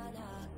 Nirvana. 0.00 0.48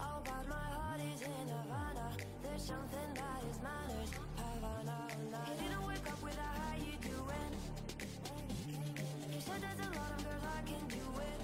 Oh, 0.00 0.20
but 0.24 0.48
my 0.48 0.54
heart 0.54 1.00
is 1.00 1.20
in 1.22 1.48
Havana. 1.48 2.16
There's 2.42 2.62
something 2.62 3.10
that 3.14 3.42
is 3.50 3.58
manners. 3.60 4.10
Havana, 4.36 5.08
Havana. 5.10 5.50
You 5.50 5.68
didn't 5.68 5.86
wake 5.86 6.06
up 6.10 6.22
without 6.22 6.56
how 6.56 6.76
you 6.76 6.96
doing. 7.02 7.50
You 9.32 9.40
said 9.40 9.60
there's 9.60 9.86
a 9.86 9.90
lot 9.98 10.12
of 10.16 10.24
girls 10.24 10.44
I 10.44 10.62
can 10.68 10.88
do 10.88 11.04
it. 11.20 11.43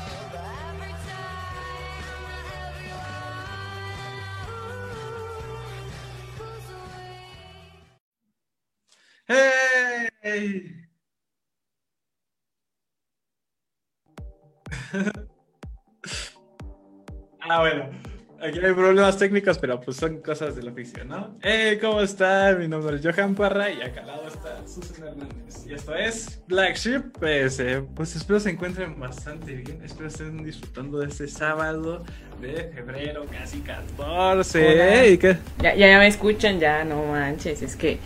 Hay 18.63 18.73
problemas 18.73 19.17
técnicos, 19.17 19.57
pero 19.57 19.79
pues 19.81 19.97
son 19.97 20.17
cosas 20.21 20.55
de 20.55 20.63
la 20.63 20.71
ficción, 20.71 21.07
¿no? 21.07 21.35
Hey, 21.41 21.79
¿cómo 21.81 22.01
están? 22.01 22.59
Mi 22.59 22.67
nombre 22.67 22.97
es 22.97 23.01
Johan 23.03 23.33
Parra 23.33 23.71
y 23.71 23.81
acá 23.81 24.01
al 24.01 24.07
lado 24.07 24.27
está 24.27 24.67
Susan 24.67 25.07
Hernández. 25.07 25.65
Y 25.65 25.73
esto 25.73 25.95
es 25.95 26.41
Black 26.47 26.75
Sheep 26.75 27.17
PS. 27.17 27.83
Pues 27.95 28.15
espero 28.15 28.39
se 28.39 28.51
encuentren 28.51 28.99
bastante 28.99 29.55
bien. 29.55 29.81
Espero 29.83 30.09
estén 30.09 30.43
disfrutando 30.43 30.99
de 30.99 31.07
este 31.07 31.27
sábado 31.27 32.03
de 32.39 32.71
febrero, 32.73 33.25
casi 33.31 33.61
14. 33.61 34.73
Hola. 34.73 35.07
¿Y 35.07 35.17
qué? 35.17 35.37
Ya, 35.59 35.73
ya, 35.75 35.87
ya 35.87 35.97
me 35.97 36.07
escuchan, 36.07 36.59
ya, 36.59 36.83
no 36.83 37.03
manches, 37.05 37.61
es 37.61 37.75
que, 37.75 37.97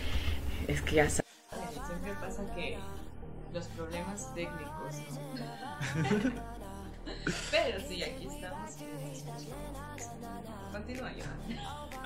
es 0.68 0.80
que 0.80 0.96
ya 0.96 1.10
saben. 1.10 1.26
Siempre 1.86 2.12
pasa 2.20 2.42
que 2.54 2.78
los 3.52 3.66
problemas 3.68 4.34
técnicos, 4.34 5.02
¿no? 6.24 6.46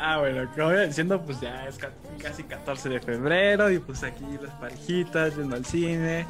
Ah, 0.02 0.18
bueno, 0.18 0.50
como 0.56 0.72
iba 0.72 0.80
diciendo, 0.82 1.20
pues 1.22 1.40
ya 1.40 1.66
es 1.66 1.76
ca- 1.76 1.92
casi 2.22 2.42
14 2.44 2.88
de 2.88 3.00
febrero 3.00 3.70
y 3.70 3.78
pues 3.78 4.02
aquí 4.02 4.24
las 4.40 4.54
parejitas 4.54 5.36
yendo 5.36 5.56
al 5.56 5.64
cine, 5.66 6.26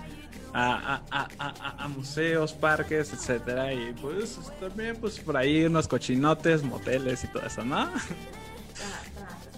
a, 0.52 1.00
a- 1.11 1.28
a- 1.38 1.84
a- 1.84 1.88
museos, 1.88 2.52
parques, 2.52 3.12
etcétera 3.12 3.72
Y 3.72 3.93
pues 3.93 4.38
también 4.58 4.96
pues 5.00 5.20
por 5.20 5.37
ahí 5.37 5.64
unos 5.64 5.87
cochinotes, 5.87 6.64
moteles 6.64 7.22
y 7.22 7.28
todo 7.28 7.46
eso, 7.46 7.64
¿no? 7.64 7.88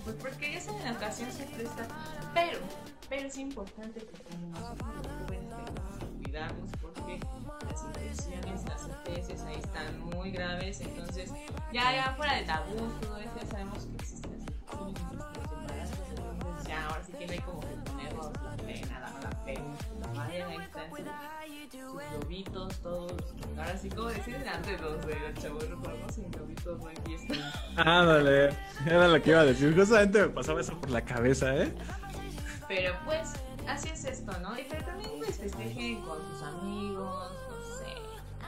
Pues 0.05 0.17
porque 0.17 0.57
esa 0.59 0.77
en 0.77 0.85
la 0.85 0.93
ocasión 0.93 1.31
se 1.33 1.45
presta, 1.45 1.87
pero, 2.35 2.59
pero 3.09 3.29
es 3.29 3.37
importante 3.39 4.01
que 4.01 4.19
tengamos 4.29 4.73
ahí 9.11 9.59
están 9.59 10.01
muy 10.11 10.31
graves, 10.31 10.81
entonces 10.81 11.31
ya, 11.73 11.93
ya 11.95 12.15
fuera 12.17 12.37
de 12.37 12.45
tabú, 12.45 12.77
todo 13.01 13.19
eso 13.19 13.31
ya 13.41 13.47
sabemos 13.47 13.85
que 13.85 13.97
existen 13.97 14.33
las 14.33 14.41
infecciones, 14.41 15.03
los 15.37 15.53
embarazos, 15.53 15.99
entonces 16.11 16.67
ya 16.69 16.87
ahora 16.87 17.03
sí 17.05 17.13
que 17.13 17.27
no 17.27 17.33
hay 17.33 17.39
como 17.41 17.61
que 17.61 17.67
ponernos 17.91 18.33
la 18.43 18.57
pena, 18.57 19.01
la 19.23 19.45
pena, 19.45 19.77
vayan 20.15 20.49
ahí 20.51 20.57
están 20.57 20.91
sus, 20.91 21.81
sus 21.81 21.93
globitos, 22.11 22.83
todos, 22.83 23.35
ahora 23.57 23.77
sí 23.77 23.89
como 23.89 24.09
decían 24.09 24.49
antes 24.49 24.81
los 24.81 25.07
de 25.07 25.19
los 25.19 25.43
chavos, 25.43 25.69
reformos 25.69 26.15
sin 26.15 26.31
globitos 26.31 26.79
no 26.79 26.87
hay 26.87 26.97
fiesta. 27.05 27.35
Ándale, 27.77 28.57
era 28.87 29.09
lo 29.09 29.23
que 29.23 29.31
iba 29.31 29.41
a 29.41 29.45
decir, 29.45 29.75
justamente 29.75 30.21
me 30.21 30.29
pasaba 30.29 30.61
eso 30.61 30.79
por 30.81 30.91
la 30.91 31.05
cabeza, 31.05 31.57
¿eh? 31.57 31.73
Pero 32.69 32.95
pues, 33.05 33.33
así 33.69 33.89
es 33.89 34.05
esto, 34.05 34.33
¿no? 34.41 34.59
Y 34.59 34.65
pero 34.69 34.85
también 34.85 35.11
pues 35.19 35.37
festejen 35.37 36.01
con 36.03 36.19
sus 36.29 36.43
amigos, 36.43 37.33
no. 37.49 37.52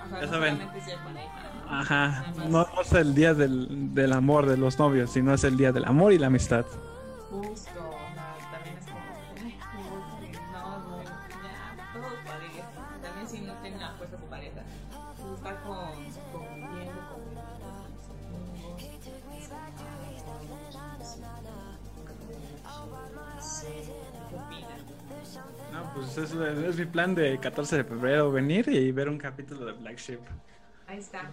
O 0.04 0.08
sea, 0.10 0.20
Ya 0.20 0.26
no 0.26 0.32
saben. 0.32 0.54
solamente 0.58 0.80
sea 0.84 1.04
pareja, 1.04 1.42
¿no? 1.66 1.72
Ajá, 1.80 2.24
no, 2.48 2.48
no 2.74 2.82
es 2.82 2.92
el 2.92 3.14
día 3.14 3.34
del, 3.34 3.94
del 3.94 4.12
amor 4.12 4.46
de 4.46 4.56
los 4.56 4.78
novios, 4.78 5.10
sino 5.10 5.32
es 5.34 5.44
el 5.44 5.56
día 5.56 5.72
del 5.72 5.84
amor 5.86 6.12
y 6.12 6.18
la 6.18 6.26
amistad. 6.28 6.64
Justo, 7.30 7.70
pues 26.14 26.32
es, 26.32 26.58
es 26.58 26.76
mi 26.76 26.84
plan 26.86 27.14
de 27.14 27.38
14 27.38 27.76
de 27.78 27.84
febrero, 27.84 28.30
venir 28.30 28.68
y 28.68 28.92
ver 28.92 29.08
un 29.08 29.18
capítulo 29.18 29.64
de 29.66 29.72
Black 29.72 29.98
Sheep. 29.98 30.20
Ahí 30.86 30.98
está. 30.98 31.30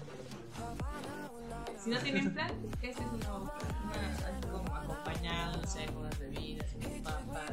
Si 1.77 1.89
no 1.89 1.99
tienen 1.99 2.33
plan, 2.33 2.51
este 2.81 2.89
es. 2.89 2.97
Una, 2.97 3.51
así 3.57 4.47
como 4.49 4.75
acompañado, 4.75 5.61
no 5.61 5.67
sé, 5.67 5.85
con 5.85 5.97
unas 5.97 6.17
bebidas, 6.19 6.73
unas 6.75 7.01
papas, 7.01 7.51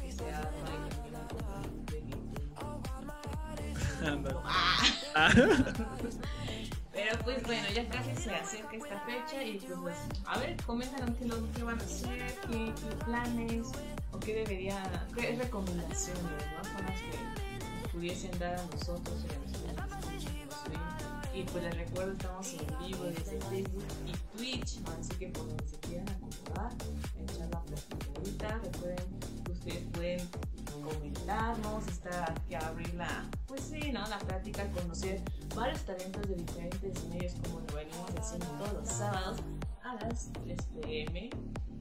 que 0.00 0.12
se 0.12 0.32
arma 0.32 0.70
y 0.76 0.78
que 0.90 1.00
Pero 7.02 7.18
pues 7.24 7.42
bueno, 7.44 7.66
ya 7.74 7.88
casi 7.88 8.14
se 8.14 8.30
acerca 8.34 8.76
esta 8.76 9.00
fecha 9.00 9.42
y 9.42 9.58
pues, 9.58 9.78
pues, 9.80 9.96
a 10.26 10.38
ver, 10.38 10.56
coméntanos 10.66 11.16
qué, 11.16 11.24
lo, 11.24 11.52
qué 11.52 11.62
van 11.62 11.80
a 11.80 11.82
hacer, 11.82 12.34
qué, 12.50 12.72
planes 13.06 13.68
o 14.12 14.20
qué 14.20 14.34
debería, 14.34 15.08
qué 15.16 15.34
recomendaciones, 15.36 16.22
¿no? 16.22 16.64
Son 16.64 16.86
las 16.86 17.00
que 17.00 17.88
pudiesen 17.90 18.38
dar 18.38 18.54
a 18.54 18.64
nosotros 18.66 19.16
y 19.26 19.34
a 19.34 19.38
nuestros. 19.38 19.60
Y 21.32 21.42
pues 21.44 21.64
les 21.64 21.76
recuerdo, 21.76 22.12
estamos 22.12 22.54
en 22.54 22.86
vivo 22.86 23.04
desde 23.04 23.40
Facebook 23.40 23.84
y 24.06 24.36
Twitch, 24.36 24.80
así 24.98 25.14
que 25.18 25.28
por 25.28 25.46
donde 25.46 25.68
se 25.68 25.78
quieran 25.78 26.08
acomodar, 26.08 26.72
echar 27.18 27.48
la 27.48 27.62
platicadita, 27.62 28.58
recuerden 28.58 29.20
que 29.44 29.52
ustedes 29.52 29.84
pueden 29.92 30.28
comentarnos, 30.82 31.86
estar 31.88 32.30
aquí 32.30 32.54
abrir 32.54 32.94
la, 32.94 33.28
pues 33.46 33.62
sí, 33.62 33.92
¿no? 33.92 34.06
La 34.08 34.18
plática, 34.18 34.66
conocer 34.70 35.20
varios 35.54 35.82
talentos 35.84 36.22
de 36.28 36.36
diferentes 36.36 37.04
medios 37.06 37.34
como 37.42 37.60
lo 37.60 37.74
venimos 37.74 38.10
haciendo 38.18 38.46
todos 38.58 38.72
los 38.72 38.88
sábados 38.88 39.38
a 39.82 39.94
las 39.96 40.30
3 40.44 40.62
pm. 40.82 41.30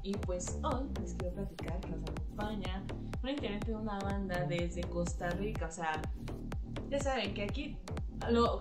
Y 0.01 0.13
pues 0.13 0.57
hoy 0.63 0.87
les 1.01 1.13
quiero 1.15 1.35
platicar 1.35 1.79
que 1.81 1.89
nos 1.89 2.09
acompaña 2.09 2.83
un 3.21 3.29
integrante 3.29 3.71
de 3.71 3.75
una 3.75 3.99
banda 3.99 4.45
desde 4.45 4.81
Costa 4.81 5.29
Rica, 5.31 5.67
o 5.67 5.71
sea, 5.71 6.01
ya 6.89 6.99
saben 6.99 7.33
que 7.33 7.43
aquí 7.43 7.77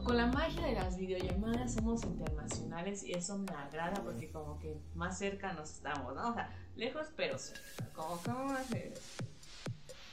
con 0.05 0.17
la 0.17 0.27
magia 0.27 0.67
de 0.67 0.75
las 0.75 0.97
videollamadas 0.97 1.75
somos 1.75 2.05
internacionales 2.05 3.03
y 3.03 3.13
eso 3.13 3.39
me 3.39 3.53
agrada 3.53 4.03
porque 4.03 4.31
como 4.31 4.59
que 4.59 4.81
más 4.95 5.19
cerca 5.19 5.53
nos 5.53 5.71
estamos, 5.71 6.15
¿no? 6.15 6.31
O 6.31 6.35
sea, 6.35 6.51
lejos 6.77 7.09
pero 7.17 7.39
cerca, 7.39 7.93
como 7.95 8.45
más 8.45 8.67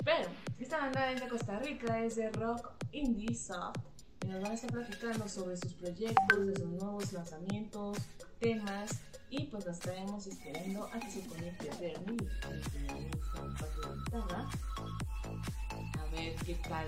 pero 0.05 0.29
esta 0.59 0.77
banda 0.77 1.11
es 1.11 1.19
de 1.19 1.27
Costa 1.27 1.59
Rica, 1.59 1.99
es 1.99 2.15
de 2.15 2.29
rock 2.31 2.71
indie 2.91 3.35
soft 3.35 3.75
y 4.23 4.27
nos 4.27 4.41
van 4.41 4.51
a 4.51 4.55
estar 4.55 4.71
platicando 4.71 5.27
sobre 5.27 5.57
sus 5.57 5.73
proyectos, 5.73 6.47
de 6.47 6.55
sus 6.55 6.67
nuevos 6.67 7.11
lanzamientos, 7.11 7.97
temas 8.39 8.91
y 9.31 9.45
pues 9.45 9.65
los 9.65 9.77
estaremos 9.77 10.27
esperando 10.27 10.85
a 10.93 10.99
que 10.99 11.11
se 11.11 11.25
conecte 11.25 11.69
Bernie. 11.79 12.29
A 15.97 16.11
ver 16.11 16.35
qué 16.45 16.55
tal 16.69 16.85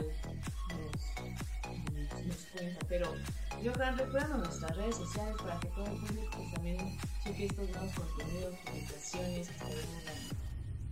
nos, 0.70 2.26
nos 2.26 2.38
cuenta. 2.54 2.86
Pero 2.88 3.14
yo 3.64 3.74
recuerdo 3.74 4.38
nuestras 4.38 4.78
redes 4.78 4.96
sociales 4.96 5.36
para 5.42 5.60
que 5.60 5.68
todo 5.70 5.86
el 5.86 5.98
público 5.98 6.38
pues, 6.38 6.54
también 6.54 6.98
cheque 7.24 7.46
estos 7.46 7.70
nuevos 7.70 7.92
contenidos, 7.94 8.56
publicaciones 8.66 9.50
que 9.50 9.58
dando. 9.58 10.47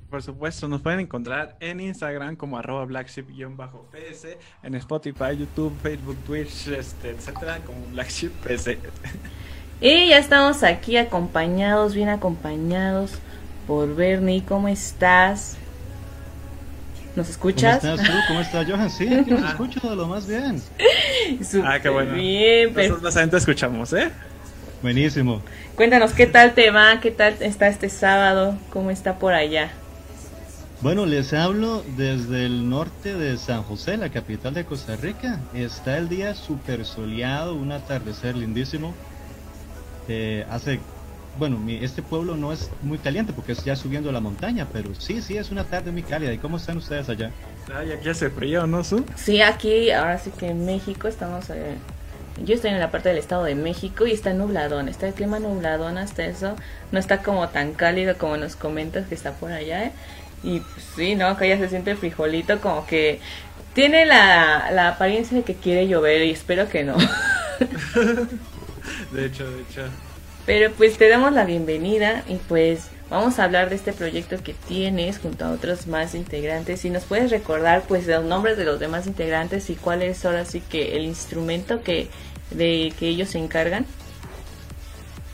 Por 0.09 0.21
supuesto, 0.21 0.67
nos 0.67 0.81
pueden 0.81 0.99
encontrar 0.99 1.57
en 1.59 1.79
Instagram 1.79 2.35
como 2.35 2.57
arroba 2.57 2.85
blackship-ps, 2.85 4.37
en 4.63 4.75
Spotify, 4.75 5.37
YouTube, 5.37 5.73
Facebook, 5.81 6.17
Twitch, 6.25 6.67
este, 6.67 7.09
etcétera, 7.09 7.59
como 7.65 7.85
blackship-ps. 7.91 8.77
Y 9.81 10.09
ya 10.09 10.17
estamos 10.19 10.63
aquí 10.63 10.95
acompañados, 10.95 11.95
bien 11.95 12.09
acompañados 12.09 13.13
por 13.67 13.93
Bernie. 13.95 14.43
¿Cómo 14.47 14.67
estás? 14.67 15.57
¿Nos 17.15 17.29
escuchas? 17.29 17.79
¿Cómo 17.81 17.93
estás 17.95 18.07
tú? 18.07 18.17
¿Cómo 18.27 18.41
estás, 18.41 18.67
Johan? 18.69 18.89
Sí, 18.89 19.13
aquí 19.13 19.31
los 19.31 19.43
escucho 19.43 19.89
de 19.89 19.95
lo 19.95 20.07
más 20.07 20.27
bien. 20.27 20.61
Ah, 21.63 21.79
qué 21.81 21.89
bueno. 21.89 22.13
Bien, 22.13 22.71
pero 22.73 22.89
Nosotros 22.89 23.13
también 23.13 23.31
te 23.31 23.37
escuchamos, 23.37 23.91
¿eh? 23.93 24.11
Buenísimo. 24.81 25.41
cuéntanos 25.75 26.13
qué 26.13 26.27
tal 26.27 26.53
te 26.53 26.71
va, 26.71 26.99
qué 27.01 27.11
tal 27.11 27.35
está 27.39 27.67
este 27.67 27.89
sábado, 27.89 28.57
cómo 28.69 28.91
está 28.91 29.17
por 29.17 29.33
allá. 29.33 29.71
Bueno, 30.85 31.07
les 31.07 31.33
hablo 31.33 31.83
desde 31.97 32.45
el 32.45 32.69
norte 32.69 33.15
de 33.15 33.39
San 33.39 33.63
José, 33.63 33.97
la 33.97 34.09
capital 34.09 34.53
de 34.53 34.65
Costa 34.65 34.95
Rica. 34.95 35.39
Está 35.55 35.97
el 35.97 36.09
día 36.09 36.35
súper 36.35 36.85
soleado, 36.85 37.55
un 37.55 37.71
atardecer 37.71 38.35
lindísimo. 38.37 38.93
Eh, 40.07 40.45
hace 40.47 40.79
bueno, 41.39 41.57
mi- 41.57 41.83
este 41.83 42.03
pueblo 42.03 42.37
no 42.37 42.53
es 42.53 42.69
muy 42.83 42.99
caliente 42.99 43.33
porque 43.33 43.53
es 43.53 43.65
ya 43.65 43.75
subiendo 43.75 44.11
la 44.11 44.19
montaña, 44.19 44.67
pero 44.71 44.93
sí, 44.93 45.23
sí, 45.23 45.35
es 45.37 45.49
una 45.49 45.63
tarde 45.63 45.91
muy 45.91 46.03
cálida. 46.03 46.31
¿Y 46.31 46.37
cómo 46.37 46.57
están 46.57 46.77
ustedes 46.77 47.09
allá? 47.09 47.31
Ay, 47.75 47.91
aquí 47.91 48.07
hace 48.07 48.29
frío, 48.29 48.67
¿no, 48.67 48.83
Su? 48.83 49.03
Sí, 49.15 49.41
aquí, 49.41 49.89
ahora 49.89 50.19
sí 50.19 50.29
que 50.37 50.49
en 50.49 50.67
México 50.67 51.07
estamos. 51.07 51.49
eh, 51.49 51.77
yo 52.43 52.53
estoy 52.53 52.69
en 52.69 52.79
la 52.79 52.91
parte 52.91 53.09
del 53.09 53.17
estado 53.17 53.45
de 53.45 53.55
México 53.55 54.05
y 54.05 54.11
está 54.11 54.33
nubladón. 54.35 54.87
Está 54.87 55.07
el 55.07 55.15
clima 55.15 55.39
nubladón 55.39 55.97
hasta 55.97 56.25
eso. 56.25 56.55
No 56.91 56.99
está 56.99 57.23
como 57.23 57.49
tan 57.49 57.73
cálido 57.73 58.19
como 58.19 58.37
nos 58.37 58.55
comentas 58.55 59.07
que 59.07 59.15
está 59.15 59.31
por 59.31 59.51
allá. 59.51 59.85
¿eh? 59.85 59.91
Y 60.45 60.59
pues, 60.59 60.85
sí, 60.95 61.15
¿no? 61.15 61.27
Acá 61.27 61.47
ya 61.47 61.57
se 61.57 61.67
siente 61.67 61.95
frijolito, 61.95 62.61
como 62.61 62.85
que 62.85 63.19
tiene 63.73 64.05
la, 64.05 64.69
la 64.71 64.89
apariencia 64.89 65.37
de 65.37 65.43
que 65.43 65.55
quiere 65.55 65.87
llover 65.87 66.23
y 66.23 66.31
espero 66.31 66.69
que 66.69 66.83
no. 66.83 66.95
De 69.11 69.25
hecho, 69.25 69.49
de 69.49 69.61
hecho. 69.61 69.81
Pero 70.45 70.71
pues 70.73 70.97
te 70.97 71.09
damos 71.09 71.33
la 71.33 71.45
bienvenida 71.45 72.23
y 72.27 72.35
pues 72.35 72.89
vamos 73.09 73.39
a 73.39 73.45
hablar 73.45 73.69
de 73.69 73.75
este 73.75 73.93
proyecto 73.93 74.37
que 74.43 74.53
tienes 74.53 75.17
junto 75.17 75.45
a 75.45 75.51
otros 75.51 75.87
más 75.87 76.13
integrantes. 76.13 76.81
Si 76.81 76.89
nos 76.89 77.03
puedes 77.03 77.31
recordar 77.31 77.83
pues 77.87 78.05
los 78.05 78.23
nombres 78.23 78.57
de 78.57 78.65
los 78.65 78.79
demás 78.79 79.07
integrantes 79.07 79.69
y 79.69 79.75
cuál 79.75 80.03
es 80.03 80.23
ahora 80.25 80.45
sí 80.45 80.61
que 80.61 80.97
el 80.97 81.05
instrumento 81.05 81.81
que 81.81 82.09
de 82.51 82.93
que 82.99 83.07
ellos 83.07 83.29
se 83.29 83.39
encargan. 83.39 83.85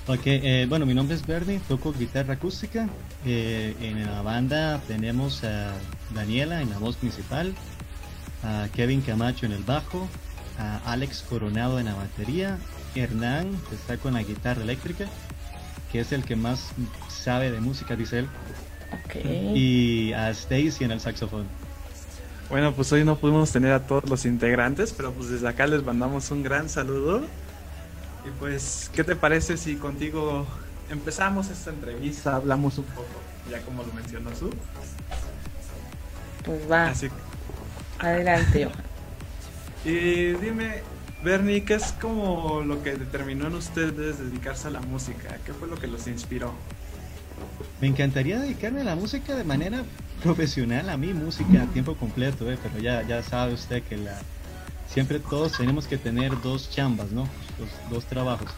Ok, 0.07 0.21
eh, 0.25 0.65
bueno, 0.69 0.85
mi 0.85 0.93
nombre 0.93 1.15
es 1.15 1.25
Bernie, 1.25 1.59
toco 1.67 1.93
guitarra 1.93 2.35
acústica. 2.35 2.87
Eh, 3.25 3.75
en 3.81 4.03
la 4.05 4.21
banda 4.23 4.81
tenemos 4.87 5.43
a 5.43 5.73
Daniela 6.13 6.61
en 6.61 6.71
la 6.71 6.79
voz 6.79 6.95
principal, 6.95 7.53
a 8.43 8.67
Kevin 8.73 9.01
Camacho 9.01 9.45
en 9.45 9.51
el 9.51 9.63
bajo, 9.63 10.07
a 10.57 10.77
Alex 10.91 11.23
Coronado 11.29 11.79
en 11.79 11.85
la 11.85 11.93
batería, 11.95 12.57
Hernán, 12.95 13.51
que 13.69 13.75
está 13.75 13.97
con 13.97 14.13
la 14.15 14.23
guitarra 14.23 14.63
eléctrica, 14.63 15.05
que 15.91 15.99
es 15.99 16.11
el 16.11 16.23
que 16.23 16.35
más 16.35 16.71
sabe 17.09 17.51
de 17.51 17.61
música, 17.61 17.95
dice 17.95 18.19
él, 18.19 18.27
Ok. 19.05 19.15
y 19.55 20.13
a 20.13 20.29
Stacy 20.31 20.83
en 20.83 20.91
el 20.91 20.99
saxofón. 20.99 21.45
Bueno, 22.49 22.73
pues 22.73 22.91
hoy 22.91 23.05
no 23.05 23.17
pudimos 23.17 23.51
tener 23.51 23.71
a 23.71 23.85
todos 23.85 24.09
los 24.09 24.25
integrantes, 24.25 24.93
pero 24.93 25.13
pues 25.13 25.29
desde 25.29 25.47
acá 25.47 25.67
les 25.67 25.83
mandamos 25.83 26.31
un 26.31 26.43
gran 26.43 26.67
saludo. 26.69 27.21
Y 28.25 28.29
pues, 28.39 28.91
¿qué 28.93 29.03
te 29.03 29.15
parece 29.15 29.55
si 29.57 29.75
contigo 29.75 30.45
empezamos 30.91 31.49
esta 31.49 31.71
entrevista? 31.71 32.35
Hablamos 32.35 32.77
un 32.77 32.85
poco, 32.85 33.07
ya 33.49 33.61
como 33.61 33.83
lo 33.83 33.91
mencionó 33.93 34.35
Su. 34.35 34.49
Pues 36.43 36.69
va, 36.69 36.87
Así 36.87 37.09
adelante. 38.01 38.65
Johan. 38.65 38.83
Y 39.85 40.33
dime, 40.33 40.81
Bernie, 41.23 41.63
¿qué 41.63 41.75
es 41.75 41.93
como 41.93 42.61
lo 42.61 42.83
que 42.83 42.95
determinó 42.95 43.47
en 43.47 43.55
ustedes 43.55 44.19
dedicarse 44.19 44.67
a 44.67 44.71
la 44.71 44.81
música? 44.81 45.37
¿Qué 45.45 45.53
fue 45.53 45.67
lo 45.67 45.75
que 45.75 45.87
los 45.87 46.07
inspiró? 46.07 46.53
Me 47.79 47.87
encantaría 47.87 48.39
dedicarme 48.39 48.81
a 48.81 48.83
la 48.83 48.95
música 48.95 49.35
de 49.35 49.43
manera 49.43 49.83
profesional, 50.21 50.89
a 50.89 50.97
mí 50.97 51.13
música 51.13 51.63
a 51.63 51.65
tiempo 51.67 51.95
completo, 51.95 52.51
eh, 52.51 52.57
pero 52.61 52.79
ya, 52.79 53.01
ya 53.07 53.23
sabe 53.23 53.53
usted 53.53 53.81
que 53.83 53.97
la, 53.97 54.19
siempre 54.87 55.19
todos 55.19 55.57
tenemos 55.57 55.87
que 55.87 55.97
tener 55.97 56.39
dos 56.41 56.69
chambas, 56.69 57.11
¿no? 57.11 57.21
Dos, 57.57 57.69
dos 57.89 58.05
trabajos. 58.05 58.51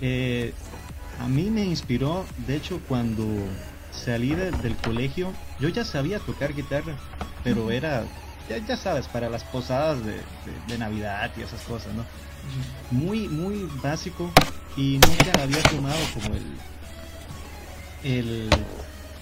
Eh, 0.00 0.54
a 1.20 1.28
mí 1.28 1.50
me 1.50 1.64
inspiró, 1.64 2.24
de 2.46 2.56
hecho, 2.56 2.80
cuando 2.88 3.24
salí 3.92 4.34
de- 4.34 4.50
del 4.50 4.76
colegio, 4.76 5.32
yo 5.60 5.68
ya 5.68 5.84
sabía 5.84 6.18
tocar 6.18 6.54
guitarra, 6.54 6.94
pero 7.44 7.70
era, 7.70 8.04
ya, 8.48 8.58
ya 8.58 8.76
sabes, 8.76 9.06
para 9.06 9.28
las 9.28 9.44
posadas 9.44 10.04
de, 10.04 10.12
de- 10.12 10.22
de 10.68 10.78
Navidad 10.78 11.30
y 11.36 11.42
esas 11.42 11.60
cosas, 11.62 11.92
¿no? 11.94 12.04
Muy, 12.90 13.28
muy 13.28 13.68
básico 13.82 14.30
y 14.76 14.98
nunca 14.98 15.42
había 15.42 15.62
tomado 15.64 15.98
como 16.14 16.34
el, 16.34 16.46
el, 18.02 18.50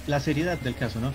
la 0.06 0.20
seriedad 0.20 0.58
del 0.58 0.74
caso, 0.76 1.00
¿no? 1.00 1.12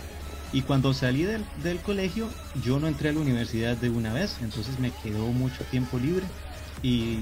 Y 0.52 0.62
cuando 0.62 0.94
salí 0.94 1.24
del, 1.24 1.44
del 1.64 1.80
colegio, 1.80 2.28
yo 2.64 2.80
no 2.80 2.88
entré 2.88 3.10
a 3.10 3.14
la 3.14 3.20
universidad 3.22 3.76
de 3.78 3.90
una 3.90 4.14
vez, 4.14 4.36
entonces 4.42 4.80
me 4.80 4.92
quedó 4.92 5.28
mucho 5.28 5.64
tiempo 5.66 5.98
libre 5.98 6.26
y 6.84 7.20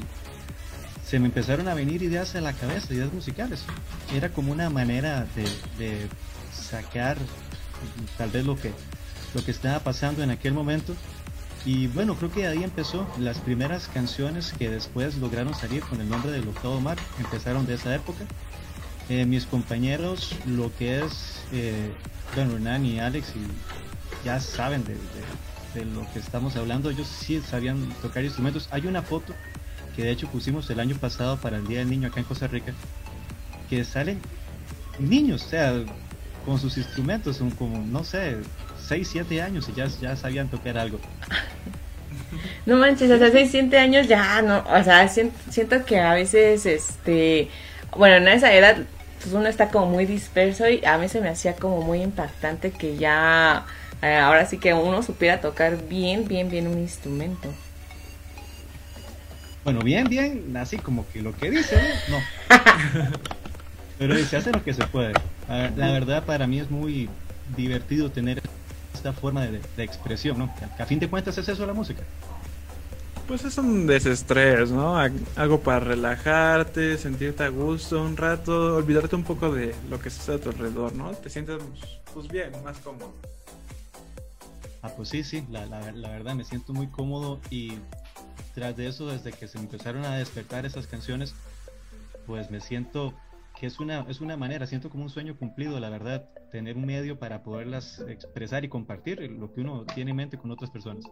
se 1.12 1.20
me 1.20 1.26
empezaron 1.26 1.68
a 1.68 1.74
venir 1.74 2.02
ideas 2.04 2.36
a 2.36 2.40
la 2.40 2.54
cabeza, 2.54 2.94
ideas 2.94 3.12
musicales. 3.12 3.66
Era 4.16 4.30
como 4.30 4.54
una 4.54 4.70
manera 4.70 5.28
de, 5.36 6.08
sacar 6.54 7.18
tal 8.18 8.30
vez 8.30 8.46
lo 8.46 8.56
que, 8.56 8.72
lo 9.34 9.44
que 9.44 9.52
estaba 9.52 9.80
pasando 9.80 10.24
en 10.24 10.30
aquel 10.30 10.54
momento. 10.54 10.96
Y 11.66 11.88
bueno, 11.88 12.16
creo 12.16 12.32
que 12.32 12.48
ahí 12.48 12.64
empezó. 12.64 13.06
Las 13.20 13.40
primeras 13.40 13.90
canciones 13.90 14.54
que 14.58 14.70
después 14.70 15.18
lograron 15.18 15.54
salir 15.54 15.82
con 15.82 16.00
el 16.00 16.08
nombre 16.08 16.32
del 16.32 16.48
Octavo 16.48 16.80
Mar 16.80 16.98
empezaron 17.20 17.66
de 17.66 17.74
esa 17.74 17.94
época. 17.94 18.24
Eh, 19.10 19.26
mis 19.26 19.46
compañeros, 19.46 20.34
lo 20.46 20.74
que 20.78 21.04
es, 21.04 21.42
eh, 21.52 21.92
bueno, 22.36 22.54
Hernán 22.54 22.86
y 22.86 23.00
Alex, 23.02 23.34
y 23.36 24.26
ya 24.26 24.40
saben 24.40 24.86
de- 24.86 24.96
de 25.78 25.86
lo 25.86 26.10
que 26.14 26.20
estamos 26.20 26.56
hablando, 26.56 26.90
ellos 26.90 27.08
sí 27.08 27.42
sabían 27.42 27.90
tocar 28.02 28.24
instrumentos. 28.24 28.70
Hay 28.72 28.88
una 28.88 29.02
foto 29.02 29.34
que 29.96 30.04
de 30.04 30.12
hecho 30.12 30.28
pusimos 30.28 30.70
el 30.70 30.80
año 30.80 30.96
pasado 30.96 31.38
para 31.38 31.58
el 31.58 31.68
Día 31.68 31.80
del 31.80 31.90
Niño 31.90 32.08
acá 32.10 32.20
en 32.20 32.26
Costa 32.26 32.48
Rica, 32.48 32.74
que 33.70 33.84
salen 33.84 34.20
niños, 35.00 35.44
o 35.46 35.50
sea, 35.50 35.74
con 36.46 36.60
sus 36.60 36.78
instrumentos, 36.78 37.38
son 37.38 37.52
como, 37.52 37.78
no 37.86 38.04
sé, 38.04 38.38
6, 38.88 39.10
7 39.12 39.42
años 39.42 39.68
y 39.70 39.74
ya, 39.74 39.88
ya 39.88 40.16
sabían 40.16 40.48
tocar 40.50 40.78
algo. 40.78 41.00
No 42.66 42.78
manches, 42.78 43.10
hasta 43.12 43.32
6, 43.32 43.50
7 43.52 43.78
años 43.78 44.08
ya 44.08 44.42
no, 44.42 44.60
o 44.60 44.84
sea, 44.84 45.08
sien- 45.08 45.32
siento 45.50 45.84
que 45.86 46.00
a 46.00 46.14
veces, 46.14 46.66
este, 46.66 47.50
bueno, 47.98 48.16
en 48.18 48.28
esa 48.28 48.54
edad, 48.54 48.78
pues 49.22 49.34
uno 49.34 49.48
está 49.48 49.70
como 49.70 49.88
muy 49.88 50.06
disperso 50.06 50.68
y 50.70 50.84
a 50.86 50.98
mí 50.98 51.08
se 51.10 51.22
me 51.22 51.30
hacía 51.30 51.56
como 51.56 51.82
muy 51.82 52.02
impactante 52.02 52.72
que 52.72 52.98
ya, 52.98 53.66
eh, 54.02 54.16
ahora 54.16 54.46
sí 54.46 54.58
que 54.60 54.74
uno 54.74 55.04
supiera 55.04 55.42
tocar 55.42 55.78
bien, 55.88 56.28
bien, 56.28 56.50
bien 56.50 56.68
un 56.68 56.80
instrumento. 56.80 57.50
Bueno, 59.64 59.82
bien, 59.82 60.08
bien, 60.10 60.56
así 60.58 60.78
como 60.78 61.08
que 61.12 61.22
lo 61.22 61.36
que 61.36 61.52
dice, 61.52 61.78
¿no? 62.10 62.18
No. 62.18 62.24
Pero 64.00 64.16
se 64.26 64.38
hace 64.38 64.52
lo 64.52 64.64
que 64.64 64.74
se 64.74 64.86
puede. 64.88 65.14
La 65.48 65.92
verdad, 65.92 66.24
para 66.26 66.48
mí 66.48 66.60
es 66.60 66.72
muy 66.72 67.10
divertido 67.56 68.10
tener 68.10 68.42
esta 68.94 69.14
forma 69.14 69.44
de, 69.46 69.62
de 69.78 69.84
expresión, 69.84 70.40
¿no? 70.40 70.54
Que 70.78 70.82
a 70.84 70.86
fin 70.86 71.00
de 71.00 71.08
cuentas 71.10 71.38
es 71.38 71.48
eso 71.48 71.66
la 71.68 71.74
música. 71.74 72.02
Pues 73.28 73.46
es 73.46 73.58
un 73.60 73.86
desestrés, 73.86 74.72
¿no? 74.72 74.98
Algo 75.36 75.60
para 75.62 75.80
relajarte, 75.80 76.98
sentirte 76.98 77.44
a 77.44 77.50
gusto 77.50 78.02
un 78.04 78.18
rato, 78.18 78.76
olvidarte 78.78 79.16
un 79.16 79.24
poco 79.24 79.54
de 79.54 79.76
lo 79.90 80.00
que 80.00 80.10
está 80.10 80.34
a 80.34 80.38
tu 80.40 80.50
alrededor, 80.50 80.94
¿no? 80.94 81.12
Te 81.12 81.30
sientes, 81.30 81.62
pues 82.14 82.28
bien, 82.28 82.52
más 82.64 82.78
cómodo. 82.80 83.14
Ah, 84.82 84.90
pues 84.98 85.10
sí, 85.10 85.24
sí, 85.24 85.44
la, 85.52 85.66
la- 85.68 85.92
la 85.92 86.10
verdad 86.10 86.34
me 86.34 86.44
siento 86.44 86.74
muy 86.74 86.88
cómodo 86.88 87.40
y 87.52 87.74
tras 88.54 88.76
de 88.78 88.88
eso, 88.88 89.08
desde 89.08 89.32
que 89.32 89.48
se 89.48 89.58
empezaron 89.58 90.06
a 90.06 90.18
despertar 90.18 90.66
esas 90.66 90.88
canciones, 90.88 91.34
pues 92.26 92.52
me 92.52 92.60
siento 92.62 93.14
que 93.60 93.68
es 93.68 93.80
una, 93.80 94.06
es 94.10 94.22
una 94.22 94.38
manera, 94.38 94.66
siento 94.66 94.90
como 94.90 95.04
un 95.04 95.10
sueño 95.10 95.36
cumplido, 95.38 95.80
la 95.80 95.90
verdad, 95.90 96.26
tener 96.52 96.78
un 96.78 96.86
medio 96.86 97.20
para 97.20 97.44
poderlas 97.44 98.04
expresar 98.08 98.66
y 98.66 98.70
compartir 98.70 99.20
lo 99.32 99.54
que 99.54 99.62
uno 99.62 99.86
tiene 99.94 100.12
en 100.12 100.18
mente 100.18 100.38
con 100.38 100.52
otras 100.52 100.70
personas. 100.70 101.06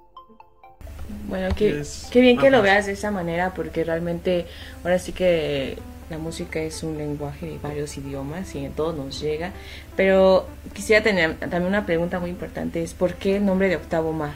Bueno, 1.27 1.53
qué, 1.55 1.84
qué 2.12 2.22
bien 2.22 2.38
que 2.38 2.50
lo 2.50 2.62
veas 2.62 2.86
de 2.86 2.93
esa 2.93 3.12
manera, 3.12 3.53
porque 3.53 3.84
realmente 3.84 4.46
ahora 4.84 5.00
sí 5.00 5.12
que 5.12 5.77
la 6.10 6.17
música 6.17 6.60
es 6.60 6.84
un 6.84 6.98
lenguaje 6.98 7.46
de 7.46 7.58
varios 7.60 7.98
idiomas 7.98 8.53
y 8.55 8.65
en 8.65 8.74
todo 8.74 8.93
nos 8.93 9.22
llega. 9.22 9.51
Pero 9.96 10.48
quisiera 10.74 11.03
tener 11.03 11.36
también 11.38 11.65
una 11.65 11.86
pregunta 11.86 12.19
muy 12.19 12.29
importante, 12.29 12.84
es 12.84 12.93
¿por 12.93 13.15
qué 13.15 13.38
el 13.38 13.46
nombre 13.46 13.69
de 13.69 13.75
Octavo 13.75 14.12
Mar? 14.12 14.36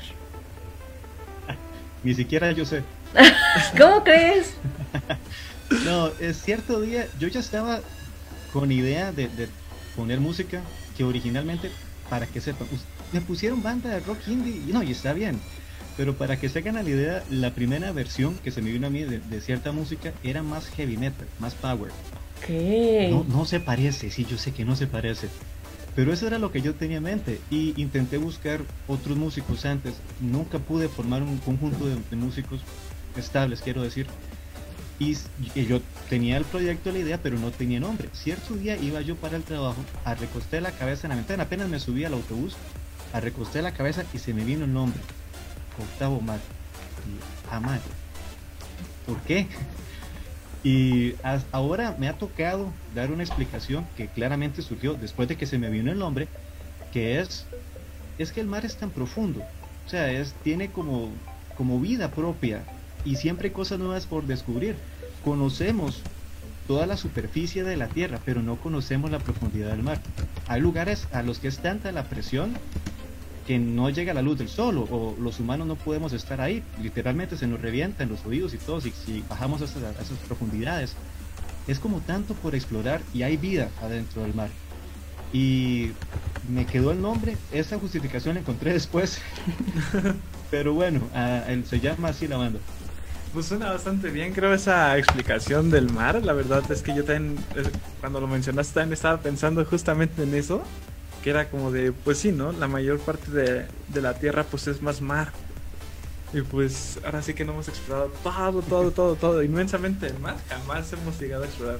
Ni 2.03 2.13
siquiera 2.13 2.51
yo 2.51 2.65
sé. 2.65 2.83
¿Cómo 3.77 4.03
crees? 4.03 4.53
No, 5.85 6.09
es 6.19 6.39
cierto 6.43 6.81
día, 6.81 7.07
yo 7.19 7.27
ya 7.29 7.39
estaba 7.39 7.79
con 8.51 8.71
idea 8.71 9.11
de, 9.11 9.27
de 9.27 9.47
poner 9.95 10.19
música 10.19 10.61
que 10.95 11.03
originalmente, 11.03 11.71
para 12.11 12.27
que 12.27 12.41
sepan, 12.41 12.67
me 13.11 13.21
pusieron 13.21 13.63
banda 13.63 13.89
de 13.89 13.99
rock 14.01 14.19
indie 14.27 14.61
y 14.67 14.71
no, 14.71 14.83
y 14.83 14.91
está 14.91 15.13
bien. 15.13 15.39
Pero 15.97 16.15
para 16.15 16.39
que 16.39 16.49
se 16.49 16.59
hagan 16.59 16.75
la 16.75 16.83
idea, 16.83 17.23
la 17.31 17.55
primera 17.55 17.91
versión 17.91 18.37
que 18.43 18.51
se 18.51 18.61
me 18.61 18.71
vino 18.71 18.85
a 18.87 18.89
mí 18.91 19.03
de, 19.03 19.19
de 19.19 19.41
cierta 19.41 19.71
música 19.71 20.13
era 20.23 20.43
más 20.43 20.67
heavy 20.67 20.97
metal, 20.97 21.27
más 21.39 21.55
power. 21.55 21.91
¿Qué? 22.45 23.07
No, 23.09 23.25
no 23.27 23.45
se 23.45 23.59
parece, 23.59 24.11
sí, 24.11 24.25
yo 24.29 24.37
sé 24.37 24.51
que 24.51 24.65
no 24.65 24.75
se 24.75 24.85
parece. 24.85 25.29
Pero 25.95 26.11
eso 26.11 26.25
era 26.25 26.39
lo 26.39 26.51
que 26.51 26.61
yo 26.61 26.73
tenía 26.73 26.97
en 26.97 27.03
mente 27.03 27.39
y 27.51 27.79
intenté 27.79 28.17
buscar 28.17 28.61
otros 28.87 29.15
músicos 29.15 29.65
antes. 29.65 29.93
Nunca 30.19 30.57
pude 30.59 30.89
formar 30.89 31.21
un 31.21 31.37
conjunto 31.37 31.85
de, 31.85 32.15
músicos 32.15 32.61
estables, 33.15 33.61
quiero 33.61 33.83
decir. 33.83 34.07
Y, 34.99 35.15
yo 35.67 35.81
tenía 36.09 36.37
el 36.37 36.45
proyecto, 36.45 36.91
la 36.91 36.99
idea, 36.99 37.19
pero 37.21 37.37
no 37.37 37.51
tenía 37.51 37.79
nombre. 37.79 38.09
Cierto 38.13 38.55
día 38.55 38.77
iba 38.77 39.01
yo 39.01 39.15
para 39.15 39.37
el 39.37 39.43
trabajo, 39.43 39.83
recosté 40.19 40.61
la 40.61 40.71
cabeza 40.71 41.07
en 41.07 41.09
la 41.09 41.15
ventana, 41.17 41.43
apenas 41.43 41.69
me 41.69 41.79
subí 41.79 42.05
al 42.05 42.13
autobús, 42.13 42.55
recosté 43.13 43.61
la 43.61 43.73
cabeza 43.73 44.03
y 44.13 44.19
se 44.19 44.33
me 44.33 44.43
vino 44.43 44.65
el 44.65 44.73
nombre. 44.73 44.99
Octavo 45.79 46.21
Mar. 46.21 46.39
Y, 47.05 47.51
ah. 47.51 47.79
¿Por 49.05 49.19
qué? 49.21 49.47
Y 50.63 51.17
ahora 51.51 51.95
me 51.97 52.07
ha 52.07 52.17
tocado 52.17 52.81
dar 52.85 53.11
una 53.11 53.23
explicación 53.23 53.91
que 53.93 54.11
claramente 54.13 54.61
surgió 54.61 54.95
después 54.95 55.27
de 55.27 55.37
que 55.37 55.45
se 55.47 55.59
me 55.59 55.69
vino 55.69 55.91
el 55.91 55.99
nombre, 55.99 56.31
que 56.91 57.19
es, 57.19 57.53
es 58.17 58.31
que 58.33 58.41
el 58.41 58.47
mar 58.47 58.65
es 58.65 58.77
tan 58.77 58.93
profundo, 58.93 59.41
o 59.85 59.89
sea, 59.89 60.11
es, 60.11 60.41
tiene 60.41 60.71
como, 60.71 61.27
como 61.53 61.79
vida 61.81 62.13
propia 62.15 62.71
y 63.03 63.17
siempre 63.17 63.53
cosas 63.53 63.79
nuevas 63.79 64.07
por 64.07 64.25
descubrir. 64.27 64.85
Conocemos 65.19 66.11
toda 66.65 66.87
la 66.87 66.97
superficie 66.97 67.63
de 67.63 67.77
la 67.77 67.91
Tierra, 67.91 68.23
pero 68.25 68.41
no 68.43 68.59
conocemos 68.59 69.11
la 69.11 69.23
profundidad 69.23 69.71
del 69.71 69.83
mar. 69.83 70.07
Hay 70.45 70.61
lugares 70.61 71.09
a 71.11 71.23
los 71.23 71.39
que 71.39 71.47
es 71.49 71.61
tanta 71.61 71.91
la 71.91 72.09
presión 72.09 72.65
que 73.45 73.59
no 73.59 73.89
llega 73.89 74.13
la 74.13 74.21
luz 74.21 74.37
del 74.37 74.49
sol 74.49 74.77
o, 74.77 74.83
o 74.83 75.15
los 75.19 75.39
humanos 75.39 75.67
no 75.67 75.75
podemos 75.75 76.13
estar 76.13 76.41
ahí. 76.41 76.63
Literalmente 76.81 77.37
se 77.37 77.47
nos 77.47 77.61
revientan 77.61 78.09
los 78.09 78.25
oídos 78.25 78.53
y 78.53 78.57
todo 78.57 78.81
si, 78.81 78.91
si 78.91 79.23
bajamos 79.29 79.61
a 79.61 79.65
esas, 79.65 79.83
a 79.83 80.01
esas 80.01 80.17
profundidades. 80.27 80.95
Es 81.67 81.79
como 81.79 81.99
tanto 81.99 82.33
por 82.33 82.55
explorar 82.55 83.01
y 83.13 83.23
hay 83.23 83.37
vida 83.37 83.69
adentro 83.81 84.23
del 84.23 84.33
mar. 84.33 84.49
Y 85.31 85.91
me 86.47 86.65
quedó 86.65 86.91
el 86.91 87.01
nombre, 87.01 87.37
esa 87.51 87.79
justificación 87.79 88.35
la 88.35 88.41
encontré 88.41 88.73
después. 88.73 89.19
Pero 90.51 90.73
bueno, 90.73 91.01
ah, 91.15 91.43
él 91.47 91.65
se 91.65 91.79
llama 91.79 92.09
así 92.09 92.27
la 92.27 92.37
banda. 92.37 92.59
Pues 93.33 93.47
suena 93.47 93.71
bastante 93.71 94.11
bien, 94.11 94.33
creo, 94.33 94.53
esa 94.53 94.95
explicación 94.95 95.71
del 95.71 95.91
mar. 95.91 96.23
La 96.23 96.33
verdad 96.33 96.63
es 96.71 96.83
que 96.83 96.93
yo 96.93 97.03
también, 97.03 97.43
eh, 97.55 97.63
cuando 97.99 98.21
lo 98.21 98.27
mencionaste, 98.27 98.75
también 98.75 98.93
estaba 98.93 99.19
pensando 99.21 99.65
justamente 99.65 100.21
en 100.21 100.35
eso. 100.35 100.61
Que 101.23 101.29
era 101.29 101.49
como 101.49 101.71
de, 101.71 101.91
pues 101.91 102.17
sí, 102.17 102.31
¿no? 102.31 102.51
La 102.51 102.67
mayor 102.67 102.99
parte 102.99 103.31
de, 103.31 103.65
de 103.87 104.01
la 104.01 104.15
Tierra, 104.15 104.43
pues 104.43 104.67
es 104.67 104.81
más 104.81 105.01
mar. 105.01 105.31
Y 106.33 106.41
pues 106.41 106.99
ahora 107.05 107.21
sí 107.21 107.35
que 107.35 107.45
no 107.45 107.53
hemos 107.53 107.67
explorado 107.67 108.11
todo, 108.23 108.61
todo, 108.63 108.91
todo, 108.91 109.15
todo, 109.15 109.43
inmensamente 109.43 110.07
el 110.07 110.17
mar. 110.19 110.35
Jamás 110.49 110.91
hemos 110.91 111.19
llegado 111.19 111.43
a 111.43 111.45
explorar. 111.45 111.79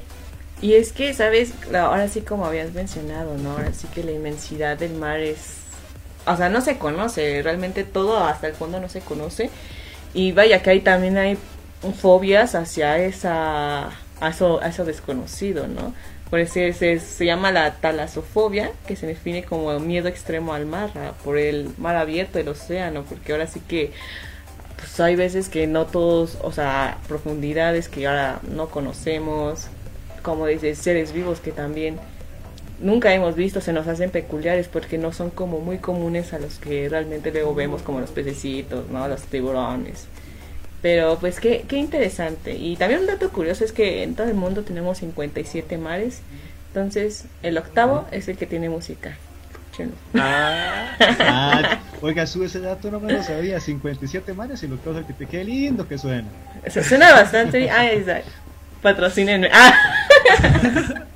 Y 0.62 0.76
es 0.76 0.94
que, 0.94 1.14
¿sabes? 1.14 1.54
Ahora 1.76 2.08
sí 2.08 2.22
como 2.22 2.46
habías 2.46 2.72
mencionado, 2.72 3.36
¿no? 3.38 3.52
Ahora 3.52 3.74
sí 3.74 3.88
que 3.88 4.04
la 4.04 4.12
inmensidad 4.12 4.78
del 4.78 4.94
mar 4.94 5.20
es... 5.20 5.56
O 6.26 6.38
sea, 6.38 6.50
no 6.50 6.62
se 6.62 6.78
conoce, 6.78 7.42
realmente 7.42 7.84
todo 7.84 8.24
hasta 8.24 8.48
el 8.48 8.54
fondo 8.54 8.80
no 8.80 8.88
se 8.88 9.02
conoce. 9.02 9.50
Y 10.14 10.32
vaya 10.32 10.62
que 10.62 10.70
ahí 10.70 10.80
también 10.82 11.18
hay 11.18 11.38
fobias 12.00 12.56
hacia 12.56 13.00
esa... 13.00 13.90
A 14.22 14.30
eso, 14.30 14.62
a 14.62 14.68
eso 14.68 14.86
desconocido, 14.86 15.68
¿no? 15.68 15.94
Por 16.34 16.40
eso 16.40 16.56
se, 16.56 17.00
se 17.00 17.25
llama 17.28 17.52
la 17.52 17.75
talasofobia, 17.75 18.72
que 18.88 18.96
se 18.96 19.06
define 19.06 19.44
como 19.44 19.80
miedo 19.80 20.08
extremo 20.08 20.56
al 20.56 20.66
mar, 20.66 20.90
por 21.24 21.38
el 21.38 21.70
mar 21.78 21.96
abierto, 21.96 22.40
el 22.40 22.48
océano, 22.48 23.04
porque 23.08 23.34
ahora 23.34 23.46
sí 23.46 23.60
que 23.60 23.92
pues 24.78 25.00
hay 25.00 25.16
veces 25.16 25.48
que 25.48 25.68
no 25.68 25.86
todos, 25.86 26.40
o 26.42 26.52
sea, 26.52 26.98
profundidades 27.08 27.88
que 27.88 28.08
ahora 28.08 28.40
no 28.52 28.70
conocemos, 28.70 29.68
como 30.24 30.48
dices, 30.48 30.80
seres 30.80 31.13
vivos 31.13 31.40
que 31.40 31.52
también 31.52 32.00
nunca 32.80 33.13
hemos 33.13 33.36
visto, 33.36 33.62
se 33.62 33.72
nos 33.72 33.86
hacen 33.86 34.10
peculiares 34.10 34.68
porque 34.68 34.98
no 34.98 35.13
son 35.13 35.30
como 35.30 35.60
muy 35.60 35.78
comunes 35.78 36.34
a 36.34 36.40
los 36.40 36.58
que 36.58 36.90
realmente 36.90 37.32
luego 37.32 37.54
vemos 37.54 37.84
como 37.84 38.00
los 38.00 38.10
pececitos, 38.10 38.90
¿no? 38.90 39.08
Los 39.08 39.22
tiburones. 39.22 40.08
Pero 40.84 41.18
pues 41.18 41.40
qué, 41.40 41.66
qué 41.68 41.78
interesante. 41.78 42.56
Y 42.56 42.75
también 42.75 43.00
un 43.00 43.08
dato 43.08 43.32
curioso 43.32 43.63
es 43.63 43.72
que 43.72 44.04
en 44.04 44.16
todo 44.16 44.28
el 44.28 44.36
mundo 44.36 44.63
tenemos 44.63 45.00
57 45.00 45.78
mares. 45.80 46.20
Entonces, 46.68 47.25
el 47.42 47.58
octavo 47.58 48.06
es 48.12 48.28
el 48.28 48.38
que 48.38 48.46
tiene 48.46 48.70
música. 48.70 49.16
Ah, 50.13 50.96
Ah, 51.20 51.80
oiga, 52.02 52.28
sube 52.28 52.46
ese 52.46 52.60
dato, 52.60 52.92
no 52.92 53.00
me 53.00 53.13
lo 53.13 53.24
sabía. 53.24 53.60
57 53.60 54.34
mares 54.34 54.62
y 54.63 54.68
lo 54.68 54.75
que 54.75 54.90
pasa 54.90 55.08
que 55.08 55.13
te 55.13 55.25
qué 55.25 55.44
lindo 55.44 55.88
que 55.88 55.98
suena. 55.98 56.28
Se 56.68 56.84
suena 56.84 57.13
bastante 57.13 57.60
bien. 57.60 57.72
Ah, 57.74 57.92
exacto. 57.92 58.32
Patrocínenme. 58.82 59.50
Ah. 59.52 59.74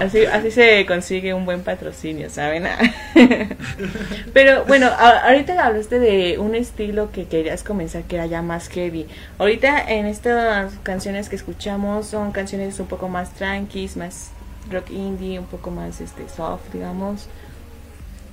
Así, 0.00 0.24
así 0.26 0.50
se 0.50 0.86
consigue 0.86 1.34
un 1.34 1.44
buen 1.44 1.62
patrocinio, 1.62 2.30
¿saben? 2.30 2.64
Pero 4.32 4.64
bueno, 4.64 4.86
a- 4.86 5.26
ahorita 5.28 5.64
hablaste 5.64 5.98
de 5.98 6.38
un 6.38 6.54
estilo 6.54 7.10
que 7.12 7.26
querías 7.26 7.62
comenzar 7.62 8.04
que 8.04 8.16
era 8.16 8.26
ya 8.26 8.42
más 8.42 8.68
heavy. 8.68 9.06
Ahorita 9.38 9.80
en 9.90 10.06
estas 10.06 10.74
canciones 10.82 11.28
que 11.28 11.36
escuchamos 11.36 12.06
son 12.06 12.32
canciones 12.32 12.78
un 12.80 12.86
poco 12.86 13.08
más 13.08 13.32
tranquis, 13.34 13.96
más 13.96 14.30
rock 14.70 14.90
indie, 14.90 15.38
un 15.38 15.46
poco 15.46 15.70
más 15.70 16.00
este 16.00 16.28
soft, 16.28 16.62
digamos, 16.72 17.28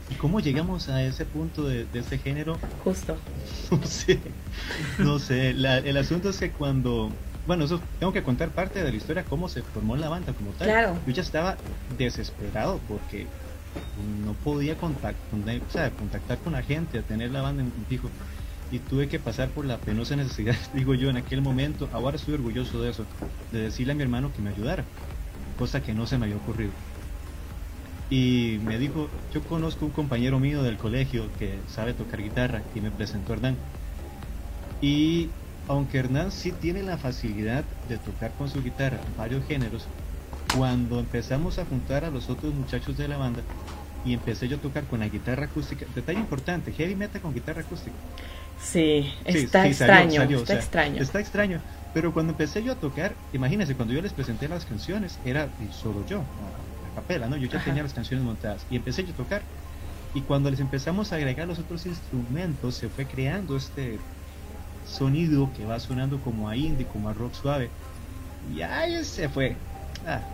¿Y 0.09 0.15
cómo 0.15 0.41
llegamos 0.41 0.89
a 0.89 1.01
ese 1.03 1.23
punto 1.23 1.63
de, 1.65 1.85
de 1.85 1.99
ese 1.99 2.17
género? 2.17 2.57
justo. 2.83 3.15
No 3.71 3.81
sé. 3.87 4.19
No 4.99 5.19
sé. 5.19 5.53
La- 5.53 5.77
el 5.77 5.95
asunto 5.95 6.29
es 6.29 6.37
que 6.37 6.51
cuando. 6.51 7.11
Bueno, 7.43 7.65
eso 7.65 7.87
tengo 7.97 8.13
que 8.13 8.23
contar 8.23 8.53
parte 8.53 8.83
de 8.83 8.91
la 8.91 8.97
historia, 8.97 9.25
cómo 9.27 9.49
se 9.49 9.63
formó 9.63 9.95
la 9.97 10.09
banda 10.09 10.33
como 10.35 10.55
tal. 10.55 10.67
Claro. 10.67 11.01
Yo 11.05 11.11
ya 11.13 11.21
estaba 11.21 11.63
desesperado 11.87 12.85
porque 12.85 13.33
no 13.95 14.39
podía 14.39 14.77
contact- 14.77 15.23
o 15.67 15.69
sea, 15.69 15.95
contactar 15.95 16.41
con 16.41 16.53
la 16.53 16.63
gente, 16.63 17.03
tener 17.03 17.31
la 17.31 17.41
banda 17.41 17.63
en 17.63 17.85
fijo. 17.87 18.15
Y 18.69 18.81
tuve 18.81 19.07
que 19.09 19.19
pasar 19.19 19.53
por 19.53 19.65
la 19.65 19.83
penosa 19.83 20.15
necesidad, 20.15 20.55
digo 20.73 20.95
yo, 20.95 21.09
en 21.09 21.17
aquel 21.17 21.41
momento. 21.41 21.89
Ahora 21.93 22.17
estoy 22.17 22.35
orgulloso 22.35 22.81
de 22.81 22.91
eso, 22.91 23.09
de 23.51 23.61
decirle 23.63 23.93
a 23.93 23.95
mi 23.95 24.03
hermano 24.03 24.33
que 24.33 24.41
me 24.41 24.49
ayudara, 24.51 24.89
cosa 25.55 25.81
que 25.83 25.95
no 25.95 26.07
se 26.07 26.17
me 26.19 26.25
había 26.27 26.37
ocurrido. 26.37 26.75
Y 28.09 28.59
me 28.61 28.77
dijo, 28.77 29.17
yo 29.29 29.45
conozco 29.45 29.85
un 29.87 29.91
compañero 29.93 30.39
mío 30.39 30.61
del 30.63 30.77
colegio 30.77 31.33
que 31.33 31.63
sabe 31.67 31.93
tocar 31.95 32.21
guitarra 32.21 32.67
y 32.73 32.81
me 32.81 32.91
presentó 32.91 33.33
a 33.33 33.35
Hernán. 33.37 33.65
Y 34.79 35.37
aunque 35.71 35.99
Hernán 35.99 36.31
sí 36.31 36.53
tiene 36.53 36.83
la 36.83 36.97
facilidad 36.97 37.69
de 37.81 37.99
tocar 37.99 38.35
con 38.35 38.49
su 38.49 38.61
guitarra 38.61 39.05
varios 39.07 39.45
géneros, 39.45 39.91
cuando 40.49 40.99
empezamos 40.99 41.59
a 41.59 41.65
juntar 41.65 42.05
a 42.05 42.11
los 42.11 42.29
otros 42.29 42.53
muchachos 42.55 42.97
de 42.97 43.07
la 43.07 43.17
banda 43.17 43.47
y 44.03 44.13
empecé 44.13 44.47
yo 44.49 44.57
a 44.57 44.61
tocar 44.61 44.87
con 44.87 44.99
la 45.01 45.09
guitarra 45.09 45.45
acústica, 45.47 45.85
detalle 45.89 46.19
importante, 46.19 46.73
heavy 46.73 46.95
metal 46.95 47.21
con 47.21 47.33
guitarra 47.33 47.61
acústica. 47.63 48.03
Sí, 48.55 49.11
está 49.23 49.63
sí, 49.63 49.73
salió, 49.73 50.09
extraño, 50.09 50.11
salió, 50.11 50.41
o 50.41 50.45
está 50.45 50.45
sea, 50.45 50.59
extraño. 50.59 51.01
Está 51.01 51.19
extraño. 51.19 51.63
Pero 51.91 52.13
cuando 52.13 52.31
empecé 52.33 52.63
yo 52.63 52.73
a 52.73 52.79
tocar, 52.79 53.21
imagínense, 53.31 53.75
cuando 53.75 53.93
yo 53.93 54.01
les 54.01 54.13
presenté 54.13 54.47
las 54.47 54.65
canciones, 54.65 55.19
era 55.23 55.55
solo 55.69 56.03
yo, 56.03 56.33
a, 56.37 56.87
a 56.87 56.91
capela, 56.93 57.27
¿no? 57.29 57.37
Yo 57.37 57.47
ya 57.47 57.59
Ajá. 57.59 57.63
tenía 57.63 57.83
las 57.83 57.93
canciones 57.93 58.23
montadas 58.25 58.65
y 58.69 58.75
empecé 58.77 59.05
yo 59.05 59.13
a 59.13 59.15
tocar. 59.15 59.49
Y 60.13 60.23
cuando 60.25 60.51
les 60.51 60.59
empezamos 60.59 61.11
a 61.13 61.17
agregar 61.17 61.47
los 61.47 61.59
otros 61.59 61.85
instrumentos, 61.85 62.77
se 62.77 62.89
fue 62.89 63.07
creando 63.07 63.57
este 63.57 64.05
sonido 64.91 65.53
que 65.53 65.65
va 65.65 65.79
sonando 65.79 66.21
como 66.21 66.49
a 66.49 66.57
indie, 66.57 66.87
como 66.87 67.09
a 67.09 67.13
rock 67.13 67.35
suave. 67.35 67.75
Y 68.41 68.61
ahí 68.61 69.03
se 69.05 69.29
fue. 69.29 69.65
Ah, 70.05 70.31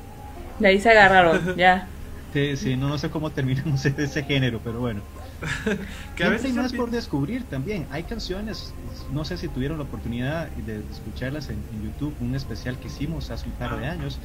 De 0.59 0.67
ahí 0.67 0.79
se 0.79 0.89
agarraron, 0.91 1.41
ya. 1.55 1.93
sí, 2.33 2.57
sí, 2.57 2.77
no, 2.77 2.89
no 2.89 2.97
sé 2.97 3.09
cómo 3.09 3.33
terminamos 3.33 3.85
ese, 3.85 4.03
ese 4.03 4.23
género, 4.23 4.61
pero 4.63 4.79
bueno. 4.79 5.05
que 6.15 6.23
a 6.23 6.29
Siempre 6.29 6.29
veces 6.29 6.51
hay 6.51 6.53
más 6.53 6.73
por 6.73 6.91
descubrir 6.91 7.47
también. 7.47 7.87
Hay 7.91 8.05
canciones, 8.05 8.75
no 9.07 9.25
sé 9.25 9.37
si 9.37 9.49
tuvieron 9.49 9.77
la 9.77 9.85
oportunidad 9.85 10.51
de 10.55 10.79
escucharlas 10.91 11.49
en, 11.49 11.67
en 11.69 11.81
YouTube, 11.81 12.17
un 12.19 12.35
especial 12.35 12.79
que 12.79 12.87
hicimos 12.89 13.31
hace 13.31 13.49
un 13.49 13.55
par 13.57 13.75
de 13.75 13.85
Ah. 13.85 13.87
años. 13.87 14.21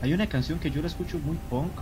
Hay 0.00 0.14
una 0.14 0.28
canción 0.28 0.60
que 0.60 0.70
yo 0.70 0.82
la 0.82 0.88
escucho 0.88 1.20
muy 1.20 1.38
punk 1.38 1.80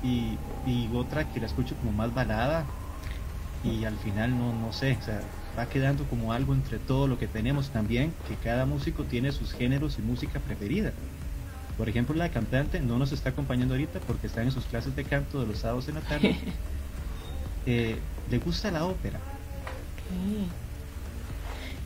y, 0.00 0.44
y 0.62 0.90
otra 0.94 1.28
que 1.28 1.40
la 1.40 1.46
escucho 1.46 1.76
como 1.78 1.92
más 1.92 2.12
balada 2.14 2.74
y 3.62 3.84
al 3.84 3.98
final 3.98 4.36
no, 4.38 4.52
no 4.54 4.72
sé, 4.72 4.96
o 4.98 5.02
sea, 5.02 5.30
va 5.60 5.68
quedando 5.68 6.04
como 6.04 6.32
algo 6.32 6.54
entre 6.54 6.78
todo 6.78 7.06
lo 7.06 7.18
que 7.18 7.26
tenemos 7.26 7.70
también, 7.70 8.12
que 8.26 8.34
cada 8.36 8.64
músico 8.66 9.04
tiene 9.04 9.30
sus 9.30 9.52
géneros 9.52 9.98
y 9.98 10.02
música 10.02 10.40
preferida. 10.40 10.92
Por 11.76 11.88
ejemplo, 11.88 12.14
la 12.14 12.30
cantante 12.30 12.80
no 12.80 12.98
nos 12.98 13.12
está 13.12 13.30
acompañando 13.30 13.74
ahorita 13.74 14.00
porque 14.00 14.26
está 14.26 14.42
en 14.42 14.52
sus 14.52 14.64
clases 14.64 14.96
de 14.96 15.04
canto 15.04 15.40
de 15.40 15.46
los 15.46 15.58
sábados 15.58 15.88
en 15.88 15.94
la 15.96 16.00
tarde. 16.00 16.36
Eh, 17.66 17.98
le 18.30 18.38
gusta 18.38 18.70
la 18.70 18.86
ópera. 18.86 19.20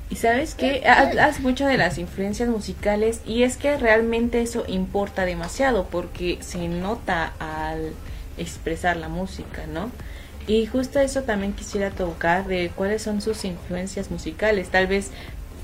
Y 0.09 0.15
sabes 0.15 0.55
que 0.55 0.87
hablas 0.87 1.41
mucho 1.41 1.67
de 1.67 1.77
las 1.77 1.99
influencias 1.99 2.49
musicales 2.49 3.21
y 3.27 3.43
es 3.43 3.57
que 3.57 3.77
realmente 3.77 4.41
eso 4.41 4.65
importa 4.69 5.25
demasiado 5.25 5.89
porque 5.91 6.39
se 6.43 6.69
nota 6.69 7.33
al 7.41 7.93
expresar 8.39 8.97
la 8.97 9.09
música, 9.09 9.67
¿no? 9.67 9.91
Y 10.46 10.66
justo 10.66 11.00
eso 11.00 11.24
también 11.24 11.54
quisiera 11.54 11.94
tocar 11.94 12.46
de 12.46 12.72
cuáles 12.74 13.02
son 13.02 13.20
sus 13.22 13.44
influencias 13.44 14.11
musicales. 14.11 14.70
Tal 14.70 14.87
vez, 14.87 15.12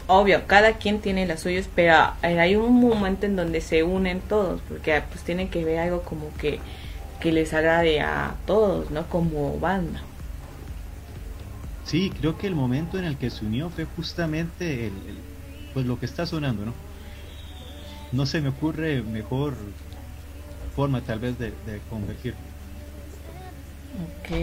obvio, 0.06 0.46
cada 0.46 0.78
quien 0.78 1.00
tiene 1.02 1.26
las 1.26 1.40
suyas, 1.42 1.68
pero 1.74 1.94
hay 2.22 2.56
un 2.56 2.74
momento 2.80 3.26
en 3.26 3.36
donde 3.36 3.60
se 3.60 3.82
unen 3.84 4.22
todos 4.22 4.62
porque 4.62 5.02
pues 5.10 5.24
tienen 5.24 5.50
que 5.50 5.64
ver 5.64 5.80
algo 5.80 6.04
como 6.04 6.36
que, 6.36 6.64
que 7.20 7.32
les 7.32 7.52
agrade 7.54 8.00
a 8.00 8.42
todos, 8.46 8.90
¿no? 8.90 9.08
Como 9.08 9.58
banda. 9.60 10.02
Sí, 11.82 12.10
creo 12.10 12.36
que 12.38 12.46
el 12.46 12.54
momento 12.54 12.98
en 12.98 13.04
el 13.04 13.18
que 13.18 13.30
se 13.30 13.44
unió 13.44 13.70
fue 13.70 13.84
justamente 13.84 14.86
el, 14.86 15.28
pues 15.72 15.86
lo 15.86 15.98
que 15.98 16.06
está 16.06 16.26
sonando, 16.26 16.64
¿no? 16.64 16.80
No 18.12 18.24
se 18.26 18.40
me 18.40 18.50
ocurre 18.50 19.02
mejor 19.02 19.76
forma 20.70 21.04
tal 21.04 21.20
vez 21.20 21.38
de, 21.38 21.52
de 21.60 21.84
convertir. 21.86 22.49
Ok. 23.94 24.36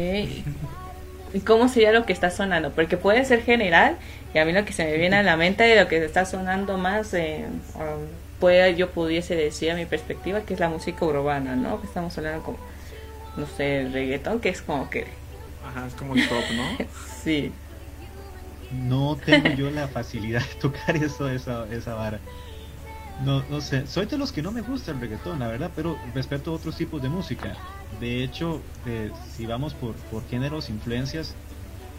¿Y 1.33 1.39
cómo 1.41 1.67
sería 1.67 1.91
lo 1.91 2.05
que 2.05 2.13
está 2.13 2.31
sonando? 2.31 2.71
Porque 2.71 2.97
puede 2.97 3.25
ser 3.25 3.43
general 3.43 3.97
y 4.33 4.39
a 4.39 4.45
mí 4.45 4.53
lo 4.53 4.65
que 4.65 4.73
se 4.73 4.85
me 4.85 4.97
viene 4.97 5.17
a 5.17 5.23
la 5.23 5.37
mente 5.37 5.63
de 5.63 5.81
lo 5.81 5.87
que 5.87 6.03
está 6.03 6.25
sonando 6.25 6.77
más 6.77 7.13
en 7.13 7.61
um, 7.75 8.07
pueda, 8.39 8.69
yo 8.69 8.89
pudiese 8.91 9.35
decir 9.35 9.71
a 9.71 9.75
mi 9.75 9.85
perspectiva 9.85 10.41
que 10.41 10.53
es 10.53 10.59
la 10.59 10.69
música 10.69 11.05
urbana, 11.05 11.55
¿no? 11.55 11.81
Que 11.81 11.87
estamos 11.87 12.17
hablando 12.17 12.43
como, 12.43 12.57
no 13.35 13.45
sé, 13.45 13.81
el 13.81 13.93
reggaetón, 13.93 14.39
que 14.39 14.49
es 14.49 14.61
como 14.61 14.89
que, 14.89 15.07
Ajá, 15.65 15.87
es 15.87 15.93
como 15.95 16.15
el 16.15 16.27
top, 16.27 16.43
¿no? 16.55 16.85
sí. 17.23 17.51
No 18.71 19.17
tengo 19.17 19.49
yo 19.49 19.69
la 19.71 19.87
facilidad 19.87 20.41
de 20.41 20.55
tocar 20.55 20.95
eso, 20.95 21.29
esa, 21.29 21.65
esa 21.71 21.93
vara. 21.95 22.19
No, 23.17 23.43
no 23.49 23.61
sé, 23.61 23.87
soy 23.87 24.05
de 24.05 24.17
los 24.17 24.31
que 24.31 24.43
no 24.43 24.51
me 24.51 24.61
gusta 24.61 24.91
el 24.91 24.99
reggaetón, 24.99 25.39
la 25.39 25.47
verdad, 25.47 25.71
pero 25.75 25.97
respeto 26.13 26.53
otros 26.53 26.75
tipos 26.77 27.01
de 27.01 27.09
música. 27.09 27.57
De 27.99 28.23
hecho, 28.23 28.61
eh, 28.85 29.11
si 29.35 29.45
vamos 29.47 29.73
por, 29.73 29.95
por 29.95 30.27
géneros, 30.27 30.69
influencias, 30.69 31.35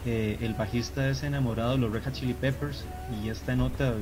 eh, 0.05 0.37
el 0.41 0.53
bajista 0.53 1.09
es 1.09 1.23
enamorado 1.23 1.71
de 1.71 1.77
los 1.79 1.91
Red 1.91 2.05
Hot 2.05 2.13
Chili 2.13 2.33
Peppers 2.33 2.85
y 3.21 3.29
esta 3.29 3.55
nota 3.55 3.95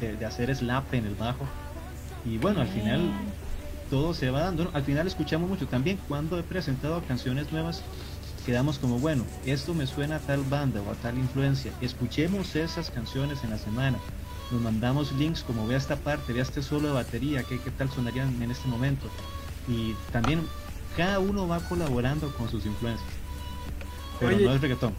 de, 0.00 0.16
de 0.16 0.24
hacer 0.24 0.54
slap 0.54 0.94
en 0.94 1.04
el 1.06 1.14
bajo. 1.14 1.46
Y 2.24 2.38
bueno, 2.38 2.62
al 2.62 2.68
final 2.68 3.12
todo 3.90 4.14
se 4.14 4.30
va 4.30 4.40
dando. 4.40 4.70
Al 4.72 4.82
final 4.82 5.06
escuchamos 5.06 5.48
mucho 5.48 5.66
también 5.68 5.98
cuando 6.08 6.38
he 6.38 6.42
presentado 6.42 7.02
canciones 7.02 7.52
nuevas. 7.52 7.82
Quedamos 8.46 8.78
como, 8.78 8.98
bueno, 8.98 9.24
esto 9.44 9.74
me 9.74 9.86
suena 9.86 10.16
a 10.16 10.20
tal 10.20 10.44
banda 10.44 10.80
o 10.82 10.90
a 10.90 10.94
tal 10.94 11.18
influencia. 11.18 11.72
Escuchemos 11.80 12.56
esas 12.56 12.90
canciones 12.90 13.44
en 13.44 13.50
la 13.50 13.58
semana. 13.58 13.98
Nos 14.54 14.62
mandamos 14.62 15.10
links 15.10 15.42
como 15.42 15.66
vea 15.66 15.76
esta 15.76 15.96
parte, 15.96 16.32
vea 16.32 16.44
este 16.44 16.62
solo 16.62 16.86
de 16.86 16.94
batería, 16.94 17.42
qué, 17.42 17.58
qué 17.58 17.72
tal 17.72 17.90
sonarían 17.90 18.40
en 18.40 18.52
este 18.52 18.68
momento. 18.68 19.08
Y 19.66 19.94
también 20.12 20.42
cada 20.96 21.18
uno 21.18 21.48
va 21.48 21.58
colaborando 21.58 22.32
con 22.36 22.48
sus 22.48 22.64
influencias. 22.64 23.10
Pero 24.20 24.36
Oye. 24.36 24.44
no 24.46 24.54
es 24.54 24.60
reggaetón. 24.60 24.94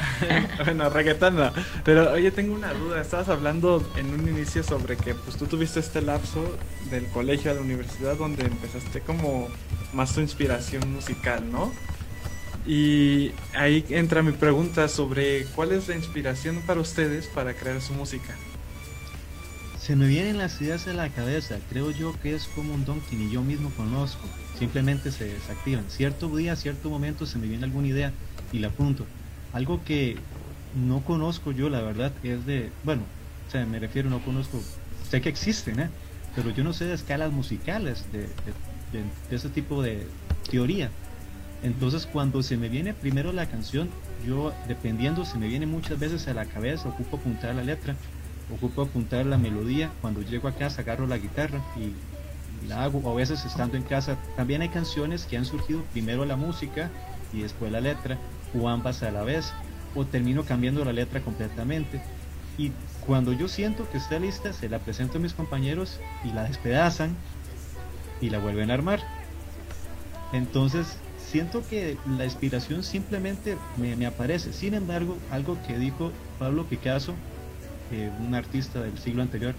bueno, 0.66 0.90
reggaetón 0.90 1.36
no. 1.36 1.50
Pero 1.82 2.12
oye, 2.12 2.30
tengo 2.30 2.54
una 2.54 2.74
duda. 2.74 3.00
Estabas 3.00 3.30
hablando 3.30 3.82
en 3.96 4.12
un 4.12 4.28
inicio 4.28 4.62
sobre 4.62 4.98
que 4.98 5.14
pues 5.14 5.38
tú 5.38 5.46
tuviste 5.46 5.80
este 5.80 6.02
lapso 6.02 6.58
del 6.90 7.06
colegio 7.06 7.50
a 7.50 7.54
la 7.54 7.62
universidad 7.62 8.16
donde 8.16 8.44
empezaste 8.44 9.00
como 9.00 9.48
más 9.94 10.14
tu 10.14 10.20
inspiración 10.20 10.92
musical, 10.92 11.50
¿no? 11.50 11.72
Y 12.66 13.32
ahí 13.54 13.82
entra 13.88 14.22
mi 14.22 14.32
pregunta 14.32 14.88
sobre 14.88 15.46
cuál 15.54 15.72
es 15.72 15.88
la 15.88 15.96
inspiración 15.96 16.60
para 16.66 16.80
ustedes 16.80 17.28
para 17.28 17.54
crear 17.54 17.80
su 17.80 17.94
música. 17.94 18.36
Se 19.80 19.96
me 19.96 20.06
vienen 20.06 20.36
las 20.36 20.60
ideas 20.60 20.86
a 20.88 20.92
la 20.92 21.08
cabeza, 21.08 21.56
creo 21.70 21.90
yo 21.90 22.12
que 22.20 22.34
es 22.34 22.46
como 22.48 22.74
un 22.74 22.84
don 22.84 23.00
que 23.00 23.16
ni 23.16 23.30
yo 23.30 23.42
mismo 23.42 23.70
conozco, 23.70 24.28
simplemente 24.58 25.10
se 25.10 25.24
desactivan. 25.24 25.88
Cierto 25.88 26.28
día, 26.36 26.54
cierto 26.54 26.90
momento 26.90 27.24
se 27.24 27.38
me 27.38 27.46
viene 27.46 27.64
alguna 27.64 27.88
idea 27.88 28.12
y 28.52 28.58
la 28.58 28.68
apunto. 28.68 29.06
Algo 29.54 29.82
que 29.82 30.18
no 30.74 31.02
conozco 31.02 31.50
yo, 31.52 31.70
la 31.70 31.80
verdad, 31.80 32.12
es 32.22 32.44
de, 32.44 32.70
bueno, 32.84 33.02
o 33.48 33.50
sea, 33.50 33.64
me 33.64 33.78
refiero, 33.78 34.10
no 34.10 34.22
conozco, 34.22 34.60
sé 35.08 35.22
que 35.22 35.30
existen, 35.30 35.80
¿eh? 35.80 35.88
pero 36.36 36.50
yo 36.50 36.62
no 36.62 36.74
sé 36.74 36.84
de 36.84 36.94
escalas 36.94 37.32
musicales, 37.32 38.04
de, 38.12 38.20
de- 38.20 39.04
ese 39.34 39.48
tipo 39.48 39.82
de 39.82 40.06
teoría. 40.50 40.90
Entonces 41.62 42.06
cuando 42.06 42.42
se 42.42 42.56
me 42.58 42.68
viene 42.68 42.92
primero 42.92 43.32
la 43.32 43.46
canción, 43.46 43.88
yo 44.26 44.52
dependiendo, 44.68 45.24
se 45.24 45.38
me 45.38 45.48
viene 45.48 45.64
muchas 45.66 45.98
veces 45.98 46.28
a 46.28 46.34
la 46.34 46.44
cabeza, 46.44 46.88
ocupo 46.90 47.16
apuntar 47.16 47.54
la 47.54 47.62
letra, 47.64 47.96
ocupo 48.52 48.82
apuntar 48.82 49.26
la 49.26 49.38
melodía, 49.38 49.90
cuando 50.00 50.22
llego 50.22 50.48
a 50.48 50.52
casa 50.52 50.82
agarro 50.82 51.06
la 51.06 51.18
guitarra 51.18 51.60
y 51.76 51.94
la 52.68 52.84
hago, 52.84 52.98
o 52.98 53.12
a 53.12 53.14
veces 53.14 53.44
estando 53.44 53.76
en 53.76 53.82
casa, 53.82 54.16
también 54.36 54.62
hay 54.62 54.68
canciones 54.68 55.24
que 55.24 55.36
han 55.36 55.44
surgido 55.44 55.82
primero 55.92 56.24
la 56.24 56.36
música 56.36 56.90
y 57.32 57.40
después 57.42 57.72
la 57.72 57.80
letra, 57.80 58.18
o 58.58 58.68
ambas 58.68 59.02
a 59.02 59.10
la 59.10 59.22
vez, 59.22 59.52
o 59.94 60.04
termino 60.04 60.44
cambiando 60.44 60.84
la 60.84 60.92
letra 60.92 61.20
completamente. 61.20 62.00
Y 62.58 62.72
cuando 63.06 63.32
yo 63.32 63.48
siento 63.48 63.88
que 63.90 63.98
está 63.98 64.18
lista, 64.18 64.52
se 64.52 64.68
la 64.68 64.78
presento 64.78 65.18
a 65.18 65.20
mis 65.20 65.32
compañeros 65.32 65.98
y 66.24 66.32
la 66.32 66.44
despedazan 66.44 67.16
y 68.20 68.30
la 68.30 68.38
vuelven 68.38 68.70
a 68.70 68.74
armar. 68.74 69.00
Entonces, 70.32 70.98
siento 71.18 71.66
que 71.66 71.96
la 72.18 72.24
inspiración 72.24 72.82
simplemente 72.82 73.56
me, 73.76 73.96
me 73.96 74.06
aparece. 74.06 74.52
Sin 74.52 74.74
embargo, 74.74 75.16
algo 75.30 75.56
que 75.66 75.78
dijo 75.78 76.12
Pablo 76.38 76.64
Picasso, 76.66 77.14
un 77.90 78.34
artista 78.34 78.80
del 78.80 78.98
siglo 78.98 79.22
anterior, 79.22 79.54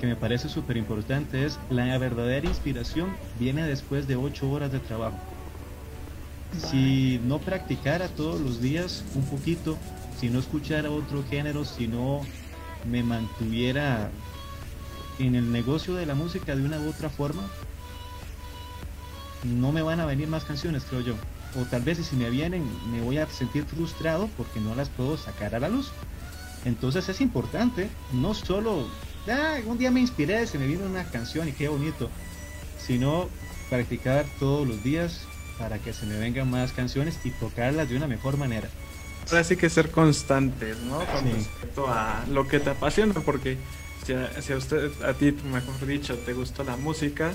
que 0.00 0.06
me 0.06 0.16
parece 0.16 0.48
súper 0.48 0.76
importante 0.76 1.44
es 1.44 1.58
la 1.70 1.98
verdadera 1.98 2.46
inspiración 2.46 3.10
viene 3.38 3.62
después 3.64 4.06
de 4.06 4.16
ocho 4.16 4.50
horas 4.50 4.72
de 4.72 4.78
trabajo. 4.78 5.18
Si 6.56 7.20
no 7.24 7.38
practicara 7.38 8.08
todos 8.08 8.40
los 8.40 8.60
días 8.60 9.04
un 9.14 9.24
poquito, 9.24 9.76
si 10.18 10.28
no 10.28 10.38
escuchara 10.38 10.90
otro 10.90 11.24
género, 11.28 11.64
si 11.64 11.86
no 11.86 12.20
me 12.90 13.02
mantuviera 13.02 14.10
en 15.18 15.34
el 15.34 15.52
negocio 15.52 15.94
de 15.94 16.06
la 16.06 16.14
música 16.14 16.56
de 16.56 16.64
una 16.64 16.78
u 16.78 16.88
otra 16.88 17.10
forma, 17.10 17.42
no 19.44 19.72
me 19.72 19.82
van 19.82 20.00
a 20.00 20.06
venir 20.06 20.28
más 20.28 20.44
canciones, 20.44 20.84
creo 20.84 21.00
yo. 21.00 21.14
O 21.60 21.64
tal 21.64 21.82
vez 21.82 21.98
si 21.98 22.16
me 22.16 22.30
vienen, 22.30 22.64
me 22.90 23.00
voy 23.02 23.18
a 23.18 23.26
sentir 23.26 23.64
frustrado 23.64 24.28
porque 24.36 24.60
no 24.60 24.74
las 24.74 24.88
puedo 24.88 25.16
sacar 25.16 25.54
a 25.54 25.60
la 25.60 25.68
luz. 25.68 25.90
Entonces 26.68 27.08
es 27.08 27.20
importante, 27.22 27.88
no 28.12 28.34
solo, 28.34 28.86
ah, 29.28 29.56
un 29.64 29.78
día 29.78 29.90
me 29.90 30.00
inspiré, 30.00 30.46
se 30.46 30.58
me 30.58 30.66
vino 30.66 30.84
una 30.84 31.04
canción 31.04 31.48
y 31.48 31.52
qué 31.52 31.68
bonito, 31.68 32.10
sino 32.78 33.28
practicar 33.70 34.26
todos 34.38 34.68
los 34.68 34.82
días 34.84 35.22
para 35.58 35.78
que 35.78 35.94
se 35.94 36.04
me 36.04 36.18
vengan 36.18 36.50
más 36.50 36.72
canciones 36.72 37.18
y 37.24 37.30
tocarlas 37.30 37.88
de 37.88 37.96
una 37.96 38.06
mejor 38.06 38.36
manera. 38.36 38.68
Ahora 39.30 39.44
sí 39.44 39.56
que 39.56 39.70
ser 39.70 39.90
constantes, 39.90 40.78
¿no? 40.80 40.98
Con 40.98 41.24
Sí. 41.24 41.32
respecto 41.32 41.88
a 41.88 42.24
lo 42.30 42.46
que 42.46 42.60
te 42.60 42.70
apasiona, 42.70 43.14
porque 43.14 43.56
si 44.04 44.12
a, 44.12 44.40
si 44.42 44.52
a 44.52 44.56
usted, 44.56 44.90
a 45.02 45.14
ti, 45.14 45.34
mejor 45.50 45.86
dicho, 45.86 46.16
te 46.18 46.34
gusta 46.34 46.64
la 46.64 46.76
música, 46.76 47.32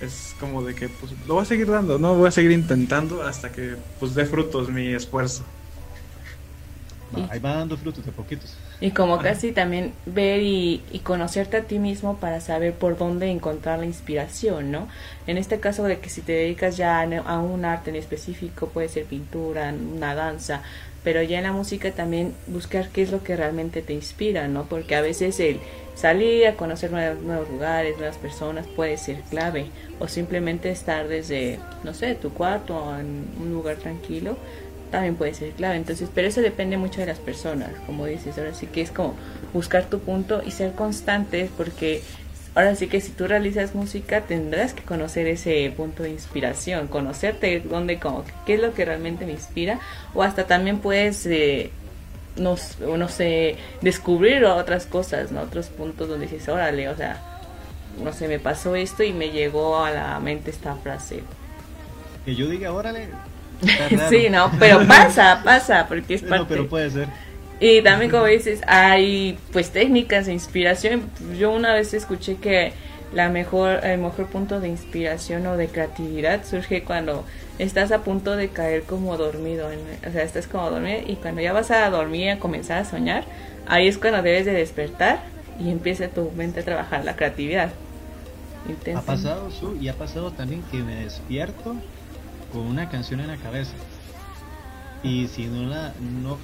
es 0.00 0.34
como 0.38 0.62
de 0.62 0.74
que 0.76 0.88
pues 0.88 1.12
lo 1.26 1.34
voy 1.34 1.42
a 1.42 1.46
seguir 1.46 1.68
dando, 1.68 1.98
¿no? 1.98 2.14
Voy 2.14 2.28
a 2.28 2.30
seguir 2.30 2.52
intentando 2.52 3.22
hasta 3.22 3.50
que 3.50 3.76
pues 3.98 4.14
dé 4.14 4.26
frutos 4.26 4.68
mi 4.68 4.94
esfuerzo. 4.94 5.44
Va, 7.16 7.28
ahí 7.30 7.38
va 7.40 7.54
dando 7.56 7.76
frutos 7.76 8.04
de 8.04 8.12
poquitos. 8.12 8.54
Y 8.80 8.90
como 8.90 9.18
casi 9.18 9.52
también 9.52 9.92
ver 10.04 10.42
y, 10.42 10.82
y 10.92 10.98
conocerte 10.98 11.56
a 11.56 11.62
ti 11.62 11.78
mismo 11.78 12.18
para 12.18 12.40
saber 12.40 12.74
por 12.74 12.98
dónde 12.98 13.30
encontrar 13.30 13.78
la 13.78 13.86
inspiración, 13.86 14.70
¿no? 14.70 14.88
En 15.26 15.38
este 15.38 15.60
caso 15.60 15.84
de 15.84 15.98
que 15.98 16.10
si 16.10 16.20
te 16.20 16.32
dedicas 16.32 16.76
ya 16.76 17.00
a 17.00 17.38
un 17.38 17.64
arte 17.64 17.90
en 17.90 17.96
específico, 17.96 18.68
puede 18.68 18.88
ser 18.88 19.06
pintura, 19.06 19.72
una 19.72 20.14
danza, 20.14 20.62
pero 21.02 21.22
ya 21.22 21.38
en 21.38 21.44
la 21.44 21.52
música 21.52 21.90
también 21.92 22.34
buscar 22.48 22.88
qué 22.88 23.02
es 23.02 23.12
lo 23.12 23.22
que 23.22 23.36
realmente 23.36 23.80
te 23.80 23.94
inspira, 23.94 24.48
¿no? 24.48 24.64
Porque 24.64 24.96
a 24.96 25.00
veces 25.00 25.40
el 25.40 25.60
salir 25.94 26.46
a 26.46 26.56
conocer 26.56 26.90
nuevos, 26.90 27.22
nuevos 27.22 27.48
lugares, 27.48 27.96
nuevas 27.96 28.18
personas 28.18 28.66
puede 28.66 28.98
ser 28.98 29.22
clave, 29.30 29.66
o 30.00 30.08
simplemente 30.08 30.70
estar 30.70 31.08
desde, 31.08 31.58
no 31.84 31.94
sé, 31.94 32.14
tu 32.16 32.30
cuarto 32.30 32.76
o 32.76 32.98
en 32.98 33.24
un 33.40 33.52
lugar 33.52 33.76
tranquilo 33.76 34.36
también 34.90 35.16
puede 35.16 35.34
ser 35.34 35.50
clave. 35.50 35.76
Entonces, 35.76 36.08
pero 36.14 36.28
eso 36.28 36.40
depende 36.40 36.76
mucho 36.76 37.00
de 37.00 37.06
las 37.06 37.18
personas, 37.18 37.70
como 37.86 38.06
dices. 38.06 38.38
Ahora 38.38 38.54
sí 38.54 38.66
que 38.66 38.80
es 38.82 38.90
como 38.90 39.14
buscar 39.52 39.86
tu 39.86 40.00
punto 40.00 40.42
y 40.44 40.50
ser 40.50 40.72
constante, 40.72 41.50
porque 41.56 42.02
ahora 42.54 42.74
sí 42.74 42.88
que 42.88 43.00
si 43.00 43.12
tú 43.12 43.26
realizas 43.26 43.74
música 43.74 44.22
tendrás 44.22 44.72
que 44.72 44.82
conocer 44.82 45.26
ese 45.26 45.72
punto 45.76 46.02
de 46.02 46.10
inspiración, 46.10 46.88
conocerte 46.88 47.60
dónde, 47.60 47.98
como, 47.98 48.24
qué 48.46 48.54
es 48.54 48.60
lo 48.60 48.72
que 48.74 48.84
realmente 48.84 49.26
me 49.26 49.32
inspira, 49.32 49.78
o 50.14 50.22
hasta 50.22 50.46
también 50.46 50.78
puedes, 50.78 51.26
eh, 51.26 51.70
no, 52.36 52.56
no 52.80 53.08
sé, 53.08 53.56
descubrir 53.82 54.44
otras 54.44 54.86
cosas, 54.86 55.32
¿no? 55.32 55.42
Otros 55.42 55.66
puntos 55.66 56.08
donde 56.08 56.26
dices, 56.26 56.48
órale, 56.48 56.88
o 56.88 56.96
sea, 56.96 57.22
no 58.02 58.12
sé, 58.12 58.28
me 58.28 58.38
pasó 58.38 58.74
esto 58.74 59.02
y 59.02 59.12
me 59.12 59.30
llegó 59.30 59.78
a 59.78 59.90
la 59.90 60.18
mente 60.20 60.50
esta 60.50 60.74
frase. 60.76 61.22
Que 62.24 62.34
yo 62.34 62.48
diga, 62.48 62.72
órale. 62.72 63.08
Sí, 64.10 64.28
no, 64.30 64.50
pero 64.58 64.86
pasa, 64.86 65.40
pasa, 65.44 65.86
porque 65.88 66.14
es 66.14 66.22
parte. 66.22 66.36
No, 66.38 66.48
pero 66.48 66.68
puede 66.68 66.90
ser. 66.90 67.08
Y 67.58 67.80
también 67.82 68.10
como 68.10 68.26
dices, 68.26 68.60
hay 68.66 69.38
pues 69.52 69.70
técnicas 69.70 70.26
de 70.26 70.32
inspiración. 70.34 71.02
Yo 71.38 71.52
una 71.52 71.72
vez 71.72 71.94
escuché 71.94 72.36
que 72.36 72.72
la 73.14 73.30
mejor, 73.30 73.84
el 73.84 73.98
mejor 73.98 74.26
punto 74.26 74.60
de 74.60 74.68
inspiración 74.68 75.46
o 75.46 75.56
de 75.56 75.68
creatividad 75.68 76.44
surge 76.44 76.82
cuando 76.82 77.24
estás 77.58 77.92
a 77.92 78.02
punto 78.02 78.36
de 78.36 78.48
caer 78.48 78.82
como 78.82 79.16
dormido. 79.16 79.68
o 80.06 80.12
sea, 80.12 80.22
estás 80.22 80.46
como 80.46 80.70
dormido 80.70 81.00
y 81.06 81.16
cuando 81.16 81.40
ya 81.40 81.52
vas 81.52 81.70
a 81.70 81.88
dormir 81.88 82.22
y 82.22 82.28
a 82.28 82.38
comenzar 82.38 82.78
a 82.78 82.84
soñar, 82.84 83.24
ahí 83.66 83.88
es 83.88 83.96
cuando 83.96 84.22
debes 84.22 84.44
de 84.44 84.52
despertar 84.52 85.20
y 85.58 85.70
empieza 85.70 86.08
tu 86.08 86.30
mente 86.32 86.60
a 86.60 86.64
trabajar 86.64 87.04
la 87.04 87.16
creatividad. 87.16 87.70
Ha 88.94 89.00
pasado, 89.00 89.50
Su, 89.50 89.76
y 89.76 89.88
ha 89.88 89.94
pasado 89.94 90.32
también 90.32 90.62
que 90.70 90.78
me 90.78 90.96
despierto 90.96 91.76
con 92.56 92.66
una 92.66 92.88
canción 92.88 93.20
en 93.20 93.26
la 93.28 93.36
cabeza. 93.36 93.72
Y 95.02 95.28
si 95.28 95.44
no 95.46 95.68
la. 95.68 95.92
No, 96.22 96.38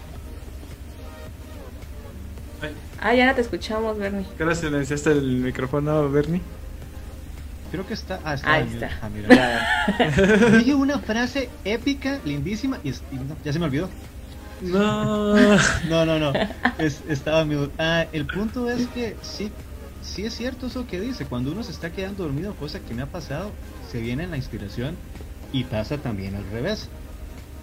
Ah, 3.00 3.14
ya 3.14 3.26
no 3.26 3.34
te 3.34 3.40
escuchamos, 3.40 3.98
Bernie. 3.98 4.24
¿Qué 4.36 4.44
hora 4.44 4.54
silenciaste 4.54 5.10
el 5.10 5.22
micrófono, 5.38 6.08
Bernie? 6.10 6.40
creo 7.72 7.86
que 7.86 7.94
está. 7.94 8.20
Ah, 8.22 8.34
está. 8.34 8.52
Ahí 8.52 8.68
está. 8.70 8.90
Ah, 9.00 9.08
mira. 9.08 10.48
Dije 10.58 10.74
una 10.74 10.98
frase 10.98 11.48
épica, 11.64 12.20
lindísima, 12.24 12.78
y, 12.84 12.90
y 12.90 12.94
no, 13.14 13.34
ya 13.42 13.52
se 13.52 13.58
me 13.58 13.64
olvidó. 13.64 13.88
No. 14.60 15.34
No, 15.88 16.04
no, 16.06 16.18
no. 16.20 16.32
Es- 16.78 17.02
estaba 17.08 17.44
mute. 17.46 17.72
Ah, 17.78 18.04
el 18.12 18.26
punto 18.26 18.70
es 18.70 18.86
que 18.88 19.16
sí, 19.22 19.50
sí 20.02 20.24
es 20.26 20.34
cierto 20.36 20.66
eso 20.66 20.86
que 20.86 21.00
dice, 21.00 21.24
cuando 21.24 21.50
uno 21.50 21.62
se 21.64 21.72
está 21.72 21.90
quedando 21.90 22.22
dormido, 22.24 22.54
cosa 22.54 22.78
que 22.78 22.92
me 22.94 23.02
ha 23.02 23.06
pasado, 23.06 23.50
se 23.90 24.00
viene 24.00 24.26
la 24.28 24.36
inspiración 24.36 24.94
y 25.52 25.64
pasa 25.64 25.98
también 25.98 26.34
al 26.34 26.48
revés. 26.50 26.88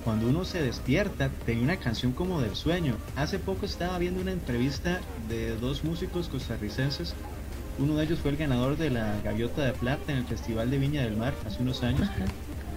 Cuando 0.03 0.27
uno 0.27 0.45
se 0.45 0.61
despierta, 0.61 1.29
tenía 1.45 1.63
una 1.63 1.77
canción 1.77 2.13
como 2.13 2.41
del 2.41 2.55
sueño. 2.55 2.95
Hace 3.15 3.37
poco 3.37 3.65
estaba 3.65 3.97
viendo 3.97 4.21
una 4.21 4.31
entrevista 4.31 5.01
de 5.27 5.55
dos 5.57 5.83
músicos 5.83 6.29
costarricenses. 6.29 7.13
Uno 7.77 7.95
de 7.95 8.05
ellos 8.05 8.19
fue 8.19 8.31
el 8.31 8.37
ganador 8.37 8.77
de 8.77 8.89
la 8.89 9.19
Gaviota 9.23 9.63
de 9.63 9.73
Plata 9.73 10.11
en 10.11 10.19
el 10.19 10.25
Festival 10.25 10.71
de 10.71 10.77
Viña 10.77 11.03
del 11.03 11.17
Mar 11.17 11.33
hace 11.45 11.61
unos 11.61 11.83
años. 11.83 12.07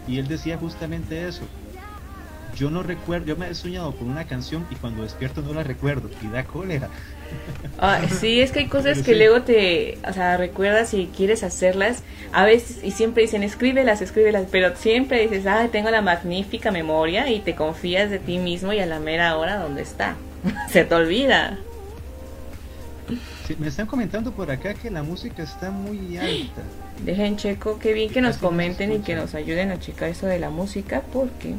Y 0.08 0.18
él 0.18 0.26
decía 0.26 0.58
justamente 0.58 1.28
eso. 1.28 1.42
Yo 2.56 2.70
no 2.70 2.82
recuerdo, 2.82 3.26
yo 3.26 3.36
me 3.36 3.48
he 3.48 3.54
soñado 3.54 3.94
con 3.94 4.10
una 4.10 4.24
canción 4.26 4.66
y 4.70 4.74
cuando 4.74 5.02
despierto 5.02 5.42
no 5.42 5.54
la 5.54 5.62
recuerdo 5.62 6.10
y 6.22 6.26
da 6.26 6.44
cólera. 6.44 6.88
Ah, 7.78 8.00
sí, 8.20 8.40
es 8.40 8.52
que 8.52 8.60
hay 8.60 8.68
cosas 8.68 8.98
que 8.98 9.12
sí. 9.12 9.18
luego 9.18 9.42
te, 9.42 9.98
o 10.08 10.12
sea, 10.12 10.36
recuerdas 10.36 10.94
y 10.94 11.10
quieres 11.14 11.42
hacerlas. 11.42 12.02
A 12.32 12.44
veces, 12.44 12.78
y 12.82 12.92
siempre 12.92 13.22
dicen, 13.24 13.42
escríbelas, 13.42 14.00
escríbelas, 14.00 14.46
pero 14.50 14.76
siempre 14.76 15.20
dices, 15.22 15.46
ah, 15.46 15.68
tengo 15.70 15.90
la 15.90 16.00
magnífica 16.00 16.70
memoria 16.70 17.28
y 17.28 17.40
te 17.40 17.54
confías 17.54 18.08
de 18.08 18.18
ti 18.18 18.38
mismo 18.38 18.72
y 18.72 18.78
a 18.78 18.86
la 18.86 19.00
mera 19.00 19.36
hora, 19.36 19.56
¿dónde 19.56 19.82
está? 19.82 20.16
Se 20.70 20.84
te 20.84 20.94
olvida. 20.94 21.58
Sí, 23.46 23.56
me 23.58 23.66
están 23.66 23.86
comentando 23.86 24.32
por 24.32 24.50
acá 24.50 24.74
que 24.74 24.90
la 24.90 25.02
música 25.02 25.42
está 25.42 25.70
muy 25.70 26.16
alta. 26.16 26.62
Dejen 27.04 27.36
checo, 27.36 27.78
qué 27.80 27.92
bien 27.92 28.10
que 28.10 28.20
nos 28.20 28.36
comenten 28.38 28.92
y 28.92 29.00
que 29.00 29.16
nos 29.16 29.34
ayuden 29.34 29.72
a 29.72 29.80
checar 29.80 30.08
eso 30.08 30.26
de 30.26 30.38
la 30.38 30.50
música, 30.50 31.02
porque... 31.12 31.54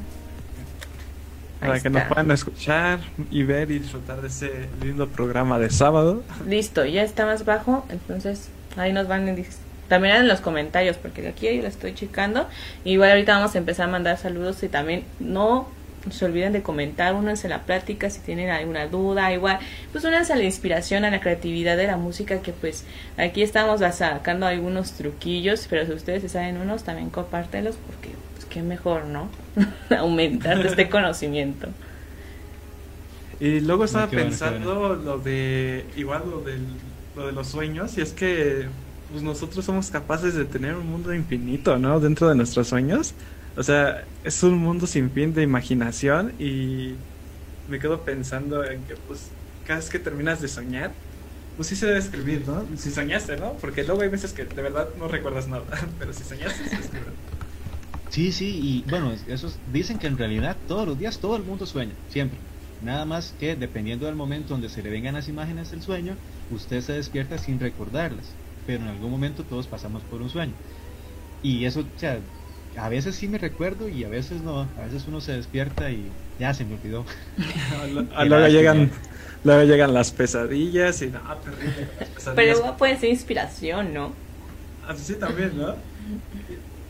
Para 1.68 1.80
que 1.80 1.90
nos 1.90 2.04
puedan 2.04 2.32
escuchar 2.32 3.00
y 3.32 3.44
ver 3.44 3.72
y 3.72 3.80
disfrutar 3.80 4.22
de 4.22 4.28
ese 4.28 4.68
lindo 4.82 5.08
programa 5.08 5.60
de 5.60 5.70
sábado. 5.70 6.24
Listo, 6.48 6.86
ya 6.86 7.04
está 7.04 7.26
más 7.26 7.46
bajo, 7.46 7.86
entonces 7.90 8.50
ahí 8.78 8.94
nos 8.94 9.08
van 9.08 9.28
dis- 9.36 9.58
también 9.88 10.16
en 10.16 10.28
los 10.28 10.42
comentarios, 10.42 10.98
porque 10.98 11.22
de 11.22 11.30
aquí 11.30 11.54
yo 11.56 11.62
lo 11.62 11.68
estoy 11.68 11.94
checando. 11.94 12.48
Igual 12.84 13.12
ahorita 13.12 13.36
vamos 13.38 13.54
a 13.56 13.58
empezar 13.58 13.88
a 13.90 13.92
mandar 13.92 14.18
saludos 14.18 14.64
y 14.64 14.70
también 14.70 15.04
no 15.20 15.68
se 16.10 16.26
olviden 16.26 16.52
de 16.52 16.62
comentar, 16.62 17.14
únanse 17.14 17.48
a 17.48 17.50
la 17.50 17.60
plática 17.62 18.10
si 18.10 18.20
tienen 18.20 18.50
alguna 18.50 18.88
duda, 18.88 19.32
igual, 19.32 19.60
pues 19.94 20.04
únanse 20.04 20.34
a 20.34 20.36
la 20.36 20.44
inspiración, 20.44 21.06
a 21.06 21.12
la 21.12 21.22
creatividad 21.22 21.78
de 21.78 21.88
la 21.88 21.96
música, 21.96 22.42
que 22.42 22.52
pues 22.52 22.84
aquí 23.18 23.42
estamos 23.42 23.80
sacando 23.80 24.46
algunos 24.46 24.92
truquillos, 24.94 25.66
pero 25.70 25.86
si 25.86 25.94
ustedes 25.94 26.24
se 26.24 26.28
saben 26.30 26.58
unos, 26.58 26.84
también 26.84 27.10
compártelos, 27.10 27.78
porque 27.88 28.10
qué 28.54 28.62
mejor, 28.62 29.06
¿no? 29.06 29.30
Aumentar 29.98 30.64
este 30.66 30.90
conocimiento. 30.90 31.68
Y 33.40 33.60
luego 33.62 33.86
estaba 33.86 34.10
qué 34.10 34.18
bueno, 34.18 34.30
pensando 34.30 34.96
lo 34.96 35.18
de, 35.18 35.86
igual 35.98 36.24
lo, 36.30 36.42
del, 36.42 36.62
lo 37.16 37.26
de 37.26 37.32
los 37.32 37.48
sueños, 37.48 37.98
y 37.98 38.02
es 38.02 38.14
que 38.14 38.68
pues 39.12 39.24
nosotros 39.24 39.66
somos 39.66 39.90
capaces 39.90 40.36
de 40.36 40.46
tener 40.46 40.76
un 40.76 40.88
mundo 40.88 41.14
infinito, 41.14 41.78
¿no? 41.78 42.00
Dentro 42.00 42.30
de 42.30 42.36
nuestros 42.36 42.68
sueños. 42.68 43.14
O 43.56 43.64
sea, 43.64 44.06
es 44.24 44.42
un 44.44 44.58
mundo 44.58 44.88
sin 44.88 45.12
fin 45.12 45.34
de 45.34 45.44
imaginación 45.44 46.34
y 46.40 46.96
me 47.70 47.80
quedo 47.80 48.02
pensando 48.02 48.64
en 48.64 48.84
que 48.84 48.96
pues 48.96 49.30
cada 49.68 49.80
vez 49.80 49.90
que 49.90 50.00
terminas 50.00 50.42
de 50.42 50.48
soñar, 50.48 50.92
pues 51.56 51.68
sí 51.68 51.76
se 51.76 51.86
debe 51.86 52.00
escribir, 52.00 52.48
¿no? 52.48 52.66
Si 52.76 52.90
soñaste, 52.90 53.38
¿no? 53.38 53.54
Porque 53.54 53.84
luego 53.84 54.02
hay 54.02 54.10
veces 54.10 54.34
que 54.34 54.46
de 54.46 54.62
verdad 54.62 54.90
no 54.98 55.08
recuerdas 55.08 55.48
nada, 55.48 55.66
pero 56.00 56.14
si 56.14 56.24
soñaste, 56.24 56.68
se 56.70 56.76
escribe. 56.76 57.06
Sí, 58.14 58.32
sí, 58.32 58.60
y 58.62 58.90
bueno, 58.90 59.12
esos 59.12 59.62
dicen 59.66 59.98
que 59.98 60.06
en 60.08 60.18
realidad 60.20 60.62
todos 60.68 60.86
los 60.88 60.98
días 61.00 61.20
todo 61.20 61.36
el 61.36 61.44
mundo 61.44 61.66
sueña, 61.66 62.00
siempre. 62.06 62.46
Nada 62.80 63.06
más 63.06 63.34
que 63.34 63.56
dependiendo 63.56 64.06
del 64.06 64.16
momento 64.16 64.54
donde 64.54 64.70
se 64.70 64.84
le 64.84 64.92
vengan 64.92 65.16
las 65.16 65.28
imágenes 65.30 65.72
del 65.72 65.82
sueño, 65.82 66.20
usted 66.48 66.82
se 66.82 66.94
despierta 66.94 67.40
sin 67.40 67.60
recordarlas, 67.60 68.40
pero 68.66 68.84
en 68.84 68.90
algún 68.90 69.10
momento 69.10 69.48
todos 69.48 69.68
pasamos 69.68 70.06
por 70.06 70.22
un 70.22 70.30
sueño. 70.30 70.60
Y 71.42 71.66
eso, 71.66 71.82
o 71.82 71.98
sea, 71.98 72.26
a 72.78 72.90
veces 72.90 73.16
sí 73.18 73.28
me 73.30 73.40
recuerdo 73.40 73.90
y 73.90 74.04
a 74.04 74.10
veces 74.10 74.44
no, 74.44 74.62
a 74.76 74.82
veces 74.86 75.08
uno 75.08 75.22
se 75.22 75.34
despierta 75.34 75.92
y 75.92 76.18
ya 76.38 76.54
se 76.54 76.66
me 76.66 76.76
olvidó. 76.76 77.06
Ah, 77.76 77.88
ah, 78.16 78.26
luego 78.26 78.48
llegan, 78.48 78.92
luego 79.44 79.64
llegan 79.64 79.94
las 79.94 80.12
pesadillas 80.12 81.02
y 81.02 81.12
no, 81.12 81.22
terrible 81.40 81.88
con 81.88 81.98
las 81.98 82.10
pesadillas. 82.10 82.60
Pero 82.62 82.78
puede 82.78 82.98
ser 82.98 83.10
inspiración, 83.10 83.94
¿no? 83.94 84.16
Ah, 84.82 84.96
sí, 84.96 85.18
también, 85.18 85.58
¿no? 85.58 85.76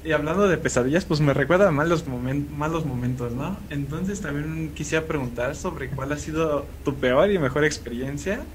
Y, 0.04 0.12
hablando 0.12 0.48
de 0.50 0.58
pesadillas, 0.58 1.06
pues 1.06 1.22
me 1.22 1.34
recuerda 1.34 1.70
a 1.70 1.72
malos, 1.72 2.06
momen- 2.08 2.50
malos 2.50 2.86
momentos, 2.86 3.34
¿no? 3.36 3.66
Entonces 3.70 4.20
también 4.22 4.74
quisiera 4.74 5.08
preguntar 5.08 5.56
sobre 5.56 5.94
cuál 5.94 6.12
ha 6.12 6.18
sido 6.18 6.78
tu 6.84 7.00
peor 7.00 7.32
y 7.32 7.40
mejor 7.40 7.64
experiencia. 7.64 8.54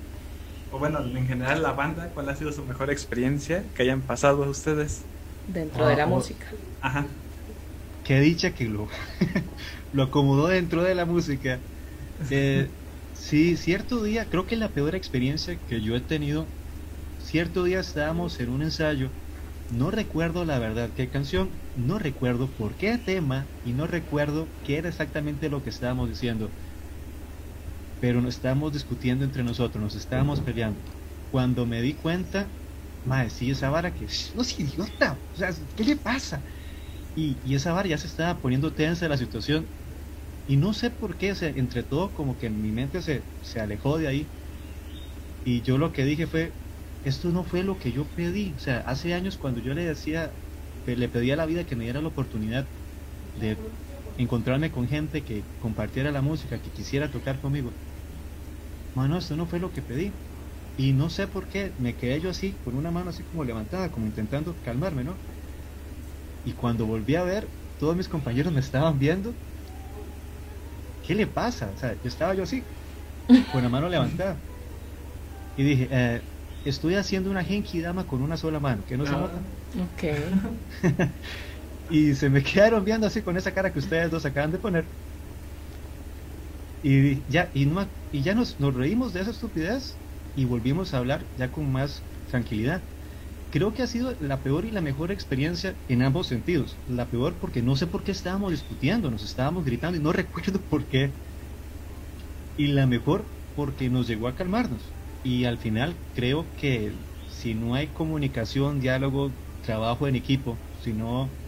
O 0.69 0.79
bueno, 0.79 1.01
en 1.17 1.27
general 1.27 1.63
la 1.63 1.73
banda, 1.73 2.13
cuál 2.13 2.29
ha 2.31 2.37
sido 2.37 2.53
su 2.53 2.67
mejor 2.67 2.91
experiencia 2.91 3.73
que 3.75 3.83
hayan 3.85 4.07
pasado 4.07 4.45
a 4.45 4.51
ustedes. 4.51 5.11
Dentro 5.47 5.85
de 5.89 5.97
la 5.97 6.05
Ah, 6.05 6.09
o- 6.09 6.15
música. 6.15 6.47
Ajá. 6.81 7.25
Qué 8.03 8.21
dicha 8.21 8.55
que 8.55 8.65
lo, 8.69 8.89
lo 9.91 10.03
acomodó 10.05 10.49
dentro 10.49 10.83
de 10.83 10.95
la 10.95 11.05
música. 11.07 11.67
Eh, 12.29 12.75
sí, 13.13 13.57
cierto 13.57 14.03
día, 14.03 14.29
creo 14.31 14.47
que 14.47 14.57
la 14.57 14.73
peor 14.75 14.95
experiencia 14.95 15.61
que 15.65 15.83
yo 15.83 15.97
he 15.97 16.01
tenido, 16.03 16.55
cierto 17.19 17.65
día 17.65 17.81
estábamos 17.81 18.41
en 18.41 18.51
un 18.51 18.63
ensayo, 18.63 19.17
no 19.69 19.91
recuerdo 19.91 20.45
la 20.45 20.59
verdad 20.59 20.93
qué 20.95 21.11
canción, 21.11 21.63
no 21.75 21.99
recuerdo 21.99 22.55
por 22.57 22.77
qué 22.77 22.99
tema 22.99 23.53
y 23.63 23.75
no 23.75 23.87
recuerdo 23.87 24.55
qué 24.63 24.79
era 24.79 24.89
exactamente 24.89 25.49
lo 25.51 25.63
que 25.63 25.71
estábamos 25.71 26.09
diciendo. 26.09 26.55
Pero 27.99 28.21
nos 28.21 28.37
estábamos 28.37 28.73
discutiendo 28.73 29.25
entre 29.25 29.43
nosotros, 29.43 29.83
nos 29.83 29.95
estábamos 29.97 30.41
peleando. 30.41 30.85
Cuando 31.31 31.67
me 31.67 31.83
di 31.83 31.97
cuenta, 31.97 32.55
madre, 33.03 33.31
sí, 33.31 33.51
esa 33.51 33.71
vara 33.71 33.95
que, 33.95 34.07
no 34.35 34.43
es 34.43 34.59
idiota, 34.59 35.25
o 35.33 35.37
sea, 35.37 35.51
¿qué 35.75 35.85
le 35.85 35.97
pasa? 35.97 36.45
Y, 37.15 37.41
y 37.45 37.57
esa 37.57 37.73
vara 37.73 37.89
ya 37.89 37.99
se 37.99 38.09
estaba 38.09 38.41
poniendo 38.43 38.75
tensa 38.75 39.09
la 39.09 39.19
situación. 39.19 39.73
Y 40.47 40.57
no 40.59 40.75
sé 40.75 40.91
por 40.91 41.19
qué, 41.19 41.33
o 41.33 41.37
sea, 41.37 41.51
entre 41.51 41.85
todo 41.85 42.15
como 42.15 42.37
que 42.39 42.51
mi 42.51 42.73
mente 42.73 43.03
se, 43.03 43.29
se 43.41 43.61
alejó 43.61 43.99
de 43.99 44.09
ahí. 44.09 44.35
Y 45.45 45.63
yo 45.63 45.79
lo 45.79 45.93
que 45.93 46.05
dije 46.05 46.27
fue, 46.27 46.59
esto 47.03 47.31
no 47.33 47.45
fue 47.45 47.63
lo 47.63 47.79
que 47.79 47.93
yo 47.93 48.13
pedí. 48.13 48.55
O 48.57 48.59
sea, 48.59 48.81
hace 48.81 49.15
años 49.15 49.39
cuando 49.39 49.61
yo 49.61 49.75
le 49.75 49.85
decía, 49.85 50.35
le 50.85 51.09
pedía 51.09 51.35
a 51.35 51.37
la 51.37 51.47
vida 51.47 51.67
que 51.67 51.77
me 51.77 51.85
diera 51.85 52.03
la 52.03 52.09
oportunidad 52.09 52.71
de 53.35 53.65
encontrarme 54.17 54.73
con 54.73 54.89
gente 54.89 55.25
que 55.25 55.49
compartiera 55.59 56.13
la 56.13 56.23
música, 56.23 56.61
que 56.63 56.73
quisiera 56.73 57.11
tocar 57.11 57.41
conmigo. 57.41 57.79
Bueno, 58.95 59.17
esto 59.19 59.35
no 59.37 59.47
fue 59.47 59.61
lo 59.61 59.73
que 59.73 59.81
pedí. 59.83 60.21
Y 60.77 60.93
no 60.95 61.11
sé 61.11 61.29
por 61.29 61.49
qué, 61.49 61.75
me 61.79 61.97
quedé 61.97 62.21
yo 62.21 62.31
así, 62.31 62.61
con 62.61 62.77
una 62.77 62.91
mano 62.93 63.11
así 63.11 63.25
como 63.25 63.45
levantada, 63.45 63.91
como 63.93 64.07
intentando 64.07 64.61
calmarme, 64.61 65.05
¿no? 65.05 65.23
Y 66.43 66.55
cuando 66.55 66.85
volví 66.87 67.15
a 67.15 67.23
ver, 67.23 67.53
todos 67.77 67.95
mis 67.97 68.09
compañeros 68.09 68.53
me 68.53 68.59
estaban 68.61 68.99
viendo. 68.99 69.39
¿Qué 71.01 71.15
le 71.15 71.27
pasa? 71.27 71.73
O 71.73 71.77
sea, 71.77 71.95
yo 72.01 72.09
estaba 72.09 72.35
yo 72.35 72.43
así, 72.45 72.71
con 73.49 73.63
la 73.63 73.71
mano 73.71 73.89
levantada. 73.89 74.45
Y 75.57 75.63
dije, 75.65 75.89
eh, 75.91 76.29
estoy 76.69 76.95
haciendo 76.97 77.31
una 77.31 77.45
genki 77.45 77.81
dama 77.81 78.07
con 78.07 78.23
una 78.23 78.37
sola 78.37 78.61
mano, 78.61 78.85
que 78.87 78.97
no 78.99 79.07
se 79.07 79.17
Ah. 79.17 79.17
nota. 79.17 79.47
Ok. 79.77 80.03
Y 81.89 82.15
se 82.15 82.31
me 82.31 82.43
quedaron 82.43 82.85
viendo 82.85 83.07
así 83.07 83.23
con 83.23 83.37
esa 83.37 83.55
cara 83.55 83.73
que 83.73 83.79
ustedes 83.81 84.11
dos 84.11 84.25
acaban 84.27 84.53
de 84.53 84.59
poner. 84.61 84.93
Y 86.81 87.27
ya, 87.31 87.51
y 87.55 87.67
no, 87.67 87.93
y 88.11 88.23
ya 88.23 88.35
nos, 88.35 88.59
nos 88.61 88.75
reímos 88.75 89.13
de 89.13 89.21
esa 89.21 89.31
estupidez 89.33 90.03
y 90.35 90.45
volvimos 90.45 90.95
a 90.95 90.99
hablar 90.99 91.31
ya 91.35 91.51
con 91.51 91.71
más 91.73 92.09
tranquilidad. 92.27 92.89
Creo 93.51 93.75
que 93.75 93.83
ha 93.83 93.89
sido 93.89 94.17
la 94.21 94.43
peor 94.43 94.67
y 94.67 94.73
la 94.73 94.83
mejor 94.83 95.13
experiencia 95.13 95.81
en 95.89 96.03
ambos 96.03 96.29
sentidos. 96.29 96.83
La 96.87 97.11
peor 97.11 97.39
porque 97.41 97.63
no 97.63 97.77
sé 97.77 97.87
por 97.89 98.05
qué 98.05 98.13
estábamos 98.13 98.53
discutiendo, 98.53 99.11
nos 99.11 99.25
estábamos 99.25 99.65
gritando 99.65 99.99
y 99.99 100.03
no 100.03 100.13
recuerdo 100.15 100.67
por 100.69 100.89
qué. 100.89 101.17
Y 102.57 102.67
la 102.67 102.87
mejor 102.87 103.33
porque 103.55 103.89
nos 103.89 104.07
llegó 104.07 104.29
a 104.29 104.35
calmarnos. 104.35 104.98
Y 105.23 105.45
al 105.45 105.59
final 105.59 106.03
creo 106.13 106.53
que 106.55 106.99
si 107.29 107.55
no 107.55 107.75
hay 107.75 107.93
comunicación, 107.93 108.81
diálogo, 108.81 109.39
trabajo 109.61 110.09
en 110.09 110.17
equipo, 110.17 110.65
si 110.73 110.93
no 110.95 111.39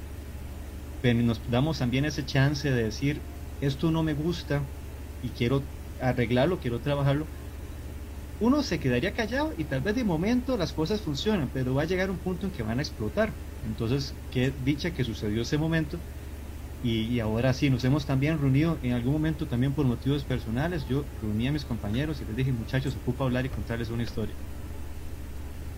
nos 1.02 1.42
damos 1.46 1.78
también 1.78 2.04
ese 2.04 2.24
chance 2.24 2.70
de 2.70 2.84
decir, 2.84 3.26
esto 3.60 3.90
no 3.90 4.02
me 4.02 4.14
gusta 4.14 4.72
y 5.20 5.32
quiero 5.34 5.70
arreglarlo, 5.98 6.60
quiero 6.60 6.80
trabajarlo, 6.80 7.32
uno 8.38 8.62
se 8.62 8.80
quedaría 8.80 9.12
callado 9.14 9.52
y 9.56 9.66
tal 9.66 9.82
vez 9.82 9.94
de 9.94 10.04
momento 10.04 10.56
las 10.56 10.72
cosas 10.72 11.02
funcionan, 11.02 11.50
pero 11.52 11.74
va 11.74 11.82
a 11.82 11.84
llegar 11.84 12.10
un 12.10 12.20
punto 12.22 12.46
en 12.46 12.52
que 12.52 12.62
van 12.62 12.78
a 12.78 12.82
explotar. 12.82 13.38
Entonces, 13.62 14.20
qué 14.30 14.50
dicha 14.50 14.92
que 14.94 15.04
sucedió 15.04 15.42
ese 15.42 15.58
momento. 15.58 16.02
Y, 16.82 17.02
y 17.14 17.20
ahora 17.20 17.52
sí, 17.54 17.70
nos 17.70 17.84
hemos 17.84 18.06
también 18.06 18.38
reunido 18.38 18.78
en 18.82 18.92
algún 18.92 19.12
momento 19.14 19.48
también 19.48 19.74
por 19.74 19.86
motivos 19.86 20.24
personales. 20.26 20.84
Yo 20.86 21.10
reuní 21.20 21.46
a 21.48 21.52
mis 21.52 21.64
compañeros 21.66 22.20
y 22.20 22.24
les 22.26 22.36
dije, 22.36 22.52
muchachos, 22.52 22.96
ocupa 22.96 23.24
hablar 23.24 23.46
y 23.46 23.50
contarles 23.50 23.90
una 23.90 24.02
historia. 24.02 24.36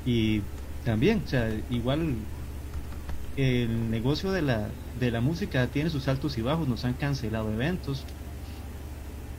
Y 0.04 0.50
también, 0.82 1.22
o 1.24 1.26
sea, 1.26 1.50
igual 1.68 2.28
el 3.36 3.90
negocio 3.90 4.32
de 4.32 4.40
la, 4.42 4.74
de 4.92 5.10
la 5.10 5.20
música 5.20 5.70
tiene 5.70 5.90
sus 5.90 6.08
altos 6.08 6.38
y 6.38 6.42
bajos, 6.42 6.66
nos 6.68 6.84
han 6.86 6.96
cancelado 6.96 7.52
eventos. 7.52 8.10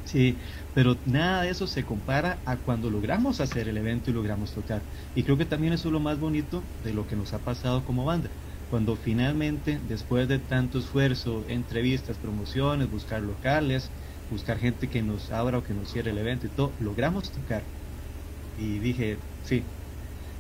Sí, 0.06 0.42
pero 0.74 1.02
nada 1.06 1.44
de 1.44 1.50
eso 1.50 1.66
se 1.68 1.86
compara 1.86 2.42
a 2.46 2.62
cuando 2.62 2.90
logramos 2.90 3.40
hacer 3.40 3.68
el 3.70 3.78
evento 3.78 4.10
y 4.12 4.14
logramos 4.14 4.54
tocar. 4.54 4.88
Y 5.14 5.24
creo 5.24 5.38
que 5.38 5.46
también 5.46 5.74
eso 5.74 5.88
es 5.88 5.94
lo 5.94 6.00
más 6.02 6.20
bonito 6.20 6.70
de 6.82 6.94
lo 6.94 7.08
que 7.08 7.16
nos 7.16 7.34
ha 7.34 7.44
pasado 7.44 7.86
como 7.86 8.04
banda. 8.06 8.34
Cuando 8.74 8.96
finalmente, 8.96 9.80
después 9.88 10.28
de 10.28 10.40
tanto 10.40 10.80
esfuerzo, 10.80 11.46
entrevistas, 11.48 12.18
promociones, 12.18 12.90
buscar 12.90 13.22
locales, 13.22 13.94
buscar 14.32 14.58
gente 14.58 14.90
que 14.90 15.04
nos 15.04 15.32
abra 15.32 15.60
o 15.60 15.64
que 15.64 15.76
nos 15.76 15.92
cierre 15.92 16.10
el 16.10 16.18
evento 16.18 16.48
y 16.48 16.50
todo, 16.50 16.76
logramos 16.80 17.32
tocar. 17.32 17.70
Y 18.56 18.80
dije, 18.80 19.24
sí, 19.44 19.70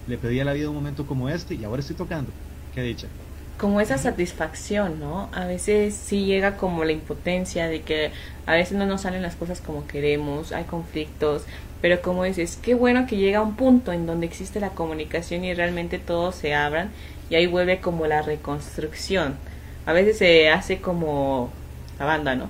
le 0.07 0.17
pedí 0.17 0.39
a 0.39 0.45
la 0.45 0.53
vida 0.53 0.69
un 0.69 0.75
momento 0.75 1.05
como 1.05 1.29
este 1.29 1.53
y 1.55 1.63
ahora 1.63 1.81
estoy 1.81 1.95
tocando. 1.95 2.33
Qué 2.71 2.81
dicha. 2.81 3.13
como 3.57 3.79
esa 3.81 3.97
satisfacción, 3.99 4.99
¿no? 4.99 5.29
A 5.31 5.45
veces 5.45 5.95
sí 5.95 6.25
llega 6.25 6.57
como 6.57 6.85
la 6.85 6.91
impotencia 6.91 7.67
de 7.67 7.83
que 7.83 8.13
a 8.45 8.53
veces 8.53 8.77
no 8.77 8.85
nos 8.87 9.01
salen 9.03 9.21
las 9.21 9.35
cosas 9.35 9.61
como 9.61 9.87
queremos, 9.87 10.51
hay 10.51 10.65
conflictos, 10.65 11.45
pero 11.81 12.01
como 12.01 12.23
dices, 12.23 12.57
qué 12.57 12.73
bueno 12.75 13.05
que 13.07 13.17
llega 13.17 13.41
un 13.41 13.55
punto 13.55 13.93
en 13.93 14.05
donde 14.07 14.25
existe 14.25 14.59
la 14.59 14.71
comunicación 14.71 15.45
y 15.45 15.53
realmente 15.53 15.99
todos 15.99 16.35
se 16.35 16.55
abran 16.55 16.91
y 17.33 17.35
ahí 17.35 17.47
vuelve 17.47 17.79
como 17.79 18.05
la 18.05 18.21
reconstrucción. 18.21 19.37
A 19.87 19.93
veces 19.93 20.19
se 20.19 20.51
hace 20.51 20.77
como 20.77 21.51
la 21.97 22.05
banda, 22.05 22.35
¿no? 22.35 22.47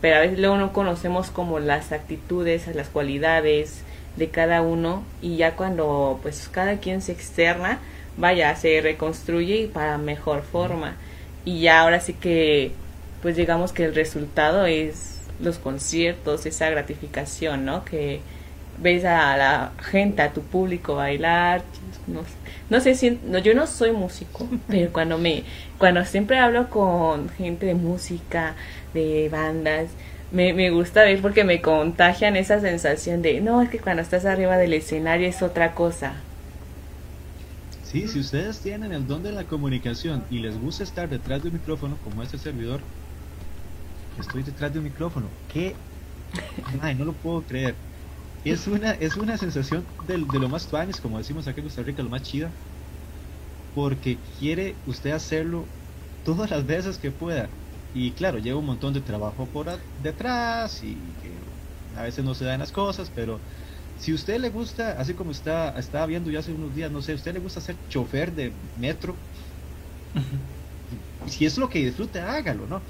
Pero 0.00 0.16
a 0.16 0.20
veces 0.20 0.38
luego 0.38 0.56
no 0.56 0.72
conocemos 0.72 1.28
como 1.28 1.58
las 1.58 1.92
actitudes, 1.92 2.66
las 2.74 2.88
cualidades 2.88 3.82
de 4.16 4.30
cada 4.30 4.62
uno 4.62 5.04
y 5.20 5.36
ya 5.36 5.54
cuando 5.54 6.18
pues 6.22 6.48
cada 6.50 6.78
quien 6.78 7.02
se 7.02 7.12
externa, 7.12 7.78
vaya, 8.16 8.56
se 8.56 8.80
reconstruye 8.80 9.56
y 9.56 9.66
para 9.66 9.98
mejor 9.98 10.40
forma. 10.40 10.96
Y 11.44 11.60
ya 11.60 11.80
ahora 11.80 12.00
sí 12.00 12.14
que, 12.14 12.72
pues 13.20 13.36
digamos 13.36 13.74
que 13.74 13.84
el 13.84 13.94
resultado 13.94 14.64
es 14.64 15.20
los 15.40 15.58
conciertos, 15.58 16.46
esa 16.46 16.70
gratificación, 16.70 17.66
¿no? 17.66 17.84
Que 17.84 18.22
ves 18.82 19.04
a 19.04 19.36
la 19.36 19.72
gente, 19.90 20.22
a 20.22 20.32
tu 20.32 20.42
público 20.42 20.96
bailar. 20.96 21.62
No, 22.06 22.22
no 22.68 22.80
sé 22.80 22.94
si, 22.94 23.18
no, 23.24 23.38
yo 23.38 23.54
no 23.54 23.66
soy 23.66 23.92
músico, 23.92 24.48
pero 24.68 24.92
cuando 24.92 25.18
me, 25.18 25.44
cuando 25.78 26.04
siempre 26.04 26.38
hablo 26.38 26.68
con 26.68 27.28
gente 27.30 27.66
de 27.66 27.74
música, 27.74 28.54
de 28.94 29.28
bandas, 29.30 29.90
me, 30.32 30.52
me 30.52 30.70
gusta 30.70 31.02
ver 31.02 31.20
porque 31.20 31.44
me 31.44 31.60
contagian 31.60 32.36
esa 32.36 32.60
sensación 32.60 33.22
de, 33.22 33.40
no, 33.40 33.62
es 33.62 33.70
que 33.70 33.78
cuando 33.78 34.02
estás 34.02 34.24
arriba 34.24 34.56
del 34.56 34.72
escenario 34.72 35.28
es 35.28 35.42
otra 35.42 35.74
cosa. 35.74 36.14
Sí, 37.84 38.08
si 38.08 38.20
ustedes 38.20 38.60
tienen 38.60 38.92
el 38.92 39.06
don 39.06 39.22
de 39.22 39.32
la 39.32 39.44
comunicación 39.44 40.24
y 40.30 40.38
les 40.38 40.58
gusta 40.58 40.82
estar 40.82 41.10
detrás 41.10 41.42
de 41.42 41.48
un 41.48 41.54
micrófono, 41.54 41.98
como 42.02 42.22
este 42.22 42.38
servidor, 42.38 42.80
estoy 44.18 44.42
detrás 44.42 44.72
de 44.72 44.78
un 44.78 44.86
micrófono. 44.86 45.26
¿Qué? 45.52 45.74
Ay, 46.80 46.94
no 46.94 47.04
lo 47.04 47.12
puedo 47.12 47.42
creer. 47.42 47.74
Es 48.44 48.66
una, 48.68 48.92
es 48.92 49.16
una 49.16 49.36
sensación 49.38 49.92
de, 49.98 50.24
de 50.26 50.38
lo 50.40 50.48
más 50.48 50.68
tuanes, 50.68 51.00
como 51.00 51.18
decimos 51.18 51.46
aquí 51.48 51.58
en 51.60 51.66
Costa 51.66 51.82
Rica, 51.82 52.02
lo 52.04 52.10
más 52.10 52.22
chida. 52.22 52.56
Porque 53.72 54.22
quiere 54.22 54.82
usted 54.84 55.10
hacerlo 55.12 55.74
todas 56.22 56.50
las 56.50 56.66
veces 56.66 56.98
que 56.98 57.10
pueda. 57.12 57.56
Y 57.92 58.14
claro, 58.14 58.38
lleva 58.38 58.58
un 58.60 58.66
montón 58.66 58.92
de 58.94 59.00
trabajo 59.02 59.50
por 59.50 59.68
a- 59.70 59.86
detrás 59.96 60.82
y 60.82 61.16
que 61.16 61.46
a 61.94 62.02
veces 62.02 62.24
no 62.24 62.34
se 62.34 62.44
dan 62.44 62.60
las 62.60 62.72
cosas, 62.72 63.10
pero 63.10 63.42
si 63.94 64.12
usted 64.14 64.38
le 64.40 64.50
gusta, 64.50 64.92
así 64.92 65.14
como 65.14 65.30
está, 65.32 65.70
estaba 65.78 66.06
viendo 66.06 66.30
yo 66.30 66.38
hace 66.38 66.52
unos 66.54 66.72
días, 66.74 66.90
no 66.90 67.02
sé, 67.02 67.14
usted 67.14 67.34
le 67.34 67.40
gusta 67.40 67.60
ser 67.60 67.80
chofer 67.88 68.32
de 68.34 68.58
metro, 68.74 69.22
si 71.26 71.44
es 71.46 71.58
lo 71.58 71.68
que 71.68 71.78
disfruta, 71.80 72.34
hágalo, 72.34 72.66
¿no? 72.66 72.84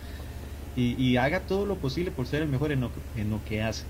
Y, 0.74 0.94
y 1.12 1.18
haga 1.18 1.46
todo 1.46 1.66
lo 1.66 1.80
posible 1.80 2.12
por 2.12 2.28
ser 2.28 2.42
el 2.42 2.48
mejor 2.50 2.72
en 2.72 2.80
lo, 2.80 2.92
que- 2.92 3.02
en 3.14 3.30
lo 3.30 3.44
que 3.44 3.62
hace. 3.62 3.86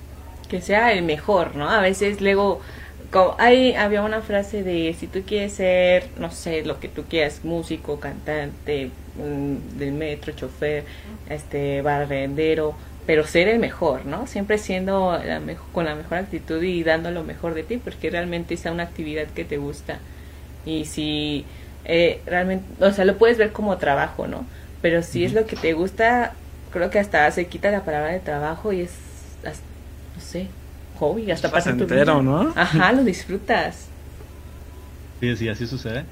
Que 0.49 0.61
sea 0.61 0.93
el 0.93 1.03
mejor, 1.03 1.57
¿no? 1.57 1.71
A 1.71 1.81
veces 1.81 2.21
luego 2.21 2.61
como 3.13 3.37
hay 3.39 3.75
había 3.75 4.03
una 4.03 4.23
frase 4.23 4.63
de 4.63 4.95
si 4.99 5.07
tú 5.07 5.23
quieres 5.27 5.53
ser, 5.53 6.09
no 6.19 6.31
sé, 6.31 6.65
lo 6.65 6.81
que 6.81 6.89
tú 6.89 7.05
quieras, 7.05 7.45
músico, 7.45 8.01
cantante, 8.01 8.91
mm, 9.17 9.79
del 9.79 9.93
metro, 9.93 10.33
chofer, 10.33 10.85
este 11.29 11.83
barrendero, 11.83 12.75
pero 13.07 13.27
ser 13.27 13.49
el 13.49 13.59
mejor, 13.59 14.07
¿no? 14.07 14.27
Siempre 14.27 14.59
siendo 14.59 15.13
la 15.19 15.41
con 15.73 15.85
la 15.85 15.95
mejor 15.95 16.19
actitud 16.19 16.63
y 16.63 16.83
dando 16.85 17.11
lo 17.11 17.23
mejor 17.25 17.55
de 17.55 17.65
ti, 17.65 17.77
porque 17.79 18.11
realmente 18.11 18.55
es 18.55 18.65
una 18.65 18.85
actividad 18.85 19.27
que 19.29 19.45
te 19.45 19.59
gusta. 19.59 19.99
Y 20.65 20.87
si 20.87 21.45
eh, 21.85 22.21
realmente, 22.27 22.85
o 22.85 22.93
sea, 22.93 23.05
lo 23.05 23.19
puedes 23.19 23.39
ver 23.39 23.53
como 23.53 23.77
trabajo, 23.79 24.27
¿no? 24.27 24.47
Pero 24.81 25.03
si 25.03 25.25
es 25.25 25.33
lo 25.35 25.47
que 25.47 25.57
te 25.57 25.73
gusta, 25.75 26.35
creo 26.73 26.91
que 26.91 26.99
hasta 26.99 27.31
se 27.31 27.47
quita 27.47 27.71
la 27.71 27.85
palabra 27.85 28.13
de 28.13 28.21
trabajo 28.21 28.73
y 28.73 28.83
es, 28.83 28.93
sé, 30.23 30.49
hobby, 30.99 31.31
hasta 31.31 31.51
pasa 31.51 31.77
tu 31.77 31.87
vida. 31.87 32.05
¿no? 32.23 32.53
Ajá, 32.57 32.93
lo 32.93 33.05
disfrutas. 33.05 33.87
Sí, 35.21 35.37
sí, 35.37 35.49
así 35.49 35.67
sucede. 35.67 36.05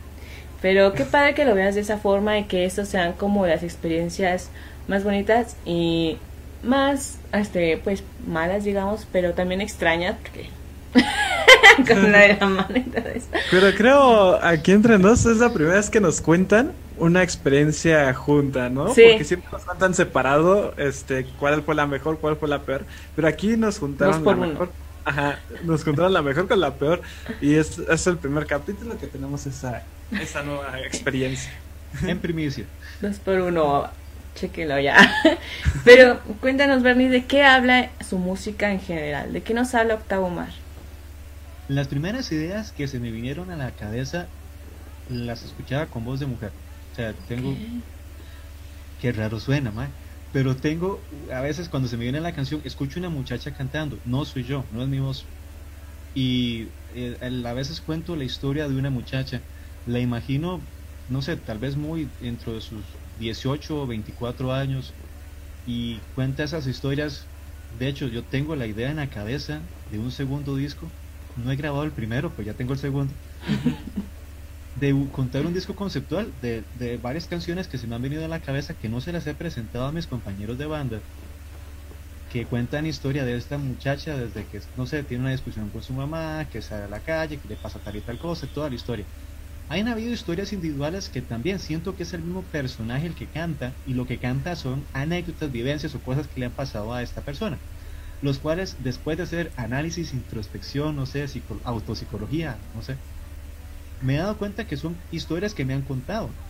Pero 0.61 0.93
qué 0.93 1.05
padre 1.05 1.35
que 1.35 1.45
lo 1.45 1.55
veas 1.55 1.75
de 1.75 1.81
esa 1.81 1.97
forma 1.97 2.39
y 2.39 2.45
que 2.45 2.65
eso 2.65 2.85
sean 2.85 3.15
como 3.15 3.47
las 3.47 3.63
experiencias 3.63 4.51
más 4.89 5.05
bonitas 5.05 5.57
y 5.65 6.19
más, 6.63 7.19
este, 7.33 7.81
pues 7.83 8.03
malas, 8.27 8.65
digamos, 8.65 9.07
pero 9.11 9.33
también 9.33 9.63
extrañas, 9.63 10.17
porque 10.21 10.51
con 11.89 12.13
la 12.13 12.19
de 12.19 12.37
la 12.39 12.47
mano 12.47 12.77
y 12.77 12.83
todo 12.83 13.09
eso. 13.09 13.29
Pero 13.51 13.75
creo, 13.75 14.45
aquí 14.45 14.73
entre 14.73 14.99
nos 14.99 15.25
es 15.25 15.39
la 15.39 15.53
primera 15.53 15.77
vez 15.77 15.89
que 15.89 16.01
nos 16.01 16.21
cuentan 16.21 16.73
una 17.01 17.23
experiencia 17.23 18.13
junta, 18.15 18.69
¿no? 18.69 18.95
Sí. 18.95 19.03
Porque 19.09 19.25
siempre 19.25 19.51
nos 19.51 19.65
cuentan 19.65 19.95
separado, 19.95 20.75
este, 20.77 21.25
cuál 21.39 21.63
fue 21.63 21.75
la 21.75 21.87
mejor, 21.87 22.19
cuál 22.19 22.37
fue 22.37 22.49
la 22.49 22.63
peor. 22.63 22.85
Pero 23.17 23.27
aquí 23.27 23.57
nos 23.57 23.79
juntaron 23.79 24.25
la 24.25 24.31
uno. 24.31 24.47
mejor. 24.47 24.71
Ajá, 25.05 25.39
nos 25.65 25.83
juntaron 25.83 26.13
la 26.13 26.23
mejor 26.23 26.47
con 26.47 26.61
la 26.61 26.75
peor. 26.75 27.01
Y 27.41 27.55
es, 27.55 27.79
es 27.79 28.07
el 28.07 28.19
primer 28.19 28.47
capítulo 28.47 28.99
que 28.99 29.07
tenemos 29.07 29.47
esa, 29.47 29.83
esa 30.13 30.43
nueva 30.43 30.79
experiencia. 30.81 31.53
En 32.07 32.19
primicia. 32.19 32.67
Dos 33.01 33.19
por 33.19 33.41
uno, 33.41 33.89
chequenlo 34.37 34.79
ya. 34.79 34.97
Pero 35.85 36.21
cuéntanos, 36.41 36.83
Bernie, 36.83 37.09
¿de 37.09 37.25
qué 37.25 37.43
habla 37.43 37.91
su 38.09 38.19
música 38.19 38.71
en 38.71 38.81
general? 38.81 39.33
¿De 39.33 39.43
qué 39.43 39.55
nos 39.55 39.75
habla 39.75 39.95
Octavo 39.95 40.31
Mar? 40.31 40.51
Las 41.69 41.89
primeras 41.89 42.31
ideas 42.31 42.73
que 42.73 42.87
se 42.89 43.01
me 43.01 43.11
vinieron 43.11 43.51
a 43.51 43.57
la 43.57 43.71
cabeza 43.71 44.27
las 45.09 45.43
escuchaba 45.43 45.87
con 45.87 46.05
voz 46.05 46.21
de 46.21 46.27
mujer. 46.27 46.53
Sea, 47.01 47.15
tengo... 47.25 47.67
Qué 48.97 49.13
raro 49.13 49.41
suena, 49.41 49.73
man. 49.73 49.97
Pero 50.31 50.57
tengo, 50.57 51.09
a 51.33 51.41
veces 51.41 51.69
cuando 51.69 51.89
se 51.89 51.97
me 51.97 52.05
viene 52.05 52.21
la 52.21 52.35
canción, 52.35 52.61
escucho 52.65 52.99
una 53.01 53.09
muchacha 53.11 53.53
cantando. 53.53 54.01
No 54.05 54.25
soy 54.25 54.45
yo, 54.45 54.69
no 54.71 54.83
es 54.83 54.89
mi 54.89 55.01
voz. 55.01 55.33
Y 56.15 56.77
eh, 56.89 57.19
a 57.47 57.55
veces 57.55 57.83
cuento 57.83 58.17
la 58.17 58.25
historia 58.25 58.69
de 58.69 58.77
una 58.77 58.91
muchacha. 58.91 59.47
La 59.85 60.01
imagino, 60.01 60.73
no 61.07 61.23
sé, 61.23 61.37
tal 61.39 61.59
vez 61.61 61.77
muy 61.77 62.17
dentro 62.19 62.55
de 62.55 62.61
sus 62.63 63.01
18 63.15 63.83
o 63.83 63.87
24 63.87 64.53
años. 64.53 64.99
Y 65.65 66.03
cuenta 66.13 66.45
esas 66.45 66.67
historias. 66.67 67.33
De 67.69 67.89
hecho, 67.89 68.09
yo 68.09 68.29
tengo 68.29 68.57
la 68.57 68.67
idea 68.69 68.91
en 68.91 68.99
la 68.99 69.11
cabeza 69.11 69.71
de 69.87 69.99
un 70.01 70.13
segundo 70.13 70.57
disco. 70.57 70.97
No 71.35 71.53
he 71.53 71.57
grabado 71.57 71.85
el 71.85 71.95
primero, 71.95 72.35
pues 72.35 72.47
ya 72.47 72.55
tengo 72.57 72.73
el 72.75 72.81
segundo. 72.81 73.17
de 74.81 75.11
contar 75.13 75.47
un 75.47 75.55
disco 75.55 75.77
conceptual 75.77 76.35
de, 76.41 76.69
de 76.73 76.97
varias 76.99 77.29
canciones 77.29 77.69
que 77.69 77.79
se 77.79 77.87
me 77.87 77.95
han 77.97 78.03
venido 78.03 78.25
a 78.25 78.29
la 78.29 78.41
cabeza 78.41 78.75
que 78.77 78.89
no 78.89 79.01
se 79.01 79.13
las 79.13 79.27
he 79.27 79.35
presentado 79.37 79.87
a 79.87 79.93
mis 79.93 80.07
compañeros 80.09 80.59
de 80.59 80.67
banda 80.67 81.05
que 82.29 82.47
cuentan 82.49 82.87
historia 82.87 83.25
de 83.25 83.37
esta 83.37 83.59
muchacha 83.59 84.17
desde 84.17 84.47
que, 84.47 84.61
no 84.75 84.87
sé, 84.87 85.03
tiene 85.05 85.23
una 85.25 85.33
discusión 85.33 85.71
con 85.71 85.83
su 85.83 85.95
mamá, 85.95 86.49
que 86.51 86.63
sale 86.63 86.85
a 86.85 86.89
la 86.89 87.03
calle, 87.03 87.41
que 87.41 87.49
le 87.49 87.57
pasa 87.57 87.81
tal 87.81 87.97
y 87.97 88.03
tal 88.05 88.19
cosa, 88.19 88.47
toda 88.49 88.69
la 88.69 88.77
historia. 88.77 89.09
Han 89.69 89.89
habido 89.89 90.13
historias 90.13 90.53
individuales 90.53 91.11
que 91.11 91.23
también 91.23 91.59
siento 91.61 91.97
que 91.97 92.05
es 92.05 92.13
el 92.15 92.23
mismo 92.25 92.51
personaje 92.51 93.07
el 93.07 93.17
que 93.17 93.31
canta 93.31 93.79
y 93.85 93.95
lo 93.95 94.07
que 94.07 94.21
canta 94.21 94.57
son 94.57 94.89
anécdotas, 94.93 95.53
vivencias 95.53 95.95
o 95.97 96.03
cosas 96.03 96.29
que 96.29 96.41
le 96.41 96.47
han 96.47 96.55
pasado 96.57 96.93
a 96.95 97.03
esta 97.03 97.23
persona. 97.25 97.63
Los 98.21 98.39
cuales 98.41 98.83
después 98.83 99.17
de 99.19 99.25
hacer 99.25 99.53
análisis, 99.57 100.15
introspección, 100.15 100.97
no 100.97 101.07
sé, 101.07 101.29
psico- 101.29 101.61
autopsicología, 101.65 102.65
no 102.73 102.83
sé, 102.83 103.03
me 104.01 104.15
he 104.17 104.19
dado 104.19 104.39
cuenta 104.39 104.67
que 104.67 104.77
son 104.77 105.05
historias 105.11 105.55
que 105.55 105.65
me 105.65 105.75
han 105.75 105.85
contado. 105.85 106.41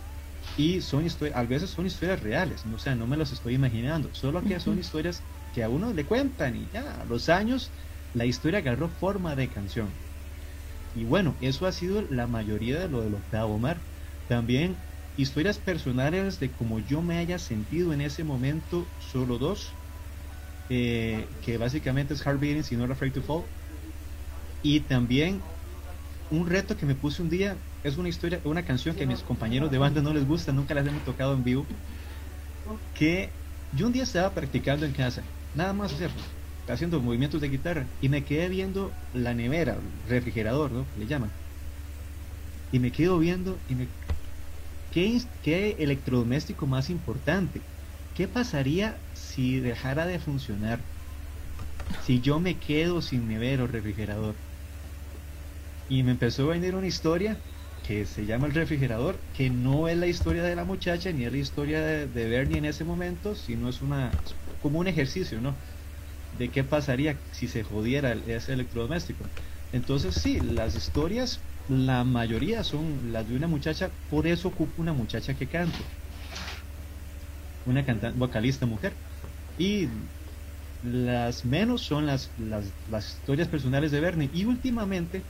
Y 0.57 0.81
son 0.81 1.05
historias, 1.05 1.37
a 1.37 1.43
veces 1.45 1.71
son 1.71 1.85
historias 1.85 2.21
reales, 2.21 2.65
¿no? 2.65 2.75
o 2.75 2.79
sea, 2.79 2.95
no 2.95 3.07
me 3.07 3.17
las 3.17 3.31
estoy 3.31 3.55
imaginando, 3.55 4.13
solo 4.13 4.43
que 4.43 4.59
son 4.59 4.79
historias 4.79 5.27
que 5.51 5.63
a 5.63 5.69
uno 5.69 5.93
le 5.93 6.05
cuentan 6.05 6.55
y 6.55 6.69
ya, 6.69 7.01
a 7.01 7.05
los 7.05 7.29
años 7.29 7.73
la 8.13 8.25
historia 8.25 8.59
agarró 8.59 8.89
forma 8.89 9.35
de 9.35 9.49
canción. 9.49 10.01
Y 10.93 11.05
bueno, 11.05 11.37
eso 11.39 11.65
ha 11.65 11.71
sido 11.71 12.01
la 12.09 12.27
mayoría 12.27 12.79
de 12.79 12.89
lo 12.89 13.01
del 13.01 13.13
octavo 13.15 13.59
mar. 13.59 13.85
También 14.27 14.85
historias 15.15 15.59
personales 15.59 16.39
de 16.39 16.53
cómo 16.53 16.79
yo 16.79 17.01
me 17.01 17.17
haya 17.17 17.39
sentido 17.39 17.93
en 17.93 18.01
ese 18.01 18.23
momento, 18.23 18.93
solo 18.97 19.37
dos, 19.37 19.79
eh, 20.69 21.29
que 21.41 21.57
básicamente 21.57 22.13
es 22.13 22.25
Hard 22.25 22.39
Beatings 22.39 22.71
y 22.71 22.77
Not 22.77 22.91
Afraid 22.91 23.13
to 23.13 23.21
Fall. 23.23 23.49
Y 24.61 24.81
también 24.81 25.43
un 26.31 26.47
reto 26.47 26.77
que 26.77 26.85
me 26.85 26.95
puse 26.95 27.21
un 27.21 27.29
día, 27.29 27.65
es 27.83 27.97
una 27.97 28.09
historia, 28.09 28.41
una 28.45 28.65
canción 28.65 28.95
que 28.95 29.03
a 29.03 29.07
mis 29.07 29.23
compañeros 29.23 29.69
de 29.69 29.77
banda 29.77 30.01
no 30.01 30.13
les 30.13 30.25
gusta, 30.25 30.51
nunca 30.53 30.73
las 30.73 30.87
hemos 30.87 31.03
tocado 31.03 31.33
en 31.33 31.43
vivo, 31.43 31.67
que 32.93 33.41
yo 33.71 33.87
un 33.87 33.93
día 33.93 34.03
estaba 34.03 34.33
practicando 34.33 34.85
en 34.85 34.93
casa, 34.93 35.29
nada 35.53 35.73
más 35.73 35.93
haciendo 36.67 37.01
movimientos 37.01 37.41
de 37.41 37.49
guitarra 37.49 37.95
y 37.99 38.09
me 38.09 38.23
quedé 38.25 38.49
viendo 38.49 38.99
la 39.11 39.33
nevera, 39.33 39.81
refrigerador, 40.03 40.71
¿no? 40.71 40.91
Le 40.95 41.07
llaman. 41.07 41.37
Y 42.71 42.79
me 42.79 42.91
quedo 42.91 43.19
viendo 43.19 43.63
y 43.67 43.75
me... 43.75 43.95
¿Qué, 44.89 45.19
qué 45.41 45.71
electrodoméstico 45.79 46.67
más 46.67 46.89
importante? 46.89 47.69
¿Qué 48.13 48.27
pasaría 48.27 49.05
si 49.13 49.59
dejara 49.59 50.05
de 50.05 50.19
funcionar? 50.19 50.89
Si 51.97 52.21
yo 52.21 52.39
me 52.39 52.59
quedo 52.59 53.01
sin 53.01 53.27
nevera 53.27 53.63
o 53.63 53.67
refrigerador. 53.67 54.43
Y 55.91 56.03
me 56.03 56.11
empezó 56.11 56.43
a 56.43 56.53
venir 56.53 56.73
una 56.73 56.87
historia 56.87 57.35
que 57.85 58.05
se 58.05 58.25
llama 58.25 58.47
El 58.47 58.53
refrigerador, 58.53 59.17
que 59.33 59.49
no 59.49 59.89
es 59.89 59.97
la 59.97 60.07
historia 60.07 60.41
de 60.41 60.55
la 60.55 60.63
muchacha 60.63 61.11
ni 61.11 61.25
es 61.25 61.33
la 61.33 61.37
historia 61.37 61.81
de, 61.81 62.29
Bernie 62.29 62.59
en 62.59 62.63
ese 62.63 62.85
momento, 62.85 63.35
sino 63.35 63.67
es 63.67 63.81
una 63.81 64.09
como 64.61 64.79
un 64.79 64.87
ejercicio, 64.87 65.41
¿no? 65.41 65.53
De 66.39 66.49
qué 66.49 66.63
pasaría 66.63 67.17
si 67.33 67.49
se 67.49 67.63
jodiera 67.63 68.13
ese 68.13 68.53
electrodoméstico. 68.53 69.25
Entonces 69.73 70.15
sí, 70.15 70.39
las 70.39 70.77
historias, 70.77 71.41
la 71.67 72.05
mayoría 72.05 72.63
son 72.63 73.11
las 73.11 73.27
de 73.27 73.35
una 73.35 73.47
muchacha, 73.47 73.89
por 74.09 74.27
eso 74.27 74.47
ocupo 74.47 74.81
una 74.81 74.93
muchacha 74.93 75.33
que 75.35 75.49
cante. 75.49 75.77
Una 77.65 77.85
cantante, 77.85 78.17
vocalista 78.17 78.65
mujer. 78.65 78.93
Y 79.57 79.87
las 80.81 81.45
menos 81.45 81.81
son 81.81 82.05
las, 82.05 82.31
las, 82.37 82.73
historias 83.17 83.47
personales 83.49 83.91
de 83.91 83.99
Bernie. 83.99 84.29
Y 84.33 84.45
últimamente, 84.45 85.23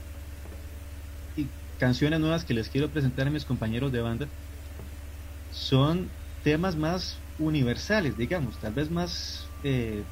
canciones 1.82 2.20
nuevas 2.20 2.44
que 2.44 2.54
les 2.54 2.68
quiero 2.68 2.92
presentar 2.92 3.26
a 3.26 3.30
mis 3.30 3.44
compañeros 3.44 3.90
de 3.90 4.00
banda, 4.00 4.28
son 5.50 6.08
temas 6.44 6.76
más 6.76 7.18
universales, 7.38 8.16
digamos, 8.16 8.56
tal 8.60 8.72
vez 8.72 8.88
más 8.88 9.48
eh, 9.64 10.04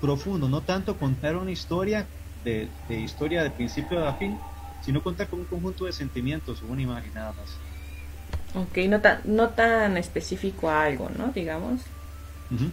profundos, 0.00 0.50
no 0.50 0.62
tanto 0.62 0.98
contar 0.98 1.36
una 1.36 1.52
historia 1.52 2.08
de, 2.42 2.68
de 2.88 2.94
historia 2.98 3.44
de 3.44 3.50
principio 3.50 4.04
a 4.04 4.14
fin, 4.14 4.36
sino 4.84 5.00
contar 5.00 5.28
con 5.28 5.38
un 5.38 5.46
conjunto 5.46 5.84
de 5.84 5.92
sentimientos 5.92 6.60
o 6.60 6.66
una 6.66 6.82
imagen 6.82 7.14
nada 7.14 7.32
más. 7.34 7.56
Ok, 8.56 8.78
no 8.88 9.00
tan, 9.00 9.20
no 9.26 9.50
tan 9.50 9.96
específico 9.96 10.68
a 10.68 10.82
algo, 10.82 11.08
¿no? 11.16 11.28
Digamos. 11.28 11.82
Ujú. 12.50 12.66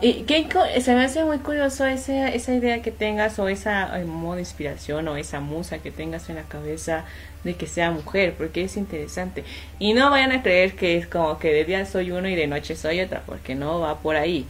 Y 0.00 0.24
qué 0.24 0.48
se 0.80 0.94
me 0.94 1.04
hace 1.04 1.24
muy 1.24 1.38
curioso 1.38 1.86
esa, 1.86 2.28
esa 2.28 2.54
idea 2.54 2.82
que 2.82 2.90
tengas 2.90 3.38
o 3.38 3.48
esa 3.48 4.00
eh, 4.00 4.04
modo 4.04 4.34
de 4.34 4.40
inspiración 4.40 5.06
o 5.06 5.16
esa 5.16 5.38
musa 5.38 5.78
que 5.78 5.92
tengas 5.92 6.28
en 6.28 6.36
la 6.36 6.42
cabeza 6.42 7.04
de 7.44 7.54
que 7.54 7.66
sea 7.66 7.90
mujer, 7.90 8.34
porque 8.36 8.64
es 8.64 8.76
interesante. 8.76 9.44
Y 9.78 9.94
no 9.94 10.10
vayan 10.10 10.32
a 10.32 10.42
creer 10.42 10.74
que 10.74 10.96
es 10.96 11.06
como 11.06 11.38
que 11.38 11.52
de 11.52 11.64
día 11.64 11.86
soy 11.86 12.10
uno 12.10 12.28
y 12.28 12.34
de 12.34 12.46
noche 12.46 12.74
soy 12.74 13.00
otra, 13.00 13.22
porque 13.26 13.54
no 13.54 13.80
va 13.80 14.00
por 14.00 14.16
ahí. 14.16 14.46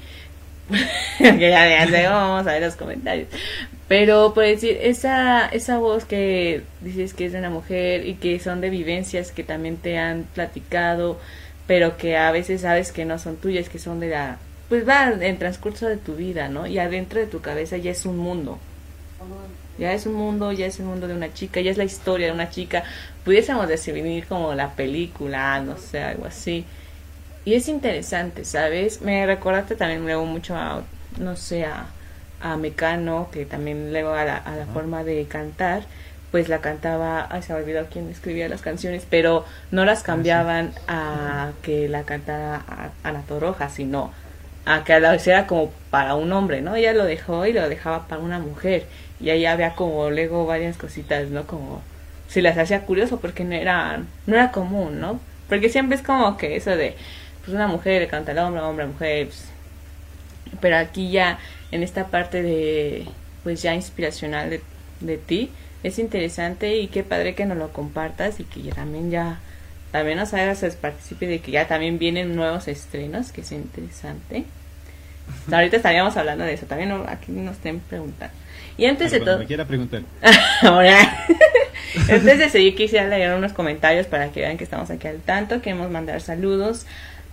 que 1.19 1.51
ya, 1.51 1.69
ya 1.69 1.87
luego 1.87 2.11
vamos 2.11 2.47
a 2.47 2.53
ver 2.53 2.63
los 2.63 2.77
comentarios. 2.77 3.29
Pero 3.89 4.33
pues 4.33 4.63
decir, 4.63 4.79
esa, 4.81 5.49
esa 5.49 5.79
voz 5.79 6.05
que 6.05 6.63
dices 6.81 7.13
que 7.13 7.27
es 7.27 7.33
de 7.33 7.39
una 7.41 7.51
mujer 7.51 8.07
y 8.07 8.15
que 8.15 8.39
son 8.39 8.61
de 8.61 8.71
vivencias 8.71 9.33
que 9.33 9.45
también 9.45 9.77
te 9.77 9.99
han 9.99 10.25
platicado, 10.35 11.21
pero 11.67 11.97
que 11.99 12.17
a 12.17 12.31
veces 12.31 12.63
sabes 12.63 12.93
que 12.93 13.05
no 13.05 13.19
son 13.19 13.37
tuyas, 13.37 13.69
que 13.69 13.79
son 13.79 14.01
de 14.01 14.09
la... 14.09 14.39
Pues 14.73 14.89
va 14.89 15.11
en 15.11 15.39
transcurso 15.39 15.87
de 15.87 15.99
tu 15.99 16.15
vida, 16.15 16.49
¿no? 16.49 16.67
Y 16.67 16.79
adentro 16.79 17.21
de 17.21 17.27
tu 17.27 17.43
cabeza 17.43 17.77
ya 17.77 17.91
es 17.91 18.07
un 18.07 18.17
mundo. 18.17 18.59
Ya 19.77 19.93
es 19.93 20.07
un 20.07 20.15
mundo, 20.15 20.51
ya 20.51 20.65
es 20.65 20.79
el 20.81 20.87
mundo 20.87 21.07
de 21.09 21.15
una 21.15 21.35
chica, 21.35 21.61
ya 21.61 21.71
es 21.71 21.77
la 21.77 21.85
historia 21.85 22.29
de 22.29 22.33
una 22.33 22.49
chica. 22.49 22.83
Pudiésemos 23.23 23.69
definir 23.69 24.25
como 24.27 24.55
la 24.55 24.71
película, 24.71 25.61
no 25.61 25.77
sé, 25.77 26.03
algo 26.03 26.25
así. 26.25 26.65
Y 27.45 27.53
es 27.53 27.69
interesante, 27.69 28.47
¿sabes? 28.47 29.03
Me 29.03 29.27
recordaste 29.27 29.77
también 29.77 30.05
luego 30.05 30.25
mucho 30.25 30.57
a, 30.57 30.81
no 31.19 31.37
sé, 31.37 31.67
a, 31.67 31.89
a 32.41 32.57
Mecano, 32.57 33.29
que 33.31 33.45
también 33.45 33.93
luego 33.93 34.15
a 34.15 34.25
la, 34.25 34.39
a 34.39 34.57
la 34.57 34.65
forma 34.65 35.05
de 35.05 35.27
cantar, 35.27 35.83
pues 36.31 36.49
la 36.49 36.63
cantaba, 36.63 37.27
ay, 37.31 37.43
se 37.43 37.53
me 37.53 37.59
olvidó 37.61 37.85
quién 37.93 38.09
escribía 38.09 38.49
las 38.49 38.63
canciones, 38.63 39.07
pero 39.11 39.45
no 39.71 39.85
las 39.85 40.03
cambiaban 40.03 40.73
a 40.89 41.51
que 41.61 41.91
la 41.91 42.05
cantara 42.05 42.57
a- 42.67 42.91
Ana 43.07 43.21
Torroja, 43.29 43.69
sino 43.69 44.11
a 44.65 44.85
que 44.85 44.99
la 45.01 45.15
hiciera 45.15 45.47
como 45.47 45.73
para 45.91 46.15
un 46.15 46.33
hombre, 46.33 46.63
¿no? 46.63 46.77
Ella 46.77 46.93
lo 46.93 47.05
dejó 47.05 47.47
y 47.47 47.53
lo 47.53 47.69
dejaba 47.69 48.07
para 48.09 48.23
una 48.23 48.39
mujer. 48.39 48.87
Y 49.21 49.31
ahí 49.31 49.47
había 49.47 49.75
como 49.75 50.11
luego 50.11 50.47
varias 50.47 50.77
cositas, 50.77 51.29
¿no? 51.29 51.47
Como 51.47 51.83
se 52.29 52.43
las 52.43 52.57
hacía 52.57 52.87
curioso 52.87 53.21
porque 53.21 53.45
no 53.45 53.55
era, 53.55 54.03
no 54.27 54.35
era 54.35 54.53
común, 54.53 55.01
¿no? 55.01 55.21
Porque 55.49 55.69
siempre 55.69 55.97
es 55.97 56.03
como 56.03 56.37
que 56.37 56.57
eso 56.57 56.71
de, 56.71 56.97
pues 57.41 57.55
una 57.55 57.67
mujer 57.67 58.01
le 58.01 58.09
canta 58.09 58.33
al 58.33 58.39
hombre, 58.39 58.63
hombre, 58.63 58.87
mujer, 58.87 59.27
pues, 59.27 59.49
pero 60.61 60.77
aquí 60.77 61.11
ya 61.11 61.39
en 61.71 61.83
esta 61.83 62.07
parte 62.07 62.43
de, 62.43 63.07
pues 63.43 63.63
ya 63.63 63.75
inspiracional 63.75 64.51
de, 64.51 64.63
de 65.01 65.19
ti, 65.19 65.51
es 65.83 65.99
interesante 65.99 66.77
y 66.77 66.89
qué 66.89 67.03
padre 67.03 67.35
que 67.35 67.45
nos 67.45 67.59
lo 67.59 67.73
compartas 67.73 68.41
y 68.41 68.45
que 68.45 68.63
ya 68.63 68.75
también 68.75 69.11
ya, 69.11 69.41
también 69.93 70.19
nos 70.19 70.33
hagas 70.35 70.65
partícipe 70.77 71.27
de 71.27 71.41
que 71.41 71.53
ya 71.53 71.69
también 71.69 71.99
vienen 71.99 72.35
nuevos 72.35 72.67
estrenos, 72.67 73.31
que 73.31 73.43
es 73.43 73.53
interesante. 73.53 74.45
Ahorita 75.51 75.77
estaríamos 75.77 76.17
hablando 76.17 76.45
de 76.45 76.55
eso, 76.55 76.67
también 76.67 76.91
aquí 77.07 77.31
nos 77.31 77.57
estén 77.57 77.81
preguntando. 77.81 78.35
Y 78.79 78.87
antes 78.87 79.11
de 79.11 79.21
todo... 79.21 79.39
me 79.39 79.47
quiera 79.47 79.67
preguntar. 79.67 80.03
Ahora, 80.63 81.27
antes 82.11 82.39
de 82.39 82.49
seguir 82.49 82.75
quisiera 82.75 83.07
leer 83.07 83.35
unos 83.35 83.53
comentarios 83.53 84.07
para 84.07 84.31
que 84.31 84.41
vean 84.41 84.57
que 84.57 84.65
estamos 84.65 84.91
aquí 84.91 85.07
al 85.07 85.21
tanto. 85.21 85.61
Queremos 85.61 85.91
mandar 85.91 86.21
saludos 86.23 86.87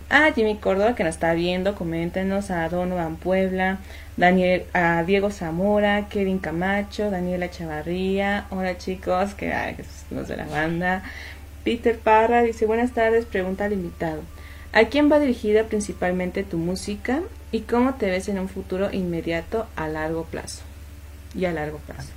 a 0.10 0.32
Jimmy 0.34 0.57
Córdoba 0.57 0.95
que 0.95 1.03
nos 1.03 1.16
está 1.16 1.34
viendo, 1.34 1.76
coméntenos 1.76 2.51
a 2.51 2.68
Donovan 2.68 3.16
Puebla, 3.16 3.78
Daniel, 4.18 4.66
a 4.74 5.03
Diego 5.03 5.32
Zamora, 5.32 6.07
Kevin 6.10 6.39
Camacho, 6.39 7.10
Daniela 7.10 7.49
Chavarría, 7.49 8.45
hola 8.49 8.78
chicos, 8.78 9.34
que, 9.36 9.53
ay, 9.53 9.76
que 9.76 9.86
los 10.14 10.28
de 10.28 10.36
la 10.36 10.45
banda. 10.45 11.03
Peter 11.64 11.97
Parra 11.97 12.41
dice 12.41 12.66
buenas 12.66 12.93
tardes, 12.93 13.26
pregunta 13.26 13.66
al 13.66 13.74
invitado. 13.74 14.22
¿A 14.72 14.86
quién 14.86 15.12
va 15.12 15.20
dirigida 15.20 15.66
principalmente 15.66 16.43
tu 16.43 16.57
música 16.57 17.22
y 17.51 17.62
cómo 17.62 17.95
te 17.95 18.10
ves 18.10 18.30
en 18.30 18.39
un 18.39 18.49
futuro 18.49 18.91
inmediato 18.93 19.68
a 19.76 19.88
largo 19.88 20.26
plazo? 20.26 20.62
Y 21.36 21.45
a 21.45 21.53
largo 21.53 21.80
plazo. 21.80 22.10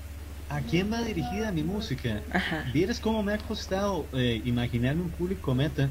¿A 0.48 0.60
quién 0.60 0.92
va 0.92 1.00
dirigida 1.02 1.50
mi 1.50 1.62
música? 1.62 2.20
Ajá. 2.30 2.66
Vieras 2.74 3.00
cómo 3.00 3.22
me 3.22 3.32
ha 3.32 3.38
costado 3.38 4.04
eh, 4.12 4.42
imaginarme 4.44 5.02
un 5.02 5.10
público 5.10 5.54
meta. 5.54 5.88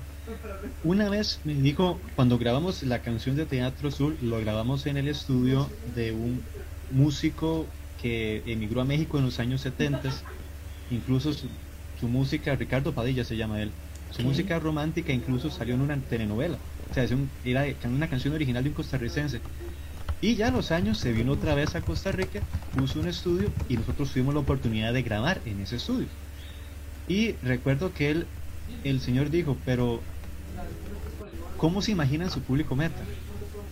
Una 0.83 1.09
vez 1.09 1.39
me 1.43 1.55
dijo, 1.55 1.99
cuando 2.15 2.37
grabamos 2.37 2.83
la 2.83 2.99
canción 3.01 3.35
de 3.35 3.45
Teatro 3.47 3.89
Azul, 3.89 4.17
lo 4.21 4.39
grabamos 4.39 4.85
en 4.85 4.97
el 4.97 5.07
estudio 5.07 5.67
de 5.95 6.11
un 6.11 6.43
músico 6.91 7.65
que 8.01 8.43
emigró 8.45 8.81
a 8.81 8.85
México 8.85 9.17
en 9.17 9.25
los 9.25 9.39
años 9.39 9.61
70. 9.61 10.11
Incluso 10.91 11.31
su, 12.01 12.09
música, 12.09 12.55
Ricardo 12.55 12.93
Padilla 12.95 13.23
se 13.25 13.37
llama 13.37 13.61
él. 13.61 13.79
Su 14.09 14.23
música 14.23 14.59
romántica 14.59 15.13
incluso 15.13 15.49
salió 15.51 15.75
en 15.75 15.81
una 15.81 16.05
telenovela. 16.05 16.59
O 16.59 16.93
sea, 16.93 17.03
es 17.03 17.11
un- 17.11 17.37
era 17.43 17.65
una 17.89 18.09
canción 18.09 18.33
original 18.33 18.63
de 18.63 18.69
un 18.69 18.73
costarricense. 18.75 19.45
Y 20.21 20.35
ya 20.35 20.49
a 20.49 20.51
los 20.51 20.71
años 20.71 20.99
se 20.99 21.13
vino 21.13 21.33
otra 21.33 21.55
vez 21.55 21.75
a 21.75 21.85
Costa 21.85 22.11
Rica, 22.11 22.45
puso 22.71 22.99
un 22.99 23.07
estudio 23.07 23.57
y 23.67 23.77
nosotros 23.77 24.11
tuvimos 24.13 24.33
la 24.35 24.41
oportunidad 24.41 24.93
de 24.93 25.03
grabar 25.03 25.41
en 25.45 25.61
ese 25.61 25.77
estudio. 25.77 26.11
Y 27.07 27.37
recuerdo 27.45 27.93
que 27.93 28.11
él, 28.11 28.35
el 28.83 29.01
señor 29.01 29.29
dijo, 29.31 29.63
pero 29.63 30.09
¿cómo 31.55 31.81
se 31.81 31.91
imaginan 31.91 32.29
su 32.29 32.43
público 32.43 32.75
meta? 32.75 33.13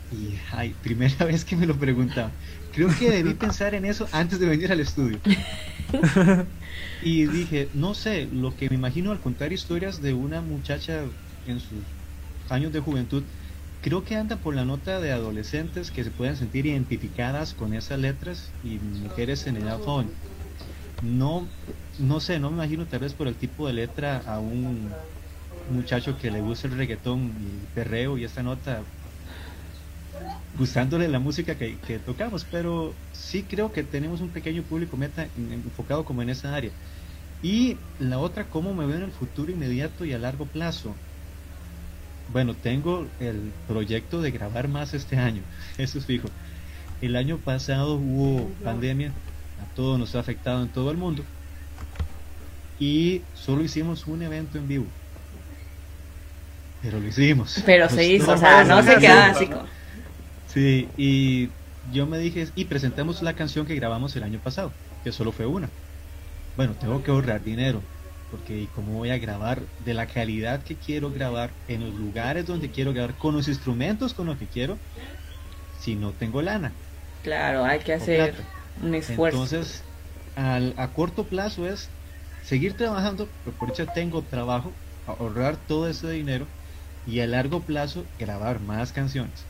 Y 0.09 0.38
ay, 0.51 0.75
primera 0.75 1.25
vez 1.25 1.45
que 1.45 1.55
me 1.57 1.67
lo 1.67 1.80
preguntaba. 1.80 2.38
Creo 2.72 2.93
que 2.95 3.09
debí 3.11 3.34
pensar 3.36 3.74
en 3.76 3.86
eso 3.86 4.09
antes 4.11 4.39
de 4.39 4.47
venir 4.47 4.72
al 4.72 4.80
estudio. 4.80 5.22
Y 6.99 7.28
dije, 7.28 7.72
no 7.74 7.93
sé, 7.93 8.28
lo 8.32 8.55
que 8.55 8.70
me 8.70 8.76
imagino 8.76 9.11
al 9.11 9.22
contar 9.22 9.53
historias 9.53 10.01
de 10.01 10.13
una 10.13 10.41
muchacha 10.41 11.11
en 11.43 11.59
sus 11.59 11.95
años 12.49 12.72
de 12.74 12.80
juventud, 12.82 13.30
creo 13.80 14.03
que 14.03 14.15
anda 14.17 14.41
por 14.41 14.55
la 14.55 14.65
nota 14.65 14.99
de 14.99 15.11
adolescentes 15.11 15.91
que 15.91 16.03
se 16.03 16.11
pueden 16.11 16.36
sentir 16.38 16.65
identificadas 16.65 17.53
con 17.53 17.74
esas 17.74 17.99
letras 17.99 18.55
y 18.61 18.80
mujeres 18.80 19.47
en 19.47 19.57
edad 19.57 19.80
joven. 19.80 20.13
No, 20.99 21.55
no 21.97 22.20
sé, 22.20 22.39
no 22.39 22.49
me 22.51 22.57
imagino 22.57 22.88
tal 22.88 23.01
vez 23.01 23.15
por 23.15 23.28
el 23.28 23.38
tipo 23.38 23.67
de 23.67 23.74
letra 23.74 24.17
a 24.20 24.39
un 24.41 25.01
muchacho 25.65 26.17
que 26.17 26.32
le 26.32 26.41
gusta 26.41 26.67
el 26.67 26.78
reggaetón 26.78 27.36
y 27.39 27.67
perreo 27.67 28.17
y 28.17 28.24
esta 28.26 28.43
nota 28.43 28.89
gustándole 30.60 31.07
la 31.07 31.20
música 31.20 31.55
que, 31.55 31.78
que 31.88 31.97
tocamos, 31.99 32.45
pero 32.51 32.93
sí 33.14 33.43
creo 33.49 33.72
que 33.72 33.82
tenemos 33.84 34.22
un 34.22 34.30
pequeño 34.30 34.62
público 34.64 34.97
meta 34.97 35.26
en- 35.38 35.53
enfocado 35.53 36.03
como 36.05 36.22
en 36.22 36.30
esa 36.30 36.53
área. 36.53 36.70
Y 37.41 37.78
la 37.99 38.20
otra, 38.20 38.43
cómo 38.43 38.74
me 38.74 38.86
veo 38.86 38.97
en 38.97 39.03
el 39.03 39.12
futuro 39.12 39.51
inmediato 39.51 40.03
y 40.05 40.12
a 40.14 40.20
largo 40.20 40.45
plazo. 40.45 40.93
Bueno, 42.34 42.53
tengo 42.53 43.07
el 43.20 43.51
proyecto 43.68 44.22
de 44.22 44.30
grabar 44.32 44.68
más 44.68 44.93
este 44.93 45.18
año, 45.18 45.41
eso 45.78 45.97
es 45.97 46.05
fijo. 46.05 46.28
El 47.01 47.16
año 47.16 47.38
pasado 47.38 47.95
hubo 47.95 48.49
pandemia, 48.64 49.07
a 49.64 49.76
todos 49.76 49.97
nos 49.97 50.14
ha 50.16 50.20
afectado 50.20 50.62
en 50.62 50.68
todo 50.70 50.91
el 50.91 50.97
mundo, 50.97 51.24
y 52.80 53.22
solo 53.34 53.64
hicimos 53.64 54.05
un 54.07 54.22
evento 54.22 54.57
en 54.57 54.68
vivo. 54.68 54.86
Pero 56.82 56.99
lo 56.99 57.07
hicimos. 57.07 57.62
Pero 57.66 57.86
Nos 57.86 57.93
se 57.93 58.05
hizo, 58.05 58.32
o 58.34 58.38
sea, 58.38 58.64
no 58.64 58.84
se 58.84 58.97
quedaba 58.97 59.28
así 59.28 59.45
como... 59.47 59.78
Sí, 60.50 60.93
y 60.97 61.58
yo 61.84 62.08
me 62.08 62.18
dije, 62.18 62.45
y 62.56 62.66
presentamos 62.66 63.22
la 63.22 63.36
canción 63.36 63.66
que 63.68 63.76
grabamos 63.76 64.16
el 64.16 64.24
año 64.24 64.41
pasado, 64.41 64.78
que 65.04 65.12
solo 65.12 65.32
fue 65.32 65.45
una. 65.45 65.76
Bueno, 66.56 66.78
tengo 66.78 67.04
que 67.04 67.12
ahorrar 67.12 67.43
dinero, 67.43 67.89
porque 68.30 68.72
como 68.72 68.93
voy 68.93 69.12
a 69.12 69.20
grabar 69.20 69.70
de 69.78 69.93
la 69.95 70.08
calidad 70.08 70.64
que 70.64 70.80
quiero 70.80 71.12
grabar, 71.12 71.58
en 71.68 71.82
los 71.82 71.95
lugares 71.95 72.45
donde 72.47 72.72
quiero 72.72 72.93
grabar, 72.93 73.18
con 73.18 73.36
los 73.36 73.47
instrumentos 73.50 74.14
con 74.14 74.28
los 74.28 74.38
que 74.38 74.50
quiero, 74.50 74.84
si 75.72 75.95
no 75.97 76.18
tengo 76.18 76.41
lana. 76.41 76.80
Claro, 77.22 77.64
hay 77.66 77.80
que 77.82 77.93
hacer 77.93 78.50
un 78.76 78.93
esfuerzo. 78.95 79.50
Entonces, 79.52 79.89
al, 80.36 80.74
a 80.78 80.93
corto 80.93 81.30
plazo 81.30 81.68
es 81.68 81.97
seguir 82.39 82.78
trabajando, 82.78 83.36
pero 83.43 83.58
por 83.58 83.70
hecho 83.70 83.91
tengo 83.91 84.28
trabajo, 84.28 84.80
ahorrar 85.06 85.66
todo 85.66 85.88
ese 85.89 86.10
dinero 86.12 86.54
y 87.04 87.20
a 87.22 87.28
largo 87.28 87.66
plazo 87.66 88.12
grabar 88.18 88.60
más 88.62 88.93
canciones. 88.93 89.50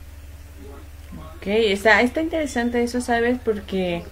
Ok, 1.36 1.46
está, 1.46 2.00
está 2.02 2.20
interesante 2.20 2.82
eso, 2.82 3.00
¿sabes? 3.00 3.38
Porque, 3.44 4.02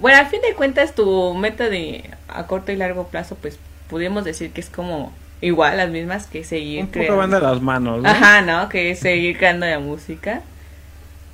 bueno, 0.00 0.18
al 0.18 0.26
fin 0.26 0.40
de 0.42 0.54
cuentas 0.54 0.94
tu 0.94 1.34
meta 1.34 1.68
de 1.68 2.10
a 2.28 2.46
corto 2.46 2.72
y 2.72 2.76
largo 2.76 3.08
plazo, 3.08 3.36
pues 3.40 3.58
podríamos 3.88 4.24
decir 4.24 4.52
que 4.52 4.60
es 4.60 4.70
como 4.70 5.12
igual, 5.40 5.76
las 5.76 5.90
mismas 5.90 6.26
que 6.26 6.44
seguir 6.44 6.80
Un 6.80 6.86
poco 6.86 6.98
creando. 6.98 7.16
van 7.16 7.30
de 7.30 7.40
las 7.40 7.60
manos, 7.60 8.02
¿no? 8.02 8.08
Ajá, 8.08 8.42
¿no? 8.42 8.68
Que 8.68 8.94
seguir 8.94 9.36
creando 9.38 9.66
la 9.66 9.78
música. 9.78 10.42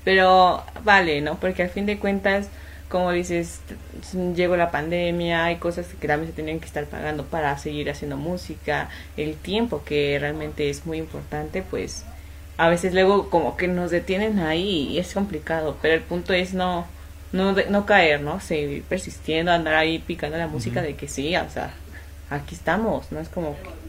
Pero 0.05 0.62
vale, 0.85 1.20
¿no? 1.20 1.35
Porque 1.41 1.64
al 1.64 1.68
fin 1.70 1.85
de 1.87 1.99
cuentas, 1.99 2.49
como 2.89 3.11
dices, 3.11 3.61
llegó 4.37 4.57
la 4.57 4.70
pandemia, 4.70 5.45
hay 5.45 5.57
cosas 5.57 5.87
que 6.01 6.07
también 6.07 6.31
se 6.31 6.35
tienen 6.35 6.61
que 6.61 6.66
estar 6.66 6.85
pagando 6.85 7.24
para 7.24 7.59
seguir 7.59 7.91
haciendo 7.91 8.16
música, 8.16 8.89
el 9.16 9.35
tiempo 9.35 9.83
que 9.85 10.16
realmente 10.20 10.70
es 10.70 10.87
muy 10.87 10.99
importante, 10.99 11.62
pues 11.68 12.05
a 12.59 12.69
veces 12.69 12.95
luego 12.95 13.29
como 13.31 13.57
que 13.57 13.69
nos 13.69 13.91
detienen 13.91 14.39
ahí 14.41 14.89
y 14.91 14.99
es 14.99 15.13
complicado, 15.15 15.77
pero 15.83 15.95
el 15.95 16.01
punto 16.03 16.33
es 16.33 16.55
no 16.55 16.87
no 17.33 17.53
no 17.71 17.87
caer, 17.87 18.21
¿no? 18.21 18.41
Seguir 18.41 18.83
persistiendo, 18.85 19.53
andar 19.53 19.75
ahí 19.75 19.99
picando 19.99 20.39
la 20.39 20.47
música 20.47 20.81
de 20.83 20.95
que 20.95 21.09
sí, 21.09 21.37
o 21.37 21.51
sea, 21.51 21.71
aquí 22.31 22.55
estamos, 22.55 23.11
no 23.13 23.21
es 23.21 23.29
como 23.29 23.57
que 23.61 23.87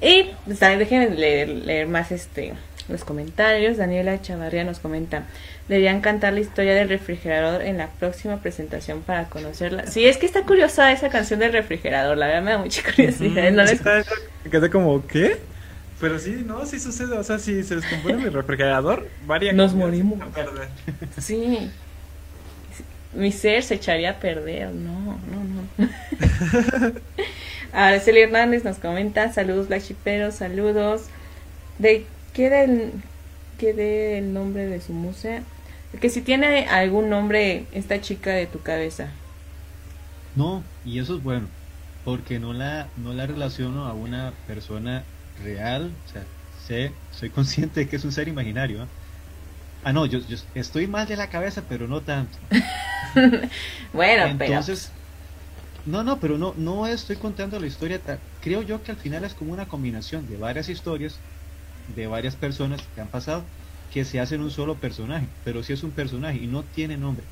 y 0.00 0.30
pues, 0.44 0.60
déjenme 0.60 1.10
leer, 1.10 1.48
leer 1.48 1.86
más 1.88 2.12
este 2.12 2.52
los 2.88 3.02
comentarios. 3.04 3.78
Daniela 3.78 4.20
Chavarría 4.22 4.62
nos 4.62 4.78
comenta, 4.78 5.24
deberían 5.68 6.00
cantar 6.00 6.34
la 6.34 6.40
historia 6.40 6.74
del 6.74 6.88
refrigerador 6.88 7.62
en 7.62 7.78
la 7.78 7.88
próxima 7.88 8.36
presentación 8.40 9.00
para 9.02 9.24
conocerla. 9.24 9.86
Sí, 9.86 10.06
es 10.06 10.18
que 10.18 10.26
está 10.26 10.42
curiosa 10.42 10.92
esa 10.92 11.08
canción 11.08 11.40
del 11.40 11.52
refrigerador, 11.52 12.16
la 12.16 12.26
verdad 12.26 12.42
me 12.42 12.50
da 12.52 12.58
mucha 12.58 12.82
curiosidad. 12.94 13.50
no 13.50 13.66
Sí, 13.66 13.74
está- 13.74 14.02
me 14.44 14.50
quedé 14.50 14.70
como, 14.70 15.04
¿qué? 15.06 15.38
Pero 16.00 16.18
sí, 16.18 16.42
no, 16.46 16.64
sí 16.66 16.78
sucede. 16.78 17.16
O 17.16 17.24
sea, 17.24 17.38
si 17.38 17.62
se 17.62 17.76
descompone 17.76 18.16
mi 18.16 18.28
refrigerador, 18.28 19.08
varias 19.26 19.54
Nos 19.54 19.74
morimos. 19.74 20.20
a 20.20 20.26
perder. 20.26 20.68
Sí. 21.18 21.70
Mi 23.14 23.32
ser 23.32 23.62
se 23.62 23.74
echaría 23.76 24.10
a 24.10 24.20
perder. 24.20 24.72
No, 24.72 25.18
no, 25.30 25.44
no. 25.78 26.92
Araceli 27.72 28.20
Hernández 28.20 28.64
nos 28.64 28.78
comenta, 28.78 29.32
saludos 29.32 29.68
Black 29.68 29.82
Shiperos, 29.82 30.34
saludos. 30.36 31.04
¿De 31.78 32.04
qué 32.34 32.50
del 32.50 32.92
qué 33.58 33.72
del 33.72 34.32
nombre 34.32 34.66
de 34.66 34.80
su 34.80 34.92
museo? 34.92 35.42
Que 36.00 36.10
si 36.10 36.20
tiene 36.20 36.66
algún 36.66 37.08
nombre 37.08 37.64
esta 37.72 38.00
chica 38.00 38.30
de 38.30 38.46
tu 38.46 38.60
cabeza. 38.60 39.08
No, 40.34 40.62
y 40.84 40.98
eso 40.98 41.16
es 41.16 41.22
bueno, 41.22 41.48
porque 42.04 42.38
no 42.38 42.52
la, 42.52 42.88
no 42.98 43.14
la 43.14 43.26
relaciono 43.26 43.86
a 43.86 43.94
una 43.94 44.32
persona 44.46 45.04
real, 45.36 46.00
o 46.04 46.06
sea, 46.06 46.30
sé, 46.48 47.02
soy 47.10 47.30
consciente 47.30 47.80
de 47.80 47.88
que 47.88 47.96
es 47.96 48.04
un 48.04 48.12
ser 48.12 48.28
imaginario. 48.28 48.82
¿ah? 48.82 48.92
Ah, 49.82 49.92
no, 49.94 50.06
yo, 50.06 50.20
yo 50.20 50.36
estoy 50.54 50.88
mal 50.88 51.06
de 51.08 51.16
la 51.16 51.30
cabeza, 51.30 51.66
pero 51.68 51.88
no 51.88 52.04
tanto. 52.04 52.38
Bueno, 53.92 54.30
Entonces, 54.30 54.98
no, 55.84 56.04
no, 56.04 56.20
pero 56.20 56.38
no, 56.38 56.54
no 56.56 56.86
estoy 56.86 57.18
contando 57.18 57.60
la 57.60 57.66
historia. 57.68 58.02
Creo 58.40 58.62
yo 58.62 58.82
que 58.82 58.92
al 58.92 58.98
final 58.98 59.24
es 59.24 59.34
como 59.34 59.52
una 59.52 59.68
combinación 59.68 60.26
de 60.26 60.38
varias 60.38 60.68
historias, 60.70 61.26
de 61.86 62.06
varias 62.08 62.36
personas 62.36 62.88
que 62.94 63.00
han 63.00 63.10
pasado, 63.10 63.52
que 63.88 64.04
se 64.04 64.20
hacen 64.20 64.42
un 64.42 64.50
solo 64.52 64.80
personaje, 64.80 65.34
pero 65.42 65.62
sí 65.64 65.72
es 65.74 65.84
un 65.84 65.94
personaje 65.94 66.38
y 66.40 66.48
no 66.48 66.68
tiene 66.70 66.98
nombre. 66.98 67.30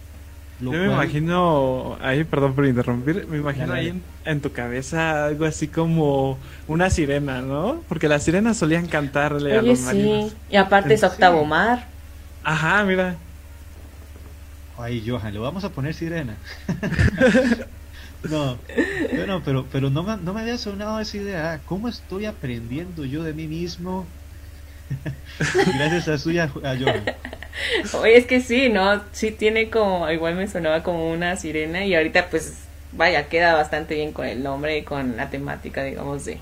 Lo 0.59 0.73
Yo 0.73 0.79
me 0.81 0.87
cual- 0.87 1.17
imagino, 1.27 1.99
ahí, 2.01 2.25
perdón 2.25 2.55
por 2.55 2.67
interrumpir, 2.67 3.27
me 3.29 3.37
imagino 3.39 3.73
ahí 3.75 3.89
en, 3.89 4.07
en 4.25 4.41
tu 4.41 4.53
cabeza 4.53 5.27
algo 5.27 5.45
así 5.45 5.71
como 5.71 6.41
una 6.67 6.89
sirena, 6.91 7.43
¿no? 7.43 7.85
Porque 7.89 8.09
las 8.09 8.25
sirenas 8.25 8.57
solían 8.59 8.89
cantarle 8.89 9.53
pero 9.53 9.59
a 9.59 9.63
oye 9.63 9.63
los 9.63 9.77
sí, 9.77 9.81
marinos. 9.81 10.37
y 10.47 10.57
aparte 10.57 10.95
es 10.95 11.03
Sí. 11.05 11.05
octavo 11.05 11.45
mar. 11.47 11.95
Ajá, 12.43 12.85
mira. 12.85 13.21
Ay, 14.77 15.03
Johan, 15.07 15.33
le 15.33 15.39
vamos 15.41 15.65
a 15.65 15.73
poner 15.73 15.95
sirena. 15.95 16.41
no, 18.23 18.65
bueno, 19.11 19.43
pero, 19.43 19.69
pero 19.69 19.91
no, 19.91 20.03
me, 20.05 20.17
no 20.19 20.35
me 20.35 20.41
había 20.43 20.59
sonado 20.59 21.01
esa 21.01 21.17
idea. 21.19 21.63
¿Cómo 21.65 21.89
estoy 21.89 22.27
aprendiendo 22.27 23.05
yo 23.05 23.23
de 23.23 23.35
mí 23.35 23.49
mismo? 23.49 24.17
Gracias 25.77 26.09
a 26.09 26.19
suya, 26.19 26.45
a 26.45 26.77
Johan. 26.77 27.05
Oye, 28.01 28.17
es 28.17 28.27
que 28.27 28.41
sí, 28.41 28.69
¿no? 28.69 29.03
Sí 29.13 29.31
tiene 29.31 29.71
como, 29.71 30.11
igual 30.11 30.35
me 30.35 30.47
sonaba 30.49 30.83
como 30.83 31.11
una 31.11 31.37
sirena 31.37 31.85
y 31.85 31.95
ahorita 31.95 32.29
pues, 32.29 32.55
vaya, 32.93 33.29
queda 33.29 33.55
bastante 33.55 33.95
bien 33.95 34.13
con 34.13 34.27
el 34.27 34.43
nombre 34.43 34.79
y 34.79 34.83
con 34.83 35.17
la 35.17 35.31
temática, 35.31 35.83
digamos, 35.83 36.25
de 36.25 36.39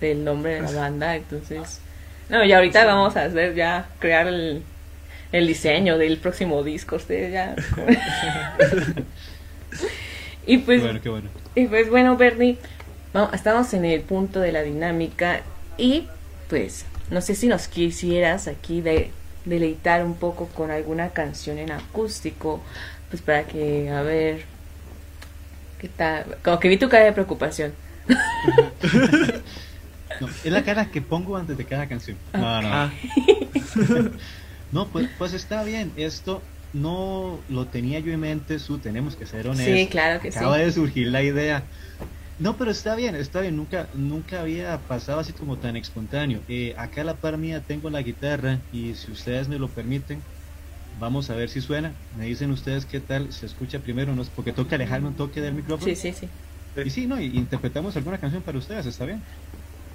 del 0.00 0.24
nombre 0.24 0.54
de 0.54 0.60
la 0.62 0.70
banda, 0.72 1.16
entonces... 1.16 1.80
No, 2.28 2.42
y 2.44 2.52
ahorita 2.52 2.84
vamos 2.86 3.16
a 3.16 3.24
hacer 3.24 3.54
ya, 3.54 3.86
crear 3.98 4.26
el, 4.26 4.62
el 5.32 5.46
diseño 5.46 5.98
del 5.98 6.18
próximo 6.18 6.62
disco, 6.62 6.96
ustedes 6.96 7.32
ya... 7.32 7.54
y 10.46 10.58
pues... 10.58 10.82
Bueno, 10.82 11.00
qué 11.02 11.08
bueno. 11.08 11.28
Y 11.54 11.66
pues 11.66 11.90
bueno, 11.90 12.16
Bernie, 12.16 12.56
vamos, 13.12 13.34
estamos 13.34 13.72
en 13.74 13.84
el 13.84 14.00
punto 14.00 14.40
de 14.40 14.52
la 14.52 14.62
dinámica 14.62 15.42
y 15.76 16.08
pues 16.48 16.86
no 17.10 17.20
sé 17.20 17.34
si 17.34 17.46
nos 17.46 17.68
quisieras 17.68 18.48
aquí 18.48 18.80
de, 18.80 19.10
deleitar 19.44 20.04
un 20.04 20.14
poco 20.14 20.46
con 20.48 20.70
alguna 20.70 21.10
canción 21.10 21.58
en 21.58 21.70
acústico, 21.70 22.62
pues 23.10 23.22
para 23.22 23.44
que, 23.44 23.90
a 23.90 24.02
ver, 24.02 24.44
¿qué 25.80 25.88
tal? 25.88 26.36
Como 26.42 26.58
que 26.58 26.68
vi 26.68 26.76
tu 26.76 26.88
cara 26.88 27.04
de 27.04 27.12
preocupación. 27.12 27.72
No, 30.20 30.28
es 30.28 30.52
la 30.52 30.62
cara 30.62 30.86
que 30.92 31.02
pongo 31.02 31.36
antes 31.36 31.58
de 31.58 31.64
cada 31.64 31.88
canción. 31.88 32.16
No, 32.32 32.62
no. 32.62 32.68
Ah, 32.70 32.92
No, 34.72 34.86
pues, 34.86 35.08
pues 35.18 35.32
está 35.32 35.64
bien. 35.64 35.90
Esto 35.96 36.40
no 36.72 37.40
lo 37.48 37.66
tenía 37.66 37.98
yo 38.00 38.12
en 38.12 38.20
mente, 38.20 38.60
su 38.60 38.78
tenemos 38.78 39.16
que 39.16 39.26
ser 39.26 39.48
honestos. 39.48 39.74
Sí, 39.74 39.88
claro 39.88 40.20
que 40.20 40.30
sí. 40.30 40.38
Acaba 40.38 40.58
de 40.58 40.70
surgir 40.70 41.08
la 41.08 41.22
idea. 41.22 41.64
No, 42.38 42.56
pero 42.56 42.70
está 42.72 42.96
bien, 42.96 43.14
está 43.14 43.40
bien. 43.40 43.56
Nunca, 43.56 43.88
nunca 43.94 44.40
había 44.40 44.86
pasado 44.86 45.20
así 45.20 45.32
como 45.34 45.58
tan 45.60 45.76
espontáneo. 45.76 46.42
Eh, 46.48 46.74
acá 46.76 47.02
a 47.02 47.04
la 47.04 47.20
par 47.20 47.38
mía 47.38 47.62
tengo 47.64 47.90
la 47.90 48.02
guitarra 48.02 48.64
y 48.70 48.94
si 48.94 49.12
ustedes 49.12 49.48
me 49.48 49.58
lo 49.58 49.72
permiten, 49.72 50.20
vamos 50.98 51.30
a 51.30 51.36
ver 51.36 51.48
si 51.48 51.60
suena. 51.60 51.96
Me 52.10 52.26
dicen 52.26 52.50
ustedes 52.50 52.86
qué 52.86 53.00
tal 53.00 53.32
se 53.32 53.46
escucha 53.46 53.80
primero, 53.80 54.14
no 54.14 54.22
es 54.22 54.30
porque 54.30 54.52
toca 54.52 54.76
alejarme 54.76 55.08
un 55.08 55.16
toque 55.16 55.40
del 55.40 55.54
micrófono. 55.54 55.94
Sí, 55.94 55.96
sí, 55.96 56.12
sí. 56.12 56.30
Y 56.84 56.90
sí, 56.90 57.06
no, 57.06 57.20
y 57.20 57.26
interpretamos 57.38 57.96
alguna 57.96 58.18
canción 58.18 58.42
para 58.42 58.58
ustedes, 58.58 58.86
está 58.86 59.04
bien. 59.06 59.22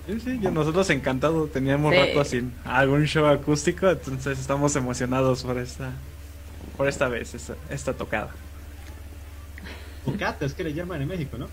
sí, 0.08 0.20
sí, 0.20 0.40
yo- 0.42 0.52
nosotros 0.52 0.90
encantados 0.90 1.52
teníamos 1.52 1.94
Sí. 1.94 2.00
rato 2.00 2.24
sin 2.26 2.54
algún 2.64 3.06
show 3.06 3.26
acústico, 3.26 3.90
entonces 3.90 4.40
estamos 4.40 4.76
emocionados 4.76 5.44
por 5.44 5.58
esta, 5.58 5.92
por 6.78 6.88
esta 6.88 7.10
vez, 7.10 7.36
esta, 7.36 7.56
esta 7.70 7.94
tocada. 7.98 8.34
Tocata, 10.04 10.46
es 10.46 10.54
que 10.54 10.64
le 10.64 10.74
llaman 10.74 11.02
en 11.02 11.08
México, 11.08 11.38
¿no? 11.38 11.48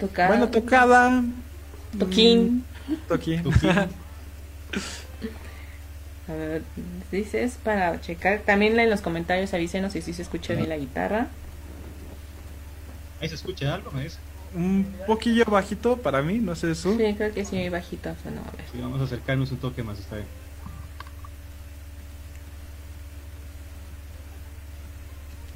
Bueno, 0.00 0.48
tocada. 0.48 1.22
Toquín. 1.98 2.64
Toquín. 3.08 3.42
Toquín. 3.42 3.70
A 6.28 6.32
ver, 6.32 6.62
dices 7.10 7.58
para 7.62 8.00
checar. 8.00 8.40
También 8.40 8.78
en 8.78 8.88
los 8.88 9.00
comentarios 9.00 9.52
avísenos 9.52 9.92
si 9.92 10.02
sí 10.02 10.12
se 10.12 10.22
escucha 10.22 10.54
bien 10.54 10.68
la 10.68 10.76
guitarra. 10.76 11.26
Ahí 13.20 13.28
se 13.28 13.34
escucha 13.34 13.74
algo, 13.74 13.90
me 13.90 14.04
dice. 14.04 14.18
Un 14.54 14.86
poquillo 15.06 15.44
bajito 15.44 15.96
para 15.96 16.22
mí, 16.22 16.38
no 16.38 16.54
sé 16.54 16.74
su. 16.74 16.96
Sí, 16.96 17.14
creo 17.16 17.34
que 17.34 17.44
sí, 17.44 17.68
bajito. 17.68 18.10
O 18.10 18.16
sea, 18.22 18.30
no, 18.30 18.40
a 18.40 18.50
ver. 18.56 18.64
Sí, 18.72 18.78
vamos 18.80 19.00
a 19.00 19.04
acercarnos 19.04 19.50
un 19.50 19.58
toque 19.58 19.82
más, 19.82 19.98
está 19.98 20.16
bien. 20.16 20.28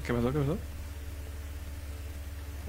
¿Qué 0.05 0.13
pasó? 0.13 0.33
¿Qué 0.33 0.39
pasó? 0.39 0.59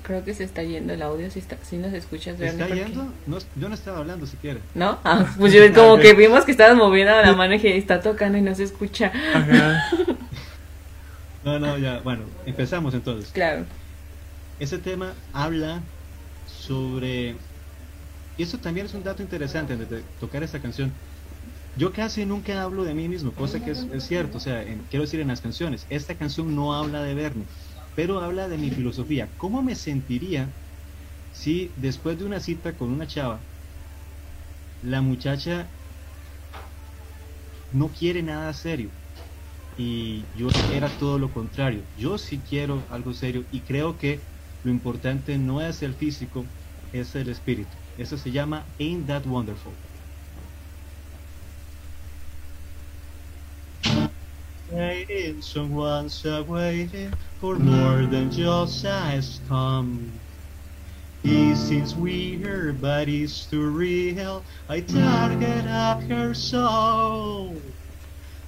Creo 0.05 0.23
que 0.23 0.33
se 0.35 0.43
está 0.43 0.61
yendo 0.61 0.93
el 0.93 1.01
audio, 1.01 1.31
si, 1.31 1.39
está, 1.39 1.57
si 1.63 1.77
nos 1.77 1.91
escuchas, 1.93 2.37
¿Se 2.37 2.43
Bernie, 2.43 2.63
está 2.63 2.75
yendo? 2.75 3.11
No, 3.25 3.37
yo 3.55 3.69
no 3.69 3.73
estaba 3.73 3.97
hablando 3.97 4.27
siquiera. 4.27 4.59
¿No? 4.75 4.99
Ah, 5.03 5.25
pues 5.39 5.51
yo 5.51 5.61
como 5.73 5.97
que 5.97 6.13
vimos 6.13 6.45
que 6.45 6.51
estabas 6.51 6.75
moviendo 6.77 7.11
la 7.21 7.33
mano 7.33 7.53
y 7.55 7.57
dije, 7.57 7.75
está 7.77 8.01
tocando 8.01 8.37
y 8.37 8.41
no 8.41 8.53
se 8.53 8.63
escucha. 8.63 9.11
Ajá. 9.33 9.81
No, 11.43 11.59
no, 11.59 11.77
ya, 11.77 11.99
bueno, 11.99 12.23
empezamos 12.47 12.95
entonces. 12.95 13.29
Claro. 13.31 13.65
Ese 14.59 14.79
tema 14.79 15.13
habla 15.31 15.79
sobre... 16.47 17.35
Y 18.35 18.41
eso 18.43 18.57
también 18.57 18.87
es 18.87 18.95
un 18.95 19.03
dato 19.03 19.21
interesante 19.21 19.77
de 19.77 20.01
tocar 20.19 20.41
esta 20.41 20.57
canción. 20.59 20.91
yo 21.77 21.93
casi 21.93 22.25
nunca 22.25 22.63
hablo 22.63 22.83
de 22.83 22.95
mí 22.95 23.07
mismo, 23.07 23.31
cosa 23.31 23.63
que 23.63 23.71
es, 23.71 23.85
es 23.93 24.07
cierto, 24.07 24.37
o 24.37 24.41
sea, 24.41 24.63
en- 24.63 24.81
quiero 24.89 25.05
decir 25.05 25.19
en 25.19 25.27
las 25.27 25.39
canciones, 25.41 25.85
esta 25.91 26.15
canción 26.15 26.55
no 26.55 26.73
habla 26.73 27.03
de 27.03 27.13
verme, 27.13 27.43
pero 27.95 28.19
habla 28.19 28.47
de 28.49 28.57
mi 28.57 28.69
filosofía. 28.69 29.29
¿Cómo 29.37 29.63
me 29.63 29.75
sentiría 29.75 30.47
si 31.31 31.71
después 31.77 32.17
de 32.17 32.25
una 32.25 32.39
cita 32.39 32.75
con 32.77 32.91
una 32.91 33.07
chava, 33.07 33.39
la 34.81 35.01
muchacha 35.01 35.67
no 37.71 37.89
quiere 37.89 38.21
nada 38.21 38.53
serio? 38.53 38.89
Y 39.77 40.23
yo 40.37 40.49
era 40.73 40.89
todo 40.99 41.19
lo 41.19 41.31
contrario. 41.31 41.83
Yo 41.97 42.17
sí 42.17 42.37
quiero 42.47 42.83
algo 42.89 43.13
serio 43.13 43.45
y 43.51 43.61
creo 43.61 43.97
que 43.97 44.19
lo 44.63 44.71
importante 44.71 45.37
no 45.37 45.61
es 45.61 45.81
el 45.81 45.93
físico, 45.93 46.45
es 46.91 47.15
el 47.15 47.29
espíritu. 47.29 47.75
Eso 47.97 48.17
se 48.17 48.31
llama 48.31 48.65
Ain't 48.79 49.07
That 49.07 49.25
Wonderful. 49.25 49.73
Waiting, 54.67 55.41
someone's 55.41 56.23
waiting 56.25 57.13
for 57.39 57.59
more 57.59 58.05
than 58.07 58.31
just 58.31 58.85
a 58.85 59.21
storm. 59.21 60.21
It 61.23 61.57
seems 61.57 61.95
weird, 61.95 62.81
but 62.81 63.09
it's 63.09 63.47
too 63.47 63.69
real. 63.69 64.45
I 64.69 64.81
target 64.81 65.67
up 65.67 66.03
her 66.03 66.33
soul. 66.33 67.75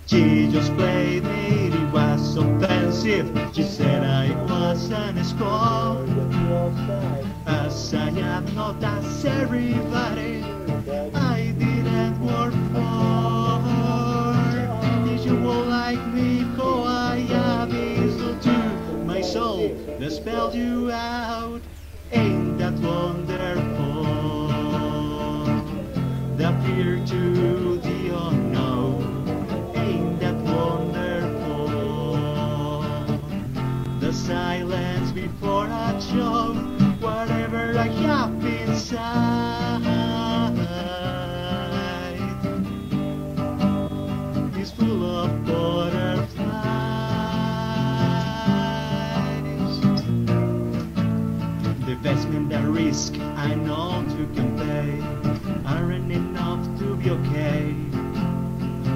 She 0.08 0.50
just 0.52 0.76
played 0.76 1.24
it, 1.26 1.74
it 1.76 1.92
was 1.94 2.38
offensive. 2.38 3.28
She 3.56 3.64
said 3.64 4.04
I 4.04 4.34
was 4.46 4.92
an 4.92 5.24
score. 5.24 6.06
As 7.48 7.94
I 7.94 8.10
am 8.10 8.56
not 8.56 8.84
as 8.84 9.26
everybody, 9.26 10.44
spelled 20.28 20.56
you 20.56 20.92
out. 20.92 21.62
Ain't 22.12 22.58
that 22.58 22.74
wonderful? 22.74 24.04
The 26.36 26.52
fear 26.66 27.00
to 27.06 27.78
the 27.78 28.00
unknown. 28.28 29.74
Ain't 29.76 30.20
that 30.20 30.36
wonderful? 30.36 32.12
The 34.02 34.12
silence 34.12 35.12
before 35.14 35.68
a 35.68 36.02
show, 36.02 36.56
whatever 37.00 37.78
I 37.80 37.88
have 37.88 38.46
inside 38.46 39.37
risk 52.98 53.14
I 53.46 53.54
know 53.54 54.04
to 54.10 54.26
convey 54.34 55.00
aren't 55.68 56.12
enough 56.12 56.64
to 56.80 56.96
be 56.96 57.12
okay. 57.12 57.76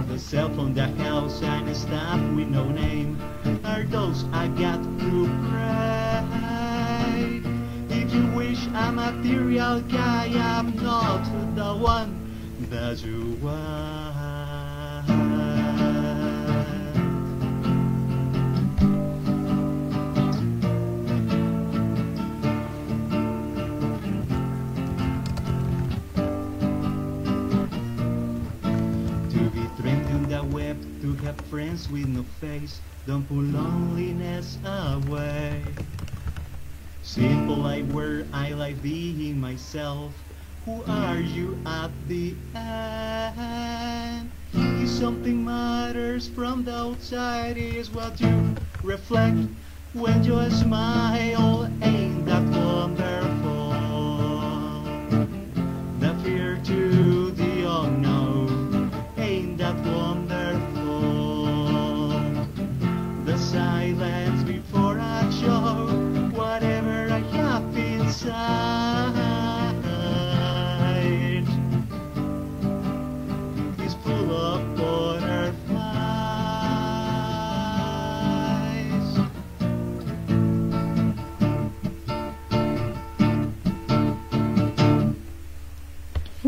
The 0.08 0.18
cell 0.18 0.50
phone, 0.50 0.74
the 0.74 0.88
house, 1.06 1.44
and 1.44 1.68
the 1.68 1.76
stuff 1.76 2.20
with 2.36 2.48
no 2.48 2.68
name 2.68 3.22
are 3.64 3.84
those 3.84 4.26
I 4.34 4.48
got 4.48 4.82
to 5.02 5.30
pray. 5.50 6.24
If 7.96 8.12
you 8.12 8.26
wish 8.36 8.68
I'm 8.74 8.98
a 8.98 9.12
material 9.12 9.82
guy, 9.82 10.34
I'm 10.36 10.76
not 10.78 11.24
the 11.56 11.76
one 11.76 12.12
that 12.72 13.04
you 13.06 13.38
want. 13.40 14.01
Face, 32.62 32.80
don't 33.08 33.28
put 33.28 33.38
loneliness 33.38 34.58
away. 34.66 35.62
Simple 37.04 37.66
I 37.66 37.82
were, 37.84 38.26
I 38.34 38.52
like 38.52 38.82
being 38.82 39.40
myself. 39.40 40.14
Who 40.66 40.84
are 40.88 41.20
you 41.20 41.58
at 41.66 41.90
the 42.08 42.36
end? 42.56 44.30
If 44.54 44.90
something 44.90 45.44
matters 45.44 46.28
from 46.28 46.64
the 46.64 46.76
outside 46.76 47.58
is 47.58 47.90
what 47.90 48.22
you 48.22 48.56
reflect 48.84 49.38
when 49.94 50.24
you 50.24 50.50
smile. 50.52 51.70
Ain't 51.82 52.26
that 52.28 52.44
wonderful? 52.44 53.72
The 56.00 56.14
fear 56.24 56.60
to 56.66 57.21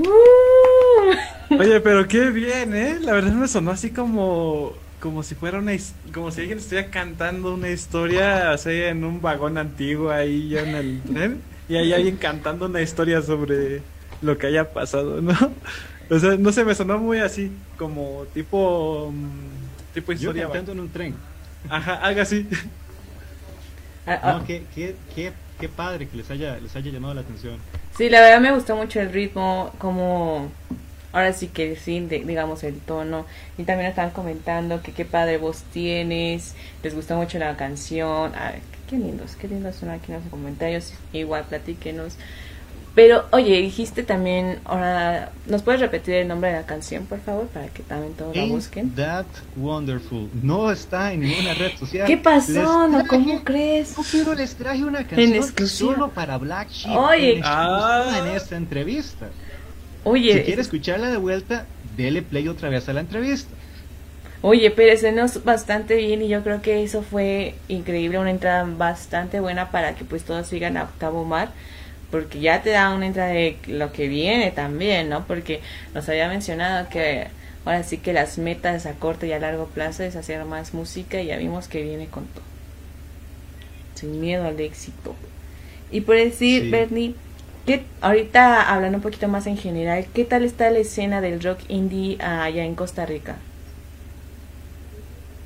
Uh. 0.06 1.60
Oye, 1.60 1.80
pero 1.82 2.08
qué 2.08 2.30
bien, 2.30 2.76
¿eh? 2.76 2.98
La 3.02 3.14
verdad 3.14 3.34
me 3.34 3.48
sonó 3.48 3.72
así 3.72 3.92
como 3.92 4.74
como 5.00 5.22
si 5.22 5.36
fuera 5.36 5.60
una 5.60 5.74
como 6.14 6.32
si 6.32 6.42
alguien 6.42 6.60
estuviera 6.60 6.90
cantando 6.90 7.54
una 7.54 7.70
historia 7.70 8.54
así 8.54 8.70
en 8.72 9.04
un 9.04 9.22
vagón 9.22 9.58
antiguo 9.58 10.10
ahí 10.12 10.48
ya 10.48 10.62
en 10.62 10.76
el 10.76 11.02
tren 11.02 11.42
y 11.68 11.76
hay 11.76 11.92
alguien 11.94 12.16
cantando 12.16 12.68
una 12.68 12.82
historia 12.82 13.22
sobre 13.22 13.82
lo 14.22 14.38
que 14.38 14.48
haya 14.48 14.74
pasado, 14.74 15.22
¿no? 15.22 15.34
O 16.10 16.20
sea, 16.20 16.36
no 16.38 16.52
sé, 16.52 16.64
me 16.66 16.76
sonó 16.76 17.00
muy 17.00 17.20
así 17.20 17.52
como 17.78 18.26
tipo 18.34 19.12
mm, 19.14 19.94
tipo 19.94 20.12
Yo 20.12 20.18
historia. 20.18 20.44
cantando 20.44 20.72
en 20.74 20.80
un 20.82 20.90
tren. 20.90 21.16
Ajá, 21.70 21.96
algo 21.96 22.22
así. 22.22 22.48
Ah, 24.06 24.20
ah, 24.22 24.34
No, 24.34 24.46
qué, 24.46 24.66
qué, 24.76 24.96
qué, 25.16 25.32
qué 25.60 25.70
padre 25.70 26.08
que 26.08 26.18
les 26.18 26.30
haya, 26.30 26.60
les 26.60 26.76
haya 26.76 26.92
llamado 26.92 27.14
la 27.14 27.22
atención. 27.22 27.58
Sí, 27.96 28.10
la 28.10 28.22
verdad 28.22 28.42
me 28.42 28.54
gustó 28.54 28.76
mucho 28.76 29.00
el 29.00 29.12
ritmo, 29.14 29.72
como 29.78 30.50
ahora 31.12 31.32
sí 31.34 31.48
que 31.48 31.76
sí, 31.76 32.00
de- 32.02 32.24
digamos 32.26 32.64
el 32.64 32.80
tono. 32.80 33.26
Y 33.58 33.64
también 33.66 33.90
estaban 33.90 34.12
comentando 34.12 34.82
que 34.82 34.94
qué 34.94 35.06
padre 35.06 35.38
voz 35.38 35.64
tienes, 35.72 36.56
les 36.84 36.96
gustó 36.96 37.16
mucho 37.18 37.38
la 37.40 37.56
canción. 37.56 38.32
Ay, 38.36 38.62
qué, 38.90 38.98
lindos, 38.98 39.36
qué 39.36 39.48
lindos 39.48 39.76
son 39.76 39.90
aquí 39.90 40.12
en 40.12 40.20
los 40.22 40.30
comentarios. 40.30 40.94
Igual 41.14 41.46
platíquenos. 41.46 42.18
Pero, 42.96 43.26
oye, 43.32 43.60
dijiste 43.60 44.04
también, 44.04 44.60
ahora, 44.66 45.32
¿nos 45.48 45.64
puedes 45.64 45.82
repetir 45.82 46.14
el 46.14 46.28
nombre 46.28 46.52
de 46.52 46.58
la 46.58 46.66
canción, 46.68 47.06
por 47.06 47.20
favor, 47.22 47.48
para 47.48 47.68
que 47.68 47.82
también 47.82 48.14
todos 48.14 48.36
la 48.36 48.46
busquen? 48.46 48.94
that 48.94 49.26
wonderful. 49.58 50.30
No 50.44 50.72
está 50.72 51.12
en 51.12 51.22
ninguna 51.22 51.56
red 51.56 51.76
social. 51.76 52.06
¿Qué 52.06 52.18
pasó? 52.18 52.88
¿Cómo 53.08 53.44
crees? 53.44 53.98
No, 53.98 54.04
pero 54.12 54.36
les 54.36 54.54
traje 54.56 54.84
una 54.84 55.08
canción 55.08 55.68
solo 55.68 56.10
para 56.12 56.38
Black 56.38 56.70
Sheep. 56.70 56.96
Oye. 56.96 57.38
en 57.38 57.42
Ah. 57.44 58.16
en 58.20 58.28
esta 58.36 58.58
entrevista. 58.58 59.28
Oye, 60.04 60.34
Si 60.34 60.44
quiere 60.44 60.62
escucharla 60.62 61.10
de 61.10 61.18
vuelta, 61.18 61.66
dele 61.98 62.22
play 62.22 62.48
otra 62.48 62.70
vez 62.70 62.88
a 62.90 62.94
la 62.94 63.00
entrevista. 63.00 63.50
Oye, 64.42 64.70
pero 64.72 64.96
suenos 65.00 65.44
bastante 65.46 65.96
bien 65.96 66.22
y 66.22 66.28
yo 66.28 66.44
creo 66.44 66.62
que 66.62 66.84
eso 66.84 67.02
fue 67.02 67.56
increíble, 67.70 68.20
una 68.20 68.30
entrada 68.30 68.66
bastante 68.78 69.40
buena 69.40 69.72
para 69.72 69.96
que 69.96 70.04
pues 70.04 70.24
todos 70.26 70.46
sigan 70.48 70.76
a 70.76 70.84
Octavo 70.84 71.24
Mar, 71.24 71.50
porque 72.14 72.40
ya 72.40 72.62
te 72.62 72.70
da 72.70 72.94
una 72.94 73.08
entrada 73.08 73.32
de 73.32 73.58
lo 73.66 73.92
que 73.92 74.08
viene 74.08 74.52
también, 74.52 75.10
¿no? 75.10 75.26
Porque 75.26 75.64
nos 75.96 76.08
había 76.08 76.28
mencionado 76.28 76.88
que 76.88 77.34
ahora 77.66 77.82
sí 77.82 77.98
que 77.98 78.14
las 78.14 78.38
metas 78.38 78.86
a 78.86 79.00
corto 79.00 79.26
y 79.26 79.32
a 79.32 79.40
largo 79.40 79.68
plazo 79.70 80.04
es 80.04 80.16
hacer 80.16 80.46
más 80.46 80.76
música 80.76 81.20
y 81.20 81.26
ya 81.28 81.38
vimos 81.38 81.68
que 81.68 81.82
viene 81.82 82.08
con 82.10 82.28
todo. 82.28 82.46
Sin 83.96 84.20
miedo 84.20 84.46
al 84.46 84.60
éxito. 84.60 85.20
Y 85.90 86.02
por 86.02 86.16
decir, 86.18 86.64
Sí. 86.64 86.70
Bernie, 86.70 87.16
¿qué, 87.66 87.92
ahorita 88.02 88.62
hablando 88.74 88.98
un 88.98 89.02
poquito 89.04 89.28
más 89.28 89.48
en 89.48 89.58
general, 89.58 90.08
¿qué 90.14 90.26
tal 90.26 90.44
está 90.46 90.70
la 90.70 90.80
escena 90.80 91.20
del 91.22 91.42
rock 91.42 91.62
indie 91.68 92.18
allá 92.22 92.64
en 92.66 92.76
Costa 92.76 93.06
Rica? 93.08 93.44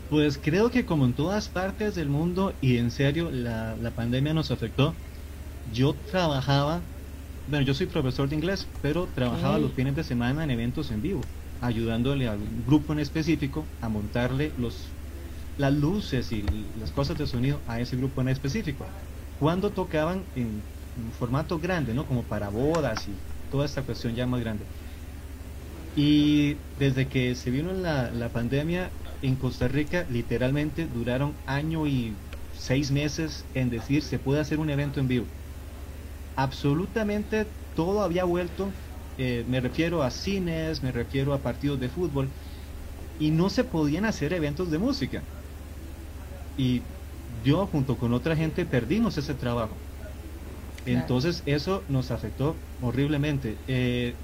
Pues 0.09 0.38
creo 0.38 0.70
que 0.72 0.86
como 0.86 1.05
en 1.05 1.13
todas 1.15 1.49
partes 1.49 1.95
del 1.95 2.09
mundo 2.09 2.57
y 2.61 2.78
en 2.78 2.91
serio 2.91 3.30
la, 3.32 3.76
la 3.78 3.91
pandemia 3.91 4.34
nos 4.34 4.51
afectó, 4.51 4.97
yo 5.70 6.01
trabajaba, 6.01 6.91
bueno 7.45 7.65
yo 7.65 7.74
soy 7.74 7.88
profesor 7.88 8.30
de 8.30 8.36
inglés, 8.36 8.76
pero 8.82 9.11
trabajaba 9.11 9.59
los 9.59 9.74
fines 9.74 9.95
de 9.95 10.03
semana 10.03 10.43
en 10.43 10.51
eventos 10.51 10.91
en 10.91 11.01
vivo. 11.01 11.34
ayudándole 11.59 12.28
a 12.28 12.34
un 12.36 12.63
grupo 12.65 12.93
en 12.93 12.99
específico 12.99 13.76
a 13.82 13.89
montarle 13.89 14.53
los 14.57 14.97
las 15.57 15.74
luces 15.74 16.32
y 16.34 16.43
las 16.76 16.91
cosas 16.91 17.18
de 17.18 17.28
sonido 17.28 17.63
a 17.68 17.82
ese 17.82 17.97
grupo 17.97 18.22
en 18.22 18.30
específico. 18.30 18.93
Cuando 19.38 19.74
tocaban 19.74 20.32
en, 20.36 20.72
en 20.95 21.11
formato 21.13 21.59
grande, 21.59 21.93
¿no? 21.95 22.07
Como 22.07 22.28
para 22.28 22.49
bodas 22.49 23.07
y 23.07 23.26
toda 23.49 23.65
esta 23.65 23.86
cuestión 23.86 24.15
ya 24.15 24.28
más 24.28 24.39
grande. 24.41 24.70
Y 25.93 26.65
desde 26.76 27.09
que 27.09 27.36
se 27.36 27.49
vino 27.51 27.74
la, 27.74 28.11
la 28.11 28.32
pandemia 28.32 28.99
en 29.22 29.38
Costa 29.38 29.68
Rica, 29.68 30.05
literalmente 30.09 30.88
duraron 30.88 31.41
año 31.45 31.88
y 31.88 32.24
seis 32.49 32.91
meses 32.91 33.49
en 33.53 33.70
decir 33.70 34.03
se 34.03 34.20
puede 34.20 34.39
hacer 34.41 34.59
un 34.59 34.70
evento 34.70 34.99
en 34.99 35.07
vivo. 35.07 35.34
Absolutamente 36.38 37.55
todo 37.73 38.01
había 38.03 38.25
vuelto, 38.25 38.79
eh, 39.17 39.45
me 39.47 39.61
refiero 39.61 40.03
a 40.03 40.11
cines, 40.11 40.83
me 40.83 40.91
refiero 40.93 41.33
a 41.33 41.43
partidos 41.43 41.79
de 41.79 41.89
fútbol, 41.89 42.35
y 43.17 43.31
no 43.31 43.49
se 43.49 43.65
podían 43.65 44.05
hacer 44.05 44.33
eventos 44.33 44.71
de 44.71 44.79
música. 44.79 45.29
Y 46.57 46.89
yo 47.27 47.67
junto 47.67 47.97
con 47.97 48.13
otra 48.13 48.35
gente 48.35 48.65
perdimos 48.65 49.17
ese 49.17 49.35
trabajo. 49.35 49.85
Entonces 50.85 51.43
eso 51.45 51.85
nos 51.89 52.11
afectó 52.11 52.65
horriblemente. 52.79 53.63
Eh, 53.67 54.21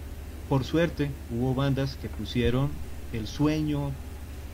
por 0.48 0.64
suerte 0.66 1.20
hubo 1.28 1.56
bandas 1.56 1.98
que 1.98 2.10
pusieron 2.10 2.86
el 3.12 3.28
sueño 3.28 4.02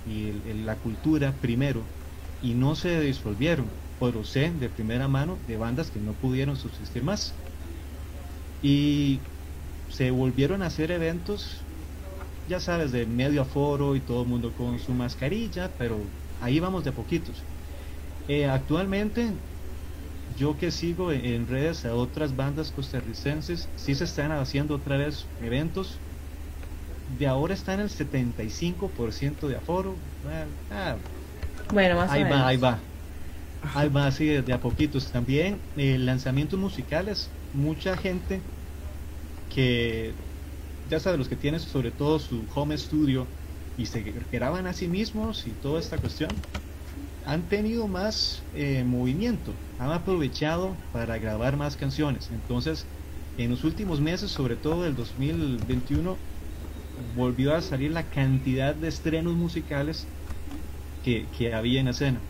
y 0.03 0.29
el- 0.29 0.47
el- 0.47 0.65
la 0.65 0.79
cultura 0.81 1.39
primero 1.39 1.93
y 2.39 2.55
no 2.55 2.75
se 2.75 2.99
disolvieron. 3.01 3.79
Pero 3.99 4.23
sé 4.25 4.51
de 4.53 4.69
primera 4.69 5.07
mano 5.09 5.43
de 5.45 5.57
bandas 5.57 5.91
que 5.91 6.01
no 6.01 6.17
pudieron 6.19 6.57
subsistir 6.57 7.03
más. 7.03 7.43
Y 8.61 9.19
se 9.89 10.11
volvieron 10.11 10.61
a 10.61 10.67
hacer 10.67 10.91
eventos, 10.91 11.57
ya 12.47 12.59
sabes, 12.59 12.91
de 12.91 13.05
medio 13.05 13.41
aforo 13.41 13.95
y 13.95 13.99
todo 13.99 14.23
el 14.23 14.27
mundo 14.27 14.51
con 14.57 14.79
su 14.79 14.91
mascarilla, 14.93 15.69
pero 15.77 15.97
ahí 16.41 16.59
vamos 16.59 16.83
de 16.83 16.91
poquitos. 16.91 17.35
Eh, 18.27 18.45
actualmente, 18.45 19.27
yo 20.37 20.57
que 20.57 20.71
sigo 20.71 21.11
en, 21.11 21.47
redes 21.47 21.85
a 21.85 21.95
otras 21.95 22.35
bandas 22.35 22.71
costarricenses, 22.71 23.67
sí 23.75 23.95
se 23.95 24.03
están 24.03 24.31
haciendo 24.31 24.75
otra 24.75 24.97
vez 24.97 25.25
eventos. 25.41 25.97
De 27.17 27.25
ahora 27.25 27.55
está 27.55 27.73
en 27.73 27.79
el 27.79 27.89
75% 27.89 29.47
de 29.47 29.55
aforo. 29.55 29.95
Ah, 30.71 30.95
Bueno, 31.73 31.95
más 31.95 32.11
ahí 32.11 32.23
o 32.23 32.29
va, 32.29 32.47
ahí 32.47 32.57
va. 32.57 32.79
Ahí 33.73 33.89
va, 33.89 34.07
así 34.07 34.25
de, 34.25 34.41
de 34.43 34.53
a 34.53 34.59
poquitos. 34.59 35.11
También 35.11 35.57
eh, 35.75 35.97
lanzamientos 35.97 36.59
musicales. 36.59 37.29
Mucha 37.51 37.95
gente 37.97 38.49
que, 39.47 40.21
ya 40.83 40.99
sabes, 40.99 41.19
los 41.19 41.29
que 41.29 41.37
tienen 41.37 41.59
sobre 41.59 41.91
todo 41.91 42.19
su 42.19 42.47
home 42.53 42.77
studio 42.77 43.35
y 43.75 43.87
se 43.87 44.01
graban 44.03 44.67
a 44.67 44.73
sí 44.73 44.87
mismos 44.89 45.47
y 45.47 45.55
toda 45.59 45.79
esta 45.79 46.01
cuestión, 46.01 46.47
han 47.23 47.49
tenido 47.49 47.87
más 47.87 48.47
eh, 48.53 48.83
movimiento, 48.85 49.63
han 49.77 49.91
aprovechado 49.91 50.87
para 50.91 51.19
grabar 51.19 51.57
más 51.57 51.77
canciones. 51.77 52.31
Entonces, 52.31 52.91
en 53.37 53.51
los 53.51 53.63
últimos 53.65 54.01
meses, 54.01 54.31
sobre 54.31 54.57
todo 54.57 54.85
el 54.87 54.95
2021, 54.95 56.27
volvió 56.95 57.55
a 57.55 57.61
salir 57.61 57.91
la 57.91 58.09
cantidad 58.11 58.75
de 58.75 58.89
estrenos 58.89 59.35
musicales 59.35 60.15
que, 61.01 61.31
que 61.31 61.53
había 61.53 61.81
en 61.81 61.89
escena. 61.89 62.29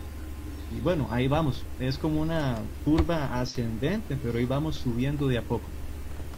Y 0.76 0.82
bueno, 0.82 1.08
ahí 1.12 1.28
vamos. 1.28 1.64
Es 1.80 1.98
como 1.98 2.22
una 2.22 2.58
curva 2.86 3.40
ascendente, 3.40 4.16
pero 4.22 4.38
ahí 4.38 4.46
vamos 4.46 4.76
subiendo 4.76 5.28
de 5.28 5.38
a 5.38 5.42
poco. 5.42 5.68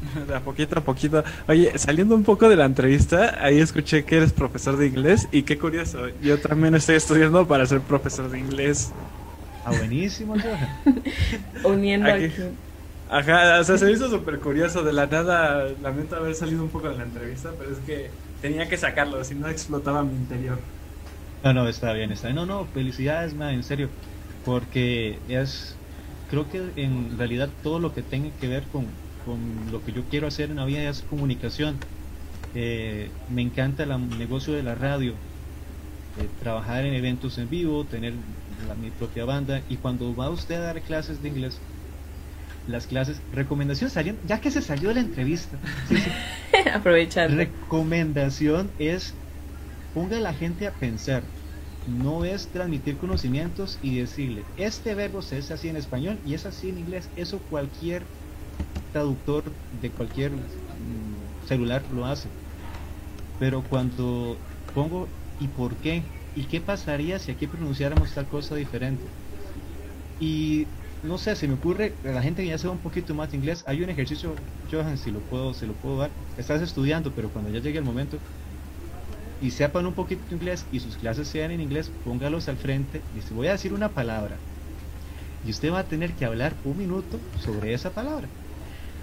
De 0.28 0.36
a 0.36 0.40
poquito 0.40 0.80
a 0.80 0.82
poquito. 0.82 1.24
Oye, 1.48 1.78
saliendo 1.78 2.16
un 2.16 2.24
poco 2.24 2.50
de 2.50 2.56
la 2.56 2.66
entrevista, 2.66 3.38
ahí 3.44 3.60
escuché 3.60 4.04
que 4.04 4.18
eres 4.18 4.34
profesor 4.34 4.76
de 4.78 4.88
inglés 4.88 5.28
y 5.32 5.44
qué 5.44 5.60
curioso. 5.60 6.08
Yo 6.22 6.40
también 6.40 6.74
estoy 6.74 6.96
estudiando 6.96 7.48
para 7.48 7.66
ser 7.68 7.82
profesor 7.82 8.30
de 8.30 8.40
inglés. 8.40 8.92
Ah, 9.64 9.74
buenísimo. 9.74 10.36
Uniendo 11.64 12.12
Aquí. 12.12 12.26
aquí. 12.26 12.42
Ajá, 13.08 13.60
o 13.60 13.64
sea, 13.64 13.78
se 13.78 13.86
me 13.86 13.92
hizo 13.92 14.10
súper 14.10 14.40
curioso. 14.40 14.84
De 14.84 14.94
la 14.94 15.06
nada, 15.06 15.68
lamento 15.82 16.16
haber 16.16 16.34
salido 16.34 16.64
un 16.64 16.70
poco 16.70 16.90
de 16.90 16.98
la 16.98 17.04
entrevista, 17.04 17.52
pero 17.60 17.72
es 17.72 17.80
que 17.80 18.10
tenía 18.42 18.68
que 18.70 18.78
sacarlo, 18.78 19.24
si 19.24 19.36
no 19.36 19.48
explotaba 19.50 20.04
mi 20.04 20.16
interior. 20.16 20.58
No, 21.44 21.54
no, 21.54 21.68
está 21.68 21.94
bien, 21.94 22.12
está 22.12 22.28
bien. 22.30 22.38
No, 22.38 22.46
no, 22.46 22.66
felicidades, 22.68 23.34
man, 23.36 23.50
en 23.54 23.64
serio. 23.64 23.90
Porque 24.44 25.24
es, 25.28 25.82
creo 26.28 26.50
que 26.50 26.74
en 26.76 27.18
realidad 27.18 27.58
todo 27.62 27.80
lo 27.80 27.94
que 27.94 28.04
tenga 28.04 28.36
que 28.38 28.48
ver 28.48 28.70
con, 28.70 29.02
con 29.24 29.72
lo 29.72 29.84
que 29.84 29.94
yo 29.94 30.08
quiero 30.08 30.28
hacer 30.28 30.50
en 30.52 30.58
la 30.58 30.66
vida 30.66 30.90
es 30.90 31.04
comunicación. 31.04 31.88
Eh, 32.54 33.18
me 33.28 33.42
encanta 33.44 33.84
el 33.84 34.18
negocio 34.18 34.54
de 34.54 34.64
la 34.64 34.76
radio, 34.76 35.24
eh, 36.16 36.30
trabajar 36.40 36.86
en 36.86 36.94
eventos 36.94 37.38
en 37.38 37.50
vivo, 37.50 37.88
tener 37.88 38.14
la- 38.68 38.76
mi 38.76 38.92
propia 38.92 39.26
banda. 39.26 39.66
Y 39.68 39.78
cuando 39.78 40.16
va 40.16 40.30
usted 40.32 40.56
a 40.56 40.60
dar 40.62 40.84
clases 40.84 41.22
de 41.22 41.30
inglés, 41.30 41.68
las 42.66 42.88
clases, 42.88 43.26
recomendaciones 43.32 43.94
salieron, 43.94 44.22
ya 44.24 44.40
que 44.42 44.52
se 44.52 44.62
salió 44.62 44.90
de 44.90 44.96
la 44.96 45.02
entrevista. 45.02 45.60
Sí, 45.88 45.98
sí. 45.98 46.12
Aprovechando. 46.74 47.36
Recomendación 47.38 48.76
es 48.78 49.22
ponga 49.94 50.18
a 50.18 50.22
la 50.22 50.34
gente 50.34 50.68
a 50.68 50.78
pensar. 50.78 51.24
No 51.86 52.26
es 52.26 52.52
transmitir 52.52 52.98
conocimientos 52.98 53.78
y 53.82 53.98
decirle, 54.00 54.52
este 54.56 54.96
verbo 54.96 55.22
se 55.22 55.38
dice 55.38 55.54
así 55.54 55.68
en 55.70 55.78
español 55.78 56.20
y 56.24 56.34
es 56.36 56.46
así 56.46 56.70
en 56.70 56.78
inglés. 56.80 57.12
Eso 57.16 57.46
cualquier 57.48 58.12
traductor 58.92 59.60
de 59.72 59.94
cualquier 59.94 60.34
mm, 60.70 61.36
celular 61.42 61.88
lo 61.90 62.06
hace. 62.06 62.36
Pero 63.38 63.68
cuando 63.68 64.46
pongo 64.72 65.20
¿y 65.38 65.50
por 65.50 65.80
qué? 65.82 66.16
¿Y 66.34 66.48
qué 66.48 66.62
pasaría 66.62 67.20
si 67.20 67.32
aquí 67.32 67.48
pronunciáramos 67.48 68.14
tal 68.14 68.28
cosa 68.30 68.56
diferente? 68.56 69.14
Y 70.18 70.76
no 71.02 71.18
sé, 71.18 71.36
se 71.36 71.48
me 71.48 71.56
ocurre, 71.56 72.00
la 72.04 72.22
gente 72.22 72.44
que 72.44 72.50
ya 72.50 72.58
sabe 72.58 72.74
un 72.76 72.82
poquito 72.82 73.16
más 73.16 73.32
de 73.32 73.38
inglés, 73.38 73.64
hay 73.68 73.82
un 73.82 73.90
ejercicio, 73.90 74.48
Johan, 74.70 74.98
si 74.98 75.12
lo 75.12 75.26
puedo, 75.26 75.54
se 75.54 75.66
lo 75.68 75.78
puedo 75.80 75.98
dar. 75.98 76.16
Estás 76.36 76.62
estudiando, 76.62 77.14
pero 77.16 77.32
cuando 77.32 77.50
ya 77.50 77.60
llegue 77.60 77.80
el 77.80 77.84
momento 77.86 78.22
y 79.42 79.52
sepan 79.52 79.88
un 79.88 79.96
poquito 79.96 80.28
de 80.30 80.36
inglés 80.36 80.68
y 80.72 80.82
sus 80.82 80.98
clases 80.98 81.30
sean 81.30 81.52
en 81.52 81.62
inglés, 81.62 81.92
póngalos 82.04 82.50
al 82.50 82.58
frente 82.60 83.08
y 83.12 83.22
se 83.24 83.34
voy 83.36 83.48
a 83.50 83.54
decir 83.54 83.74
una 83.74 83.94
palabra. 83.96 84.46
Y 85.42 85.52
usted 85.52 85.72
va 85.74 85.80
a 85.82 85.88
tener 85.90 86.16
que 86.16 86.26
hablar 86.26 86.60
un 86.64 86.78
minuto 86.78 87.30
sobre 87.36 87.74
esa 87.74 87.94
palabra. 87.94 88.34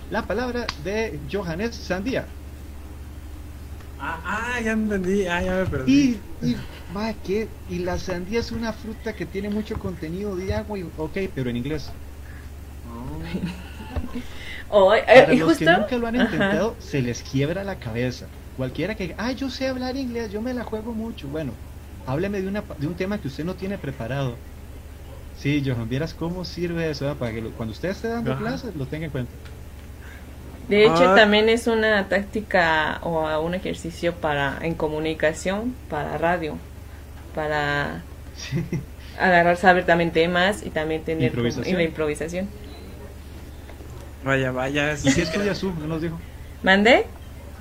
La 0.08 0.26
palabra 0.26 0.72
de 0.76 1.26
Johan 1.30 1.60
es 1.62 1.76
sandía. 1.76 2.36
Ah, 3.98 4.22
ah, 4.24 4.60
ya 4.64 4.72
entendí, 4.72 5.26
ah, 5.26 5.42
ya 5.42 5.54
me 5.56 5.66
perdí. 5.66 5.92
Y, 5.92 6.24
y, 6.40 6.54
va, 6.94 7.14
¿qué? 7.22 7.58
y 7.66 7.80
la 7.80 7.98
sandía 7.98 8.40
es 8.40 8.52
una 8.52 8.72
fruta 8.72 9.14
que 9.16 9.26
tiene 9.26 9.50
mucho 9.50 9.78
contenido 9.78 10.36
de 10.36 10.54
agua, 10.54 10.78
y, 10.78 10.82
ok, 10.96 11.16
pero 11.34 11.50
en 11.50 11.56
inglés. 11.56 11.98
Oh, 14.68 14.94
eh, 14.94 15.02
Para 15.12 15.34
y 15.34 15.36
los 15.36 15.54
justo. 15.54 15.56
que 15.56 15.68
nunca 15.68 15.96
lo 15.98 16.06
han 16.06 16.16
Ajá. 16.16 16.24
intentado, 16.24 16.76
se 16.80 17.02
les 17.02 17.22
quiebra 17.22 17.64
la 17.64 17.78
cabeza. 17.78 18.34
Cualquiera 18.58 18.94
que, 18.96 19.14
ah, 19.16 19.32
yo 19.32 19.48
sé 19.48 19.68
hablar 19.68 19.96
inglés, 19.96 20.30
yo 20.32 20.42
me 20.42 20.52
la 20.52 20.64
juego 20.64 20.92
mucho. 20.92 21.28
Bueno, 21.28 21.52
hábleme 22.06 22.42
de, 22.42 22.48
una, 22.48 22.62
de 22.76 22.86
un 22.86 22.94
tema 22.94 23.16
que 23.18 23.28
usted 23.28 23.44
no 23.44 23.54
tiene 23.54 23.78
preparado. 23.78 24.34
Sí, 25.38 25.62
Johan, 25.64 25.88
vieras 25.88 26.12
cómo 26.12 26.44
sirve 26.44 26.90
eso, 26.90 27.04
¿verdad? 27.06 27.18
para 27.18 27.32
que 27.32 27.40
lo- 27.40 27.52
cuando 27.52 27.72
usted 27.72 27.90
esté 27.90 28.08
dando 28.08 28.32
Ajá. 28.32 28.40
clases 28.40 28.74
lo 28.76 28.86
tenga 28.86 29.06
en 29.06 29.12
cuenta. 29.12 29.32
De 30.68 30.84
hecho, 30.84 31.12
Ah. 31.12 31.14
también 31.14 31.48
es 31.48 31.66
una 31.68 32.08
táctica 32.08 32.98
o 33.02 33.40
un 33.40 33.54
ejercicio 33.54 34.12
para 34.14 34.58
en 34.60 34.74
comunicación, 34.74 35.74
para 35.88 36.18
radio, 36.18 36.58
para 37.34 38.02
Sí. 38.36 38.62
agarrar, 39.18 39.56
saber 39.56 39.86
también 39.86 40.10
temas 40.10 40.66
y 40.66 40.70
también 40.70 41.04
tener 41.04 41.30
como- 41.30 41.46
Improvisación. 41.46 41.74
y 41.74 41.78
la 41.78 41.84
improvisación. 41.84 42.48
Vaya, 44.24 44.50
vaya. 44.50 44.94
¿Y 45.04 45.14
qué 45.14 45.22
estudia 45.22 45.54
su? 45.54 45.72
No 45.72 45.86
nos 45.86 46.02
dijo. 46.02 46.18
¿Mandé? 46.62 47.06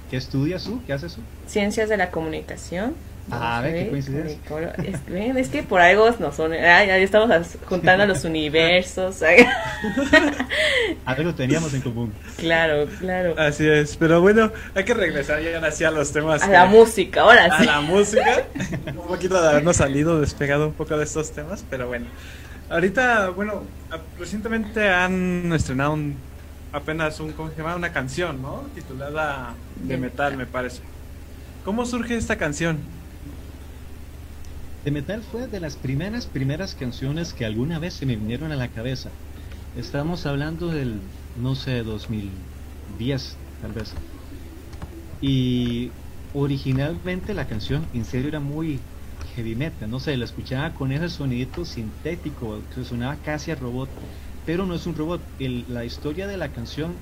¿Qué 0.10 0.18
estudia 0.18 0.60
su? 0.60 0.84
¿Qué 0.86 0.94
hace 0.94 1.10
su? 1.10 1.20
Ciencias 1.48 1.90
de 1.90 1.98
la 1.98 2.12
comunicación. 2.12 2.94
Ah, 3.30 3.60
ve, 3.62 3.74
qué 3.74 3.84
Sí, 3.84 3.90
coincidencia. 3.90 4.38
Es, 4.86 5.06
ven, 5.06 5.38
es 5.38 5.50
que 5.50 5.62
por 5.62 5.82
algo 5.82 6.10
nos 6.18 6.34
son. 6.36 6.54
Ay, 6.54 6.90
ahí 6.90 7.04
estamos 7.04 7.30
juntando 7.66 8.06
los 8.06 8.24
universos. 8.24 9.22
Algo 11.06 11.34
teníamos 11.34 11.74
en 11.74 11.82
común. 11.82 12.14
claro, 12.38 12.88
claro. 13.00 13.36
Así 13.38 13.68
es, 13.68 13.98
pero 13.98 14.22
bueno, 14.22 14.52
hay 14.76 14.84
que 14.86 14.94
regresar 14.94 15.42
ya 15.42 15.56
ahora 15.56 15.72
sí 15.72 15.84
a 15.84 15.92
los 15.92 16.12
temas. 16.12 16.42
A 16.44 16.46
que- 16.48 16.52
la 16.54 16.66
música, 16.68 17.22
ahora 17.22 17.46
a 17.46 17.60
sí. 17.60 17.66
la 17.66 17.82
música. 17.82 18.44
un 18.88 19.08
poquito 19.08 19.42
de 19.42 19.50
habernos 19.50 19.76
salido, 19.78 20.20
despegado 20.22 20.68
un 20.68 20.74
poco 20.74 20.98
de 20.98 21.04
estos 21.04 21.32
temas, 21.32 21.66
pero 21.70 21.88
bueno. 21.88 22.06
Ahorita, 22.70 23.30
bueno, 23.30 23.64
a- 23.92 24.00
recientemente 24.20 24.88
han 24.90 25.52
estrenado 25.54 25.94
un, 25.94 26.16
apenas 26.78 27.20
un, 27.20 27.34
¿cómo 27.34 27.50
se 27.50 27.58
llama? 27.58 27.76
Una 27.76 27.92
canción, 27.92 28.42
¿no? 28.42 28.64
Titulada 28.74 29.54
De 29.76 29.96
De 29.96 29.98
Metal, 29.98 30.38
me 30.38 30.46
parece. 30.46 30.82
¿Cómo 31.66 31.86
surge 31.86 32.16
esta 32.16 32.38
canción? 32.38 32.78
The 34.84 34.92
Metal 34.92 35.22
fue 35.22 35.48
de 35.48 35.60
las 35.60 35.76
primeras, 35.76 36.26
primeras 36.28 36.74
canciones 36.74 37.34
que 37.34 37.46
alguna 37.46 37.80
vez 37.80 37.96
se 37.96 38.06
me 38.06 38.16
vinieron 38.16 38.52
a 38.52 38.56
la 38.56 38.70
cabeza. 38.70 39.10
Estamos 39.76 40.26
hablando 40.26 40.70
del, 40.70 41.02
no 41.42 41.56
sé, 41.56 41.84
2010, 41.84 43.36
tal 43.62 43.74
vez. 43.74 43.94
Y 45.20 45.92
originalmente 46.34 47.34
la 47.34 47.48
canción 47.48 47.86
en 47.94 48.06
serio 48.06 48.30
era 48.30 48.40
muy 48.40 48.80
heavy 49.36 49.56
metal, 49.56 49.90
no 49.90 50.00
sé, 50.00 50.16
la 50.18 50.26
escuchaba 50.26 50.74
con 50.74 50.92
ese 50.92 51.10
sonidito 51.10 51.66
sintético 51.66 52.62
que 52.74 52.84
sonaba 52.84 53.16
casi 53.18 53.52
a 53.52 53.56
robot, 53.56 53.90
pero 54.48 54.66
no 54.66 54.76
es 54.76 54.86
un 54.88 54.96
robot. 54.96 55.22
La 55.40 55.84
historia 55.84 56.26
de 56.26 56.38
la 56.38 56.54
canción 56.54 56.96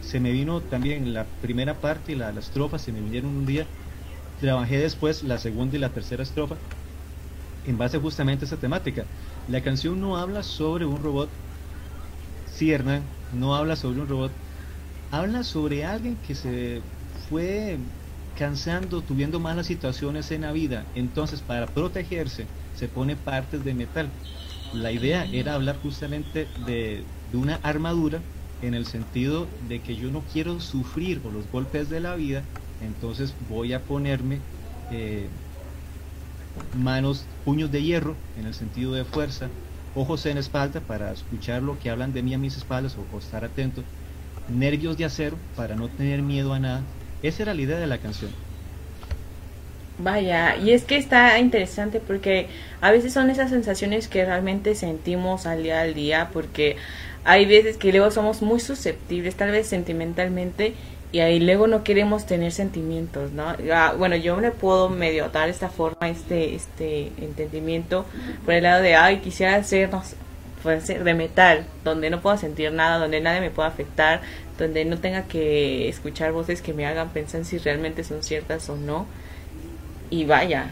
se 0.00 0.20
me 0.20 0.32
vino 0.32 0.62
también 0.62 1.12
la 1.12 1.28
primera 1.38 1.82
parte 1.82 2.12
y 2.12 2.14
la, 2.14 2.30
estrofa 2.30 2.78
se 2.78 2.92
me 2.92 3.02
vinieron 3.02 3.36
un 3.36 3.44
día. 3.44 3.68
Trabajé 4.38 4.78
después 4.78 5.22
la 5.22 5.36
segunda 5.36 5.76
y 5.76 5.80
la 5.80 5.92
tercera 5.92 6.22
estrofa 6.22 6.56
en 7.64 7.76
base 7.76 7.98
justamente 7.98 8.46
a 8.46 8.46
esa 8.46 8.56
temática. 8.58 9.06
La 9.48 9.60
canción 9.62 10.00
no 10.00 10.16
habla 10.16 10.42
sobre 10.42 10.86
un 10.86 11.02
robot, 11.02 11.28
sí 12.46 12.72
no 13.32 13.54
habla 13.54 13.76
sobre 13.76 14.00
un 14.00 14.08
robot, 14.08 14.32
habla 15.10 15.44
sobre 15.44 15.84
alguien 15.84 16.16
que 16.22 16.34
se 16.34 16.80
fue 17.28 17.80
cansando, 18.34 19.02
tuviendo 19.04 19.40
malas 19.40 19.66
situaciones 19.66 20.30
en 20.30 20.40
la 20.40 20.52
vida, 20.52 20.86
entonces 20.94 21.42
para 21.42 21.66
protegerse 21.74 22.46
se 22.72 22.88
pone 22.88 23.14
partes 23.14 23.62
de 23.62 23.74
metal. 23.74 24.10
La 24.72 24.90
idea 24.92 25.28
era 25.32 25.54
hablar 25.54 25.76
justamente 25.78 26.52
de, 26.56 27.12
una 27.32 27.56
armadura 27.56 28.28
en 28.60 28.74
el 28.74 28.86
sentido 28.86 29.54
de 29.58 29.82
que 29.82 29.96
yo 29.96 30.10
no 30.10 30.24
quiero 30.24 30.60
sufrir 30.60 31.22
los 31.24 31.48
golpes 31.48 31.88
de 31.88 32.00
la 32.00 32.16
vida, 32.16 32.50
entonces 32.78 33.36
voy 33.38 33.72
a 33.74 33.86
ponerme 33.86 34.46
eh, 34.88 35.32
manos, 36.72 37.30
puños 37.42 37.70
de 37.70 37.82
hierro 37.82 38.24
en 38.34 38.46
el 38.46 38.54
sentido 38.54 38.92
de 38.94 39.04
fuerza, 39.04 39.56
ojos 39.92 40.26
en 40.26 40.38
espalda 40.38 40.86
para 40.86 41.12
escuchar 41.12 41.62
lo 41.62 41.78
que 41.78 41.90
hablan 41.90 42.12
de 42.12 42.22
mí 42.22 42.34
a 42.34 42.38
mis 42.38 42.56
espaldas 42.56 42.96
o, 42.98 43.02
o 43.04 43.18
estar 43.18 43.44
atento, 43.44 43.88
nervios 44.46 44.96
de 44.96 45.04
acero 45.06 45.46
para 45.54 45.76
no 45.76 45.92
tener 45.92 46.22
miedo 46.22 46.54
a 46.54 46.60
nada. 46.60 46.90
Esa 47.22 47.44
era 47.44 47.54
la 47.54 47.62
idea 47.62 47.78
de 47.78 47.86
la 47.86 48.00
canción. 48.00 48.40
Vaya, 50.02 50.56
y 50.56 50.72
es 50.72 50.82
que 50.82 50.96
está 50.96 51.38
interesante 51.38 52.00
porque 52.00 52.48
a 52.80 52.90
veces 52.90 53.12
son 53.12 53.30
esas 53.30 53.50
sensaciones 53.50 54.08
que 54.08 54.24
realmente 54.24 54.74
sentimos 54.74 55.46
al 55.46 55.62
día 55.62 55.80
al 55.80 55.94
día, 55.94 56.30
porque 56.32 56.76
hay 57.22 57.46
veces 57.46 57.76
que 57.76 57.92
luego 57.92 58.10
somos 58.10 58.42
muy 58.42 58.58
susceptibles, 58.58 59.36
tal 59.36 59.52
vez 59.52 59.68
sentimentalmente, 59.68 60.74
y 61.12 61.20
ahí 61.20 61.38
luego 61.38 61.68
no 61.68 61.84
queremos 61.84 62.26
tener 62.26 62.50
sentimientos, 62.50 63.30
¿no? 63.30 63.54
Ah, 63.72 63.94
bueno, 63.96 64.16
yo 64.16 64.40
le 64.40 64.50
puedo 64.50 64.88
medio 64.88 65.28
dar 65.28 65.48
esta 65.48 65.68
forma, 65.68 66.08
este, 66.08 66.56
este 66.56 67.12
entendimiento 67.18 68.04
por 68.44 68.54
el 68.54 68.64
lado 68.64 68.82
de, 68.82 68.96
ay, 68.96 69.18
quisiera 69.18 69.54
hacernos 69.54 70.16
de 70.64 71.14
metal, 71.14 71.64
donde 71.84 72.10
no 72.10 72.20
puedo 72.20 72.36
sentir 72.38 72.72
nada, 72.72 72.98
donde 72.98 73.20
nadie 73.20 73.40
me 73.40 73.50
pueda 73.50 73.68
afectar, 73.68 74.20
donde 74.58 74.84
no 74.84 74.98
tenga 74.98 75.24
que 75.24 75.88
escuchar 75.88 76.32
voces 76.32 76.60
que 76.60 76.72
me 76.72 76.86
hagan 76.86 77.10
pensar 77.10 77.44
si 77.44 77.58
realmente 77.58 78.02
son 78.02 78.24
ciertas 78.24 78.68
o 78.68 78.76
no 78.76 79.06
y 80.12 80.24
vaya, 80.26 80.66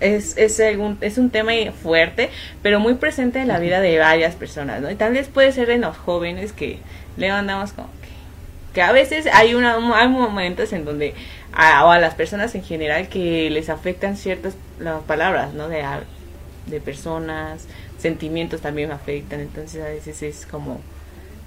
es, 0.00 0.36
es, 0.36 0.58
algún- 0.60 0.98
es 1.00 1.18
un 1.18 1.30
tema 1.30 1.52
fuerte, 1.82 2.30
pero 2.62 2.80
muy 2.80 2.94
presente 2.94 3.40
en 3.40 3.48
la 3.48 3.58
vida 3.60 3.80
de 3.80 3.98
varias 3.98 4.34
personas, 4.34 4.80
¿no? 4.80 4.90
Y 4.90 4.96
tal 4.96 5.12
vez 5.12 5.28
puede 5.28 5.52
ser 5.52 5.70
en 5.70 5.82
los 5.82 5.96
jóvenes 5.96 6.52
que 6.52 6.78
le 7.16 7.30
andamos 7.30 7.72
como 7.72 7.88
que, 8.02 8.74
que 8.74 8.82
a 8.82 8.92
veces 8.92 9.26
hay, 9.32 9.54
una, 9.54 9.76
hay 10.00 10.08
momentos 10.08 10.72
en 10.72 10.84
donde, 10.84 11.14
a, 11.52 11.84
o 11.86 11.90
a 11.90 11.98
las 12.00 12.14
personas 12.14 12.54
en 12.54 12.64
general, 12.64 13.08
que 13.08 13.50
les 13.50 13.68
afectan 13.68 14.16
ciertas 14.16 14.56
las 14.80 15.02
palabras, 15.02 15.54
¿no? 15.54 15.68
De, 15.68 15.82
a- 15.82 16.02
de 16.66 16.80
personas, 16.80 17.66
sentimientos 17.98 18.60
también 18.60 18.90
afectan, 18.92 19.40
entonces 19.40 19.82
a 19.82 19.88
veces 19.88 20.22
es 20.22 20.46
como 20.46 20.80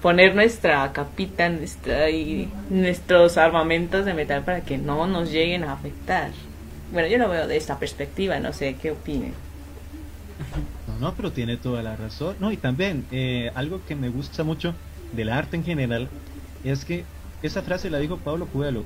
poner 0.02 0.36
nuestra 0.36 0.92
capita 0.94 1.50
nuestra, 1.50 2.10
y 2.12 2.48
nuestros 2.70 3.38
armamentos 3.38 4.06
de 4.06 4.14
metal 4.14 4.44
para 4.44 4.62
que 4.62 4.78
no 4.78 5.08
nos 5.08 5.32
lleguen 5.32 5.64
a 5.64 5.74
afectar. 5.74 6.30
Bueno, 6.96 7.10
yo 7.10 7.18
lo 7.18 7.28
veo 7.28 7.46
de 7.46 7.58
esta 7.58 7.78
perspectiva, 7.78 8.40
no 8.40 8.54
sé 8.54 8.78
qué 8.82 8.92
opinen. 8.92 9.34
No, 10.88 10.98
no, 10.98 11.14
pero 11.14 11.34
tiene 11.34 11.58
toda 11.58 11.84
la 11.84 11.98
razón. 11.98 12.38
No, 12.40 12.54
y 12.54 12.58
también 12.58 13.06
eh, 13.12 13.52
algo 13.54 13.84
que 13.86 13.96
me 13.98 14.08
gusta 14.08 14.46
mucho 14.46 14.74
del 15.12 15.28
arte 15.28 15.58
en 15.58 15.66
general 15.66 16.08
es 16.64 16.86
que 16.86 17.04
esa 17.42 17.64
frase 17.64 17.90
la 17.90 18.00
dijo 18.00 18.16
Pablo 18.20 18.48
Coelho. 18.48 18.86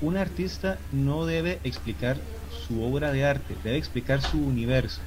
Un 0.00 0.16
artista 0.16 0.78
no 0.92 1.26
debe 1.26 1.60
explicar 1.62 2.16
su 2.48 2.82
obra 2.82 3.12
de 3.12 3.26
arte, 3.26 3.54
debe 3.62 3.76
explicar 3.76 4.22
su 4.22 4.38
universo. 4.38 5.02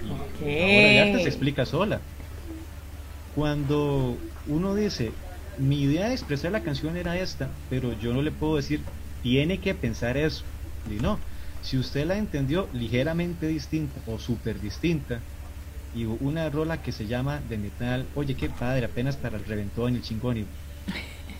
Y 0.00 0.44
La 0.44 0.68
obra 0.68 0.88
de 0.90 1.00
arte 1.00 1.22
se 1.24 1.28
explica 1.28 1.66
sola. 1.66 2.00
Cuando 3.34 4.16
uno 4.46 4.76
dice, 4.76 5.10
mi 5.56 5.82
idea 5.82 6.06
de 6.06 6.14
expresar 6.14 6.52
la 6.52 6.62
canción 6.62 6.96
era 6.96 7.18
esta, 7.18 7.50
pero 7.68 7.94
yo 7.94 8.14
no 8.14 8.22
le 8.22 8.30
puedo 8.30 8.54
decir, 8.54 8.80
tiene 9.24 9.58
que 9.58 9.74
pensar 9.74 10.16
eso. 10.16 10.44
Y 10.88 11.02
no, 11.02 11.18
si 11.60 11.78
usted 11.78 12.06
la 12.06 12.18
entendió 12.18 12.70
ligeramente 12.72 13.46
distinta 13.48 14.02
o 14.06 14.18
súper 14.18 14.60
distinta, 14.60 15.26
y 15.92 16.06
una 16.06 16.50
rola 16.50 16.82
que 16.82 16.92
se 16.92 17.06
llama 17.06 17.40
de 17.42 17.58
metal, 17.58 18.10
oye, 18.14 18.36
qué 18.36 18.50
padre, 18.50 18.86
apenas 18.86 19.18
para 19.18 19.38
el 19.38 19.44
reventón 19.46 19.94
y 19.94 19.98
el 19.98 20.04
chingón, 20.04 20.38
y 20.38 20.52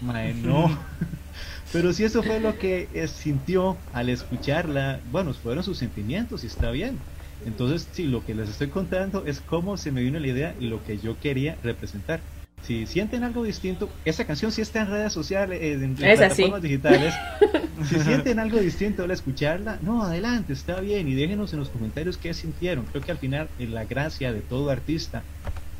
mae, 0.00 0.34
no. 0.34 0.66
Pero 1.70 1.92
si 1.92 2.04
eso 2.04 2.24
fue 2.24 2.40
lo 2.40 2.58
que 2.58 2.90
eh, 2.92 3.08
sintió 3.08 3.86
al 3.92 4.08
escucharla, 4.10 5.02
bueno, 5.06 5.34
fueron 5.34 5.64
sus 5.64 5.78
sentimientos 5.78 6.44
y 6.44 6.46
está 6.48 6.70
bien. 6.70 7.06
Entonces, 7.44 7.90
sí, 7.92 8.06
lo 8.06 8.24
que 8.24 8.34
les 8.34 8.48
estoy 8.48 8.70
contando 8.70 9.26
es 9.26 9.40
cómo 9.42 9.76
se 9.76 9.92
me 9.92 10.02
vino 10.02 10.18
la 10.20 10.28
idea 10.28 10.56
y 10.58 10.66
lo 10.68 10.82
que 10.82 10.98
yo 10.98 11.18
quería 11.18 11.58
representar. 11.62 12.26
Si 12.68 12.86
sienten 12.86 13.24
algo 13.24 13.44
distinto, 13.44 13.88
esa 14.04 14.26
canción 14.26 14.52
sí 14.52 14.60
está 14.60 14.82
en 14.82 14.90
redes 14.90 15.10
sociales, 15.10 15.58
eh, 15.62 15.72
en, 15.72 15.84
en 15.84 16.04
Es 16.04 16.20
así. 16.20 16.42
plataformas 16.42 16.60
digitales. 16.60 17.14
si 17.88 17.98
sienten 17.98 18.38
algo 18.38 18.58
distinto 18.58 19.04
al 19.04 19.10
escucharla, 19.10 19.78
no, 19.80 20.02
adelante, 20.02 20.52
está 20.52 20.78
bien. 20.78 21.08
Y 21.08 21.14
déjenos 21.14 21.54
en 21.54 21.60
los 21.60 21.70
comentarios 21.70 22.18
qué 22.18 22.34
sintieron. 22.34 22.84
Creo 22.84 23.02
que 23.02 23.10
al 23.10 23.16
final 23.16 23.48
eh, 23.58 23.66
la 23.68 23.86
gracia 23.86 24.34
de 24.34 24.42
todo 24.42 24.68
artista 24.68 25.22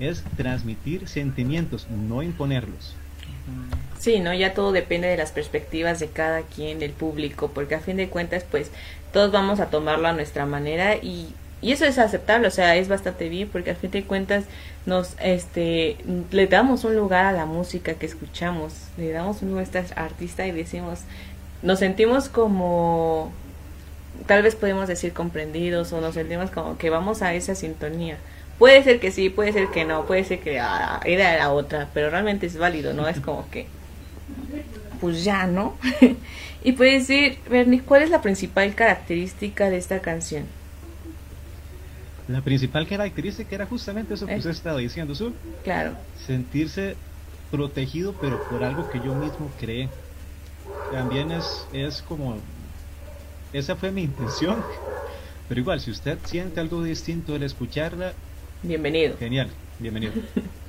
es 0.01 0.25
transmitir 0.39 1.09
sentimientos, 1.09 1.87
no 1.91 2.23
imponerlos. 2.23 2.97
Sí, 3.99 4.21
¿no? 4.21 4.33
Ya 4.33 4.55
todo 4.55 4.73
depende 4.73 5.09
de 5.09 5.19
las 5.19 5.31
perspectivas 5.31 6.01
de 6.01 6.09
cada 6.09 6.41
quien, 6.41 6.79
del 6.79 6.93
público, 6.93 7.51
porque 7.53 7.75
a 7.75 7.81
fin 7.81 7.99
de 7.99 8.09
cuentas, 8.09 8.47
pues, 8.51 8.71
todos 9.13 9.31
vamos 9.31 9.61
a 9.61 9.67
tomarlo 9.67 10.09
a 10.09 10.15
nuestra 10.15 10.47
manera 10.47 10.97
y, 10.97 11.35
y 11.61 11.73
eso 11.73 11.85
es 11.85 11.99
aceptable, 11.99 12.47
o 12.47 12.53
sea, 12.53 12.77
es 12.77 12.89
bastante 12.89 13.29
bien, 13.29 13.49
porque 13.49 13.73
a 13.73 13.75
fin 13.75 13.91
de 13.91 14.05
cuentas 14.05 14.45
nos, 14.87 15.17
este, 15.21 15.97
le 16.31 16.47
damos 16.47 16.85
un 16.85 16.95
lugar 16.95 17.25
a 17.27 17.33
la 17.33 17.47
música 17.47 17.95
que 17.95 18.07
escuchamos, 18.07 18.75
le 18.97 19.11
damos 19.11 19.43
un 19.43 19.49
lugar 19.51 19.67
a 19.75 19.81
este 19.81 19.95
artista 20.01 20.47
y 20.47 20.53
decimos, 20.53 21.01
nos 21.63 21.81
sentimos 21.81 22.29
como, 22.29 23.33
tal 24.27 24.43
vez 24.43 24.55
podemos 24.55 24.87
decir 24.87 25.13
comprendidos 25.13 25.93
o 25.93 26.01
nos 26.01 26.15
sentimos 26.15 26.51
como 26.51 26.79
que 26.79 26.91
vamos 26.91 27.23
a 27.23 27.35
esa 27.35 27.57
sintonía. 27.57 28.19
Puede 28.59 28.83
ser 28.85 29.01
que 29.01 29.11
sí, 29.11 29.29
puede 29.29 29.53
ser 29.53 29.69
que 29.69 29.85
no, 29.85 30.05
puede 30.07 30.25
ser 30.25 30.41
que 30.41 30.61
ah, 30.61 31.01
era 31.05 31.37
la 31.37 31.53
otra, 31.53 31.89
pero 31.93 32.11
realmente 32.11 32.47
es 32.47 32.57
válido, 32.57 32.93
¿no? 32.93 33.09
Es 33.09 33.21
como 33.21 33.49
que, 33.51 33.67
pues 35.01 35.25
ya, 35.25 35.47
¿no? 35.47 35.77
y 36.65 36.73
puedes 36.73 37.07
decir, 37.07 37.39
Bernie, 37.51 37.81
¿cuál 37.81 38.03
es 38.03 38.11
la 38.11 38.21
principal 38.21 38.75
característica 38.75 39.71
de 39.71 39.79
esta 39.79 40.01
canción? 40.01 40.58
La 42.29 42.43
principal 42.43 42.87
característica 42.87 43.55
era 43.57 43.67
justamente 43.67 44.15
eso 44.15 44.27
que 44.27 44.35
Eh. 44.35 44.39
usted 44.39 44.51
estaba 44.51 44.79
diciendo, 44.79 45.15
Sur. 45.15 45.33
Claro, 45.65 45.97
sentirse 46.27 46.97
protegido 47.51 48.13
pero 48.21 48.39
por 48.49 48.63
algo 48.63 48.89
que 48.91 49.01
yo 49.01 49.15
mismo 49.15 49.51
creé 49.59 49.89
también 50.91 51.31
es, 51.31 51.67
es 51.73 52.03
como 52.03 52.37
esa 53.53 53.77
fue 53.77 53.93
mi 53.93 54.03
intención 54.03 54.65
pero 55.49 55.61
igual 55.61 55.81
si 55.81 55.91
usted 55.91 56.19
siente 56.25 56.61
algo 56.61 56.83
distinto 56.83 57.35
al 57.35 57.43
escucharla 57.43 58.13
bienvenido. 58.63 59.17
genial 59.19 59.51
bienvenido 59.79 60.15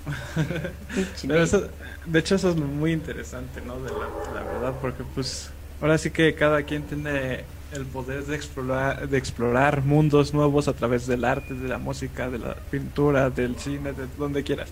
eso- 1.30 1.70
de 2.05 2.20
hecho, 2.20 2.36
eso 2.36 2.49
es 2.51 2.55
muy 2.55 2.93
interesante, 2.93 3.62
¿no? 3.62 3.82
De 3.82 3.91
la, 3.91 4.07
la 4.34 4.43
verdad, 4.43 4.80
porque 4.82 5.03
pues 5.03 5.51
ahora 5.80 5.97
sí 5.97 6.12
que 6.12 6.34
cada 6.36 6.64
quien 6.64 6.88
tiene 6.88 7.45
el 7.72 7.86
poder 7.86 8.26
de 8.26 8.36
explorar, 8.36 9.07
de 9.07 9.17
explorar 9.17 9.84
mundos 9.84 10.34
nuevos 10.34 10.67
a 10.67 10.74
través 10.74 11.07
del 11.07 11.26
arte, 11.26 11.53
de 11.53 11.67
la 11.67 11.78
música, 11.78 12.30
de 12.30 12.39
la 12.39 12.55
pintura, 12.55 13.30
del 13.30 13.57
cine, 13.57 13.93
de 13.93 14.07
donde 14.17 14.43
quieras. 14.43 14.70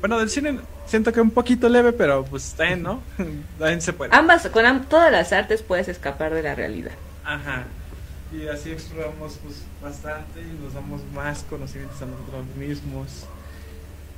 Bueno, 0.00 0.18
del 0.18 0.28
cine 0.28 0.60
siento 0.86 1.12
que 1.12 1.20
un 1.20 1.30
poquito 1.30 1.68
leve, 1.68 1.92
pero 1.92 2.24
pues 2.24 2.54
bien, 2.58 2.82
¿no? 2.82 3.00
También 3.58 3.80
se 3.80 3.92
puede. 3.92 4.14
Ambas, 4.14 4.48
con 4.48 4.84
todas 4.84 5.10
las 5.10 5.32
artes 5.32 5.62
puedes 5.62 5.88
escapar 5.88 6.34
de 6.34 6.42
la 6.42 6.54
realidad. 6.54 6.92
Ajá. 7.24 7.64
Y 8.32 8.48
así 8.48 8.70
exploramos 8.70 9.38
pues 9.42 9.62
bastante 9.82 10.40
y 10.40 10.62
nos 10.62 10.74
damos 10.74 11.00
más 11.14 11.44
conocimientos 11.48 12.00
a 12.02 12.06
nosotros 12.06 12.44
mismos. 12.58 13.24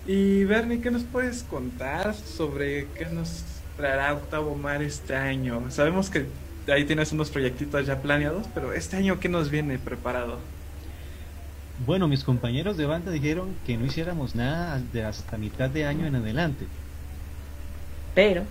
Y 0.06 0.44
Bernie, 0.44 0.80
¿qué 0.80 0.90
nos 0.90 1.04
puedes 1.04 1.42
contar 1.42 2.14
sobre 2.14 2.86
qué 2.96 3.06
nos 3.06 3.44
traerá 3.76 4.14
Octavo 4.14 4.54
Mar 4.56 4.82
este 4.82 5.14
año? 5.14 5.70
Sabemos 5.70 6.08
que 6.08 6.26
ahí 6.72 6.84
tienes 6.84 7.12
unos 7.12 7.30
proyectitos 7.30 7.86
ya 7.86 8.00
planeados, 8.02 8.48
pero 8.54 8.72
este 8.72 8.96
año 8.96 9.18
¿qué 9.20 9.28
nos 9.28 9.50
viene 9.50 9.78
preparado? 9.78 10.46
bueno 11.86 12.08
mis 12.08 12.24
compañeros 12.24 12.76
de 12.76 12.86
banda 12.86 13.10
dijeron 13.12 13.56
que 13.64 13.76
no 13.78 13.86
hiciéramos 13.86 14.34
nada 14.34 14.80
de 14.92 15.04
hasta 15.04 15.38
mitad 15.38 15.70
de 15.70 15.86
año 15.86 16.06
en 16.06 16.16
adelante 16.16 16.66
Pero, 18.14 18.48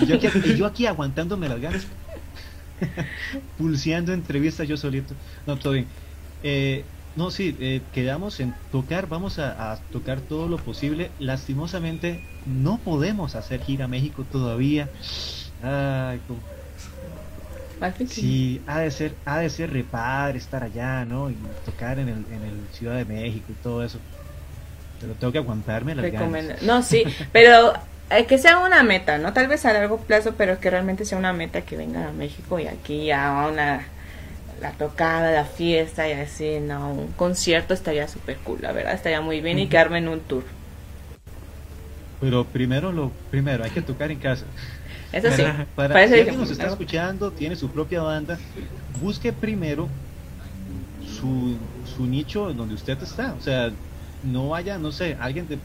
y 0.00 0.06
yo 0.06 0.16
aquí, 0.16 0.28
y 0.44 0.54
yo 0.56 0.66
aquí 0.66 0.86
aguantándome 0.86 1.48
las 1.48 1.60
ganas 1.60 1.86
Pulseando 3.58 4.12
entrevistas 4.12 4.66
yo 4.68 4.76
solito. 4.76 5.14
No, 5.46 5.58
todo 5.58 5.74
bien. 5.74 5.86
Eh, 6.42 6.84
no, 7.20 7.30
sí, 7.30 7.54
eh, 7.60 7.82
quedamos 7.92 8.40
en 8.40 8.54
tocar, 8.72 9.06
vamos 9.06 9.38
a, 9.38 9.72
a 9.72 9.76
tocar 9.76 10.22
todo 10.22 10.48
lo 10.48 10.56
posible. 10.56 11.10
Lastimosamente, 11.18 12.24
no 12.46 12.78
podemos 12.78 13.34
hacer 13.34 13.62
gira 13.62 13.84
a 13.84 13.88
México 13.88 14.24
todavía. 14.24 14.88
Ay, 15.62 16.18
Sí, 18.08 18.62
ha 18.66 18.78
de 18.80 18.90
ser, 18.90 19.14
ha 19.26 19.38
de 19.38 19.50
ser 19.50 19.70
re 19.70 19.84
padre 19.84 20.38
estar 20.38 20.62
allá, 20.62 21.04
¿no? 21.04 21.28
Y 21.28 21.36
tocar 21.66 21.98
en 21.98 22.08
el, 22.08 22.24
en 22.32 22.42
el 22.42 22.68
Ciudad 22.72 22.96
de 22.96 23.04
México 23.04 23.48
y 23.50 23.62
todo 23.62 23.84
eso. 23.84 23.98
Pero 24.98 25.12
tengo 25.12 25.30
que 25.30 25.38
aguantarme 25.38 25.94
las 25.94 26.10
ganas. 26.10 26.62
No, 26.62 26.82
sí, 26.82 27.04
pero 27.32 27.74
eh, 28.08 28.24
que 28.24 28.38
sea 28.38 28.60
una 28.60 28.82
meta, 28.82 29.18
¿no? 29.18 29.34
Tal 29.34 29.46
vez 29.46 29.66
a 29.66 29.74
largo 29.74 29.98
plazo, 29.98 30.32
pero 30.38 30.58
que 30.58 30.70
realmente 30.70 31.04
sea 31.04 31.18
una 31.18 31.34
meta 31.34 31.60
que 31.60 31.76
vengan 31.76 32.04
a 32.04 32.12
México 32.12 32.58
y 32.58 32.66
aquí 32.66 33.10
a 33.10 33.46
una 33.52 33.86
la 34.60 34.72
tocada, 34.72 35.30
la 35.32 35.44
fiesta 35.44 36.08
y 36.08 36.12
así, 36.12 36.60
no, 36.60 36.92
un 36.92 37.08
concierto 37.12 37.74
estaría 37.74 38.06
súper 38.08 38.36
cool, 38.38 38.58
la 38.62 38.72
verdad, 38.72 38.94
estaría 38.94 39.20
muy 39.20 39.40
bien 39.40 39.58
y 39.58 39.66
que 39.68 39.78
armen 39.78 40.08
un 40.08 40.20
tour. 40.20 40.44
Pero 42.20 42.44
primero 42.44 42.92
lo 42.92 43.10
primero, 43.30 43.64
hay 43.64 43.70
que 43.70 43.80
tocar 43.80 44.10
en 44.10 44.18
casa. 44.18 44.44
Eso 45.12 45.30
sí, 45.30 45.42
Para 45.74 45.94
parece 45.94 46.08
si 46.08 46.14
que- 46.14 46.20
alguien 46.20 46.40
nos 46.40 46.50
está 46.50 46.66
escuchando, 46.68 47.30
tiene 47.32 47.56
su 47.56 47.68
propia 47.70 48.02
banda, 48.02 48.38
busque 49.00 49.32
primero 49.32 49.88
su, 51.18 51.56
su 51.96 52.06
nicho 52.06 52.50
en 52.50 52.56
donde 52.56 52.74
usted 52.74 52.98
está. 53.02 53.32
O 53.34 53.40
sea, 53.40 53.70
no 54.22 54.50
vaya, 54.50 54.78
no 54.78 54.92
sé, 54.92 55.16
alguien 55.20 55.48
de 55.48 55.58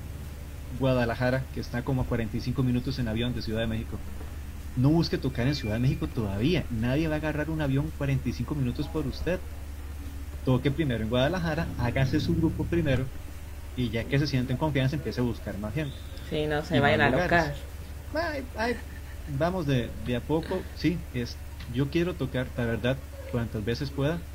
Guadalajara 0.79 1.43
que 1.53 1.59
está 1.59 1.83
como 1.83 2.01
a 2.01 2.05
45 2.05 2.63
minutos 2.63 2.99
en 2.99 3.07
avión 3.07 3.33
de 3.33 3.41
Ciudad 3.41 3.61
de 3.61 3.67
México. 3.67 3.97
No 4.75 4.91
busque 4.91 5.17
tocar 5.17 5.47
en 5.47 5.55
Ciudad 5.55 5.75
de 5.75 5.81
México 5.81 6.11
todavía. 6.11 6.67
Nadie 6.69 7.07
va 7.07 7.15
a 7.15 7.17
agarrar 7.17 7.49
un 7.49 7.61
avión 7.61 7.91
45 7.91 8.55
minutos 8.55 8.89
por 8.89 9.07
usted. 9.07 9.43
Toque 10.43 10.71
primero 10.71 11.03
en 11.03 11.09
Guadalajara, 11.09 11.73
hágase 11.77 12.19
su 12.21 12.35
grupo 12.35 12.69
primero 12.69 13.11
y 13.75 13.91
ya 13.91 14.07
que 14.07 14.19
se 14.19 14.27
siente 14.27 14.53
en 14.53 14.59
confianza 14.59 14.95
empiece 14.97 15.21
a 15.21 15.25
buscar 15.25 15.57
más 15.59 15.73
gente. 15.75 16.03
sí, 16.23 16.47
no 16.47 16.63
se 16.63 16.79
vayan 16.79 17.01
a 17.01 17.09
locar. 17.09 17.55
lugares. 17.55 17.67
Ay, 18.13 18.49
ay, 18.55 18.81
vamos 19.25 19.65
de, 19.65 19.93
de 19.97 20.15
a 20.15 20.25
poco, 20.25 20.71
sí, 20.73 21.07
es, 21.11 21.43
yo 21.67 21.89
quiero 21.89 22.17
tocar, 22.17 22.53
la 22.57 22.65
verdad, 22.65 23.05
cuantas 23.29 23.63
veces 23.63 23.91
pueda, 23.91 24.27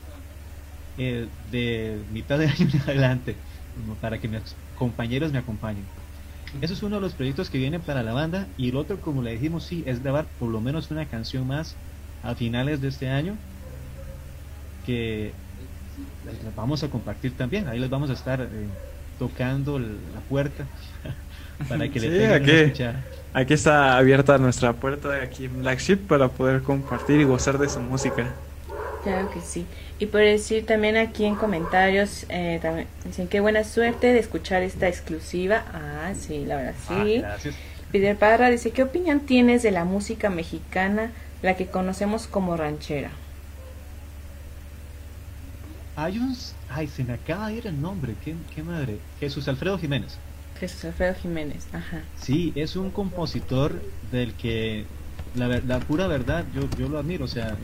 eh, 0.97 1.30
de 1.38 2.05
mitad 2.09 2.38
de 2.38 2.47
año 2.49 2.68
en 2.74 2.80
adelante, 2.82 3.43
para 4.01 4.20
que 4.20 4.28
mis 4.28 4.61
compañeros 4.74 5.32
me 5.32 5.38
acompañen. 5.38 5.93
Eso 6.61 6.74
es 6.74 6.82
uno 6.82 6.96
de 6.96 7.03
los 7.03 7.14
proyectos 7.16 7.51
que 7.51 7.59
vienen 7.59 7.84
para 7.84 8.03
la 8.03 8.12
banda 8.12 8.51
y 8.57 8.68
el 8.70 8.76
otro, 8.76 9.01
como 9.01 9.22
le 9.22 9.32
dijimos, 9.32 9.66
sí, 9.66 9.84
es 9.86 10.03
grabar 10.03 10.30
por 10.38 10.51
lo 10.51 10.61
menos 10.61 10.90
una 10.90 11.09
canción 11.09 11.46
más 11.46 11.80
a 12.22 12.34
finales 12.36 12.80
de 12.80 12.88
este 12.88 13.09
año 13.09 13.40
que 14.82 15.38
las 16.22 16.55
vamos 16.55 16.82
a 16.82 16.90
compartir 16.90 17.36
también. 17.36 17.68
Ahí 17.68 17.78
les 17.78 17.90
vamos 17.90 18.11
a 18.11 18.14
estar 18.14 18.40
eh, 18.42 18.76
tocando 19.16 19.78
la 19.78 20.22
puerta 20.26 20.72
para 21.66 21.90
que 21.90 22.01
le 22.01 22.11
Sí, 22.11 22.12
tengan 22.12 22.42
aquí. 22.42 22.42
una 22.42 22.55
escuchada. 22.55 23.11
Aquí 23.32 23.55
está 23.55 23.96
abierta 23.98 24.38
nuestra 24.38 24.78
puerta 24.80 25.11
de 25.11 25.22
aquí 25.22 25.44
en 25.46 25.61
Black 25.61 25.78
Sheep 25.80 26.07
para 26.09 26.34
poder 26.34 26.62
compartir 26.62 27.20
y 27.20 27.24
gozar 27.24 27.59
de 27.59 27.68
su 27.68 27.80
música. 27.80 28.42
Claro 29.01 29.30
que 29.30 29.40
sí. 29.40 29.70
Y 30.01 30.07
por 30.07 30.22
decir 30.22 30.64
también 30.66 30.96
aquí 30.96 31.26
en 31.26 31.36
comentarios, 31.36 32.24
eh, 32.30 32.59
también 32.62 32.88
dicen 33.05 33.28
qué 33.28 33.38
buena 33.40 33.62
suerte 33.64 34.09
de 34.14 34.18
escuchar 34.18 34.62
esta 34.62 34.88
exclusiva. 34.88 35.62
Ah, 35.74 36.12
sí, 36.18 36.44
la 36.46 36.57
verdad 36.57 36.74
Ah, 36.88 37.03
sí. 37.05 37.18
gracias. 37.18 37.55
Peter 37.92 38.16
Parra 38.16 38.48
dice, 38.51 38.70
¿qué 38.70 38.82
opinión 38.82 39.20
tienes 39.20 39.62
de 39.62 39.70
la 39.72 39.84
música 39.84 40.30
mexicana, 40.30 41.11
la 41.42 41.55
que 41.55 41.66
conocemos 41.66 42.26
como 42.26 42.57
ranchera? 42.57 43.11
Hay 45.96 46.18
un... 46.18 46.34
Ay, 46.70 46.86
se 46.88 47.05
me 47.05 47.12
acaba 47.14 47.48
de 47.48 47.55
ir 47.57 47.66
el 47.66 47.80
nombre. 47.80 48.14
¿Qué, 48.24 48.34
qué 48.55 48.62
madre? 48.62 48.98
Jesús 49.18 49.48
Alfredo 49.48 49.76
Jiménez. 49.78 50.16
Jesús 50.59 50.84
Alfredo 50.84 51.14
Jiménez, 51.14 51.66
ajá. 51.72 52.03
Sí, 52.20 52.53
es 52.55 52.76
un 52.76 52.90
compositor 52.90 53.82
del 54.12 54.32
que 54.34 54.84
la, 55.34 55.48
la 55.48 55.80
pura 55.80 56.07
verdad 56.07 56.44
yo, 56.55 56.62
yo 56.78 56.88
lo 56.88 56.98
admiro. 56.98 57.24
O 57.24 57.28
sea, 57.28 57.57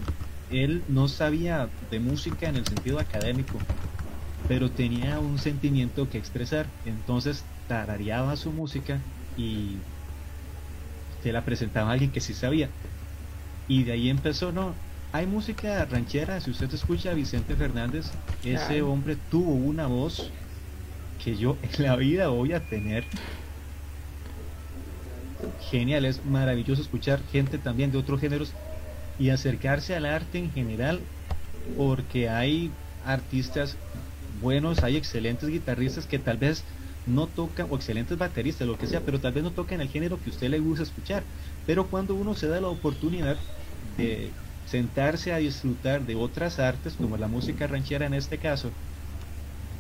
él 0.51 0.83
no 0.89 1.09
sabía 1.09 1.69
de 1.91 2.01
música 2.01 2.49
en 2.49 2.57
el 2.57 2.67
sentido 2.67 2.99
académico, 2.99 3.59
pero 4.49 4.71
tenía 4.71 5.19
un 5.19 5.39
sentimiento 5.39 6.09
que 6.09 6.19
expresar. 6.19 6.67
Entonces 6.85 7.45
tarareaba 7.69 8.37
su 8.37 8.53
música 8.53 9.01
y 9.37 9.77
te 11.23 11.33
la 11.33 11.45
presentaba 11.45 11.91
a 11.91 11.93
alguien 11.93 12.13
que 12.13 12.21
sí 12.21 12.35
sabía. 12.35 12.69
Y 13.69 13.83
de 13.83 13.93
ahí 13.93 14.09
empezó, 14.11 14.53
¿no? 14.53 14.75
Hay 15.13 15.27
música 15.27 15.85
ranchera, 15.85 16.41
si 16.41 16.51
usted 16.51 16.73
escucha 16.73 17.11
a 17.11 17.15
Vicente 17.15 17.57
Fernández, 17.57 18.11
ese 18.45 18.83
hombre 18.83 19.17
tuvo 19.31 19.55
una 19.55 19.87
voz 19.87 20.31
que 21.25 21.37
yo 21.37 21.57
en 21.63 21.85
la 21.85 21.97
vida 21.97 22.29
voy 22.29 22.53
a 22.53 22.61
tener. 22.61 23.05
Genial, 25.71 26.05
es 26.05 26.25
maravilloso 26.25 26.83
escuchar 26.83 27.21
gente 27.33 27.59
también 27.59 27.91
de 27.91 27.99
otros 27.99 28.21
géneros 28.21 28.53
y 29.17 29.31
acercarse 29.31 29.95
al 29.97 30.07
arte 30.07 30.39
en 30.39 30.53
general, 30.53 31.11
porque 31.75 32.29
hay 32.29 32.81
artistas 33.01 33.83
buenos, 34.27 34.83
hay 34.83 34.97
excelentes 34.97 35.49
guitarristas 35.49 36.07
que 36.07 36.19
tal 36.19 36.39
vez 36.39 36.67
no 37.05 37.33
tocan, 37.33 37.69
o 37.71 37.77
excelentes 37.77 38.19
bateristas, 38.19 38.67
lo 38.69 38.79
que 38.79 38.87
sea, 38.89 39.05
pero 39.05 39.21
tal 39.21 39.33
vez 39.33 39.45
no 39.45 39.55
tocan 39.55 39.81
el 39.81 39.89
género 39.91 40.21
que 40.21 40.31
usted 40.31 40.51
le 40.51 40.59
gusta 40.61 40.83
escuchar. 40.85 41.29
Pero 41.65 41.91
cuando 41.91 42.15
uno 42.17 42.35
se 42.35 42.49
da 42.49 42.61
la 42.61 42.69
oportunidad 42.69 43.45
de 43.81 44.39
sentarse 44.65 45.33
a 45.33 45.39
disfrutar 45.39 46.05
de 46.07 46.17
otras 46.17 46.59
artes, 46.59 46.97
como 46.97 47.17
la 47.17 47.29
música 47.29 47.67
ranchera 47.67 48.07
en 48.07 48.15
este 48.15 48.39
caso, 48.39 48.79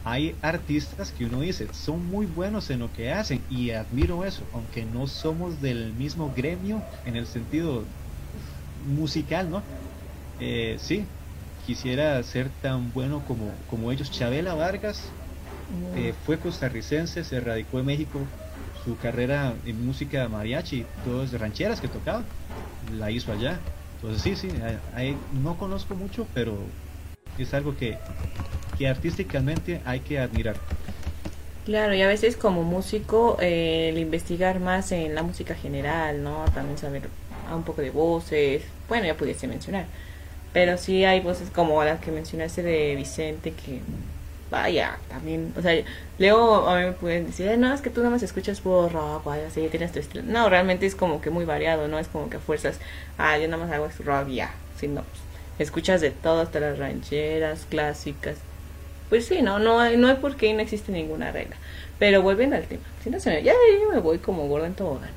hay 0.03 0.39
artistas 0.43 1.13
que 1.13 1.27
uno 1.27 1.41
dice, 1.41 1.73
son 1.73 2.07
muy 2.07 2.27
buenos 2.27 2.71
en 2.71 2.79
lo 2.81 2.93
que 2.93 3.11
hacen 3.13 3.45
y 3.49 3.71
admiro 3.71 4.25
eso, 4.25 4.49
aunque 4.53 4.87
no 4.87 5.07
somos 5.09 5.61
del 5.61 5.95
mismo 5.95 6.33
gremio 6.33 6.87
en 7.05 7.17
el 7.17 7.27
sentido 7.27 7.93
musical, 8.87 9.51
¿no? 9.51 9.65
Eh, 10.39 10.77
sí, 10.79 11.07
quisiera 11.67 12.23
ser 12.23 12.51
tan 12.61 12.93
bueno 12.93 13.25
como, 13.25 13.51
como 13.67 13.93
ellos. 13.93 14.11
Chabela 14.11 14.55
Vargas 14.55 15.13
eh, 15.93 16.13
fue 16.25 16.39
costarricense, 16.41 17.25
se 17.25 17.41
radicó 17.41 17.81
en 17.81 17.87
México, 17.87 18.21
su 18.85 18.97
carrera 18.99 19.55
en 19.65 19.85
música 19.85 20.29
mariachi, 20.29 20.85
todas 21.05 21.33
rancheras 21.33 21.81
que 21.81 21.89
tocaba, 21.89 22.25
la 22.81 23.11
hizo 23.11 23.33
allá. 23.33 23.61
Entonces 23.95 24.23
sí, 24.23 24.37
sí, 24.37 24.49
hay- 24.95 25.17
no 25.31 25.57
conozco 25.59 25.95
mucho, 25.97 26.27
pero 26.35 26.55
es 27.39 27.55
algo 27.55 27.77
que, 27.77 27.99
que 28.79 28.89
artísticamente 28.89 29.81
hay 29.85 30.01
que 30.01 30.19
admirar. 30.19 30.57
Claro, 31.65 31.95
y 31.95 32.03
a 32.03 32.07
veces 32.09 32.37
como 32.37 32.63
músico, 32.63 33.39
eh, 33.41 33.89
el 33.89 33.99
investigar 33.99 34.61
más 34.61 34.93
en 34.93 35.15
la 35.17 35.23
música 35.25 35.55
general, 35.55 36.23
¿no? 36.23 36.45
También 36.55 36.79
saber 36.79 37.11
un 37.53 37.65
poco 37.65 37.83
de 37.83 37.91
voces, 37.91 38.63
bueno, 38.89 39.07
ya 39.07 39.15
pudiese 39.17 39.47
mencionar. 39.47 39.87
Pero 40.53 40.79
sí 40.79 41.05
hay 41.05 41.21
voces 41.21 41.51
como 41.51 41.83
las 41.85 42.01
que 42.01 42.11
mencionaste 42.13 42.63
de 42.63 42.95
Vicente, 42.97 43.53
que 43.53 43.81
vaya, 44.51 44.97
también, 45.09 45.53
o 45.59 45.61
sea, 45.61 45.75
luego 46.19 46.67
a 46.69 46.79
mí 46.79 46.87
me 46.87 46.93
pueden 46.93 47.27
decir, 47.27 47.49
"Eh, 47.49 47.57
no, 47.57 47.75
es 47.75 47.81
que 47.81 47.91
tú 47.91 48.01
nada 48.01 48.11
más 48.11 48.23
escuchas 48.23 48.61
puro 48.61 48.89
rock, 48.89 49.27
o 49.27 49.31
algo 49.33 49.47
así, 49.47 49.67
tienes 49.71 49.93
tu 49.93 49.99
estilo. 49.99 50.23
No, 50.25 50.49
realmente 50.49 50.87
es 50.87 50.95
como 50.95 51.21
que 51.21 51.31
muy 51.31 51.45
variado, 51.45 51.89
¿no? 51.89 51.99
Es 51.99 52.07
como 52.09 52.31
que 52.31 52.39
fuerzas, 52.39 52.79
ah, 53.19 53.37
yo 53.39 53.49
nada 53.49 53.63
más 53.65 53.73
hago 53.73 53.89
rock, 54.05 54.29
ya, 54.29 54.53
sino 54.79 55.03
pues, 55.03 55.21
escuchas 55.59 56.01
de 56.01 56.11
todo, 56.11 56.41
hasta 56.43 56.61
las 56.61 56.79
rancheras, 56.79 57.67
clásicas. 57.69 58.37
Pues 59.09 59.27
sí, 59.27 59.43
no, 59.43 59.59
no 59.59 59.81
hay, 59.81 59.97
no 59.97 60.09
hay 60.09 60.17
por 60.17 60.37
qué 60.37 60.53
no 60.55 60.61
existe 60.61 60.91
ninguna 60.93 61.33
regla. 61.33 61.57
Pero 61.99 62.23
volviendo 62.23 62.57
al 62.57 62.65
tema, 62.65 62.83
si 63.03 63.11
no 63.11 63.19
se 63.21 63.31
me, 63.31 63.43
ya 63.43 63.53
yo 63.53 63.91
me 63.93 64.01
voy 64.01 64.19
como 64.19 64.47
gordo 64.49 64.67
en 64.67 64.75
tobogán. 64.75 65.11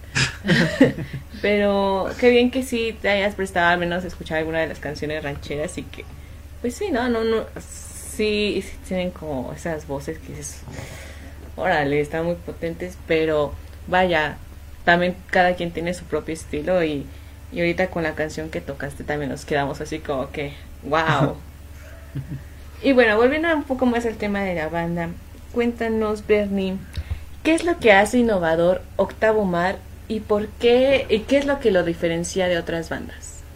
Pero 1.42 2.10
qué 2.20 2.30
bien 2.30 2.52
que 2.52 2.64
sí 2.64 2.96
te 3.02 3.10
hayas 3.10 3.36
prestado 3.36 3.68
al 3.68 3.80
menos 3.80 4.04
a 4.04 4.08
escuchar 4.08 4.40
alguna 4.40 4.60
de 4.60 4.68
las 4.68 4.80
canciones 4.80 5.24
rancheras 5.24 5.78
y 5.78 5.84
que, 5.84 6.06
pues 6.62 6.76
sí, 6.76 6.92
no, 6.92 7.10
no, 7.10 7.24
no, 7.24 7.44
sí, 7.60 8.64
sí 8.66 8.78
tienen 8.88 9.12
como 9.12 9.54
esas 9.54 9.88
voces 9.88 10.20
que 10.20 10.30
dices, 10.30 10.62
órale, 11.56 12.02
están 12.02 12.26
muy 12.26 12.36
potentes, 12.36 12.98
pero 13.08 13.54
vaya, 13.88 14.38
también 14.84 15.16
cada 15.28 15.56
quien 15.56 15.72
tiene 15.72 15.94
su 15.94 16.04
propio 16.06 16.34
estilo 16.34 16.84
y, 16.84 17.06
y 17.52 17.60
ahorita 17.60 17.88
con 17.88 18.04
la 18.04 18.16
canción 18.16 18.50
que 18.50 18.62
tocaste 18.62 19.04
también 19.04 19.32
nos 19.32 19.46
quedamos 19.46 19.82
así 19.82 20.00
como 20.00 20.32
que, 20.32 20.54
wow. 20.84 21.38
y 22.84 22.92
bueno, 22.92 23.18
volviendo 23.18 23.54
un 23.56 23.64
poco 23.64 23.86
más 23.86 24.06
al 24.06 24.16
tema 24.16 24.42
de 24.42 24.56
la 24.56 24.68
banda, 24.68 25.10
cuéntanos, 25.54 26.28
Bernie, 26.28 26.76
¿qué 27.44 27.54
es 27.54 27.64
lo 27.64 27.80
que 27.80 27.94
hace 27.94 28.20
innovador 28.20 28.82
Octavo 28.98 29.46
Mar 29.46 29.78
y 30.10 30.22
por 30.22 30.57
qué, 30.57 31.05
y 31.10 31.26
qué 31.26 31.38
es 31.38 31.45
lo 31.45 31.60
que 31.60 31.72
lo 31.72 31.84
diferencia 31.84 32.47
de 32.47 32.57
otras 32.57 32.89
bandas? 32.89 33.47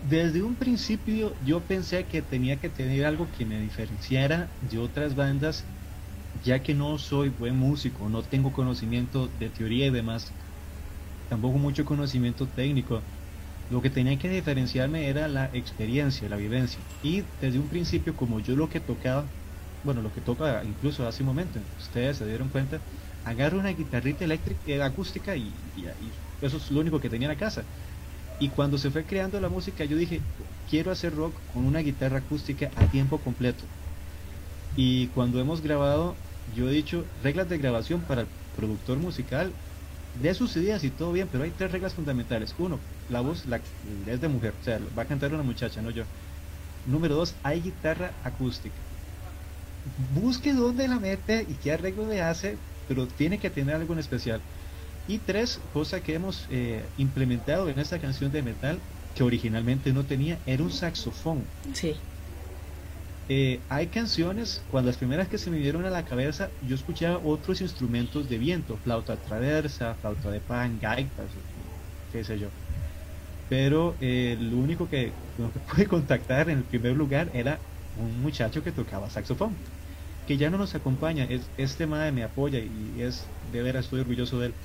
Desde 0.00 0.42
un 0.42 0.56
principio 0.56 1.36
yo 1.40 1.66
pensé 1.66 2.06
que 2.08 2.22
tenía 2.22 2.60
que 2.60 2.70
tener 2.70 3.04
algo 3.04 3.30
que 3.30 3.44
me 3.46 3.60
diferenciara 3.60 4.54
de 4.60 4.78
otras 4.78 5.14
bandas, 5.16 5.64
ya 6.32 6.62
que 6.62 6.74
no 6.74 6.98
soy 6.98 7.30
buen 7.30 7.56
músico, 7.56 8.08
no 8.08 8.22
tengo 8.28 8.52
conocimiento 8.52 9.28
de 9.28 9.50
teoría 9.50 9.86
y 9.86 9.90
demás, 9.90 10.38
tampoco 11.28 11.58
mucho 11.58 11.84
conocimiento 11.84 12.52
técnico. 12.52 13.10
Lo 13.68 13.82
que 13.82 13.90
tenía 13.90 14.18
que 14.18 14.28
diferenciarme 14.30 15.08
era 15.08 15.28
la 15.28 15.46
experiencia, 15.52 16.28
la 16.28 16.36
vivencia. 16.36 16.86
Y 17.02 17.22
desde 17.40 17.58
un 17.60 17.68
principio, 17.68 18.16
como 18.16 18.40
yo 18.40 18.56
lo 18.56 18.68
que 18.68 18.80
tocaba, 18.80 19.34
bueno, 19.82 20.02
lo 20.02 20.12
que 20.12 20.22
toca 20.22 20.64
incluso 20.64 21.06
hace 21.06 21.22
un 21.22 21.28
momento, 21.28 21.60
ustedes 21.76 22.18
se 22.18 22.26
dieron 22.26 22.50
cuenta, 22.50 22.84
agarro 23.26 23.58
una 23.58 23.70
guitarrita 23.70 24.24
eléctrica, 24.24 24.60
eh, 24.66 24.82
acústica 24.82 25.36
y, 25.36 25.52
eso 26.40 26.56
es 26.58 26.70
lo 26.70 26.80
único 26.80 27.00
que 27.00 27.10
tenía 27.10 27.28
en 27.28 27.34
la 27.34 27.38
casa. 27.38 27.62
Y 28.38 28.48
cuando 28.48 28.78
se 28.78 28.90
fue 28.90 29.04
creando 29.04 29.40
la 29.40 29.48
música, 29.48 29.84
yo 29.84 29.96
dije, 29.96 30.20
quiero 30.70 30.90
hacer 30.92 31.14
rock 31.14 31.34
con 31.52 31.64
una 31.64 31.80
guitarra 31.80 32.18
acústica 32.18 32.70
a 32.76 32.86
tiempo 32.86 33.18
completo. 33.18 33.64
Y 34.76 35.06
cuando 35.08 35.40
hemos 35.40 35.60
grabado, 35.62 36.14
yo 36.54 36.68
he 36.68 36.72
dicho 36.72 37.04
reglas 37.22 37.48
de 37.48 37.58
grabación 37.58 38.00
para 38.02 38.22
el 38.22 38.26
productor 38.56 38.98
musical, 38.98 39.50
de 40.22 40.34
sus 40.34 40.56
ideas 40.56 40.84
y 40.84 40.90
todo 40.90 41.12
bien, 41.12 41.28
pero 41.32 41.44
hay 41.44 41.50
tres 41.50 41.72
reglas 41.72 41.94
fundamentales. 41.94 42.54
Uno, 42.58 42.78
la 43.08 43.22
voz 43.22 43.46
la, 43.46 43.60
es 44.06 44.20
de 44.20 44.28
mujer, 44.28 44.52
o 44.60 44.64
sea, 44.64 44.78
va 44.96 45.02
a 45.02 45.06
cantar 45.06 45.34
una 45.34 45.42
muchacha, 45.42 45.82
no 45.82 45.90
yo. 45.90 46.04
Número 46.86 47.16
dos, 47.16 47.34
hay 47.42 47.60
guitarra 47.60 48.12
acústica. 48.22 48.76
Busque 50.14 50.52
dónde 50.52 50.86
la 50.86 51.00
mete 51.00 51.46
y 51.48 51.54
qué 51.54 51.72
arreglo 51.72 52.06
le 52.06 52.20
hace, 52.22 52.56
pero 52.86 53.06
tiene 53.08 53.38
que 53.38 53.50
tener 53.50 53.74
algo 53.76 53.92
en 53.92 54.00
especial. 54.00 54.40
Y 55.06 55.20
tres, 55.20 55.60
cosa 55.72 56.02
que 56.02 56.14
hemos 56.14 56.46
eh, 56.50 56.92
implementado 56.96 57.68
en 57.68 57.78
esta 57.78 58.00
canción 58.00 58.32
de 58.32 58.42
metal, 58.42 58.86
que 59.14 59.22
originalmente 59.24 59.92
no 59.92 60.06
tenía, 60.06 60.42
era 60.46 60.62
un 60.62 60.70
saxofón. 60.72 61.54
Sí. 61.74 61.94
Eh, 63.28 63.64
hay 63.68 63.90
canciones, 63.90 64.64
cuando 64.68 64.88
las 64.90 64.98
primeras 64.98 65.28
que 65.28 65.38
se 65.38 65.50
me 65.50 65.58
dieron 65.58 65.84
a 65.84 65.90
la 65.90 66.04
cabeza, 66.04 66.54
yo 66.60 66.76
escuchaba 66.76 67.18
otros 67.18 67.60
instrumentos 67.60 68.28
de 68.28 68.38
viento, 68.38 68.78
flauta 68.78 69.20
traversa, 69.20 69.96
flauta 69.96 70.30
de 70.30 70.40
pan, 70.40 70.78
gaitas, 70.78 71.32
qué 72.10 72.24
sé 72.24 72.38
yo. 72.38 72.54
Pero 73.48 73.96
eh, 74.00 74.36
lo 74.40 74.58
único 74.58 74.88
que, 74.88 75.20
lo 75.36 75.52
que 75.52 75.60
pude 75.60 75.86
contactar 75.88 76.50
en 76.50 76.58
el 76.58 76.66
primer 76.66 76.96
lugar 76.96 77.30
era 77.34 77.64
un 77.94 78.20
muchacho 78.20 78.62
que 78.62 78.72
tocaba 78.72 79.10
saxofón, 79.10 79.64
que 80.26 80.38
ya 80.38 80.50
no 80.50 80.58
nos 80.58 80.74
acompaña, 80.76 81.24
es, 81.26 81.52
este 81.56 81.86
madre 81.88 82.12
me 82.12 82.24
apoya 82.24 82.60
y 82.60 83.00
es, 83.02 83.32
de 83.42 83.62
veras 83.62 83.86
estoy 83.86 84.00
orgulloso 84.00 84.40
de 84.40 84.48
él. 84.48 84.60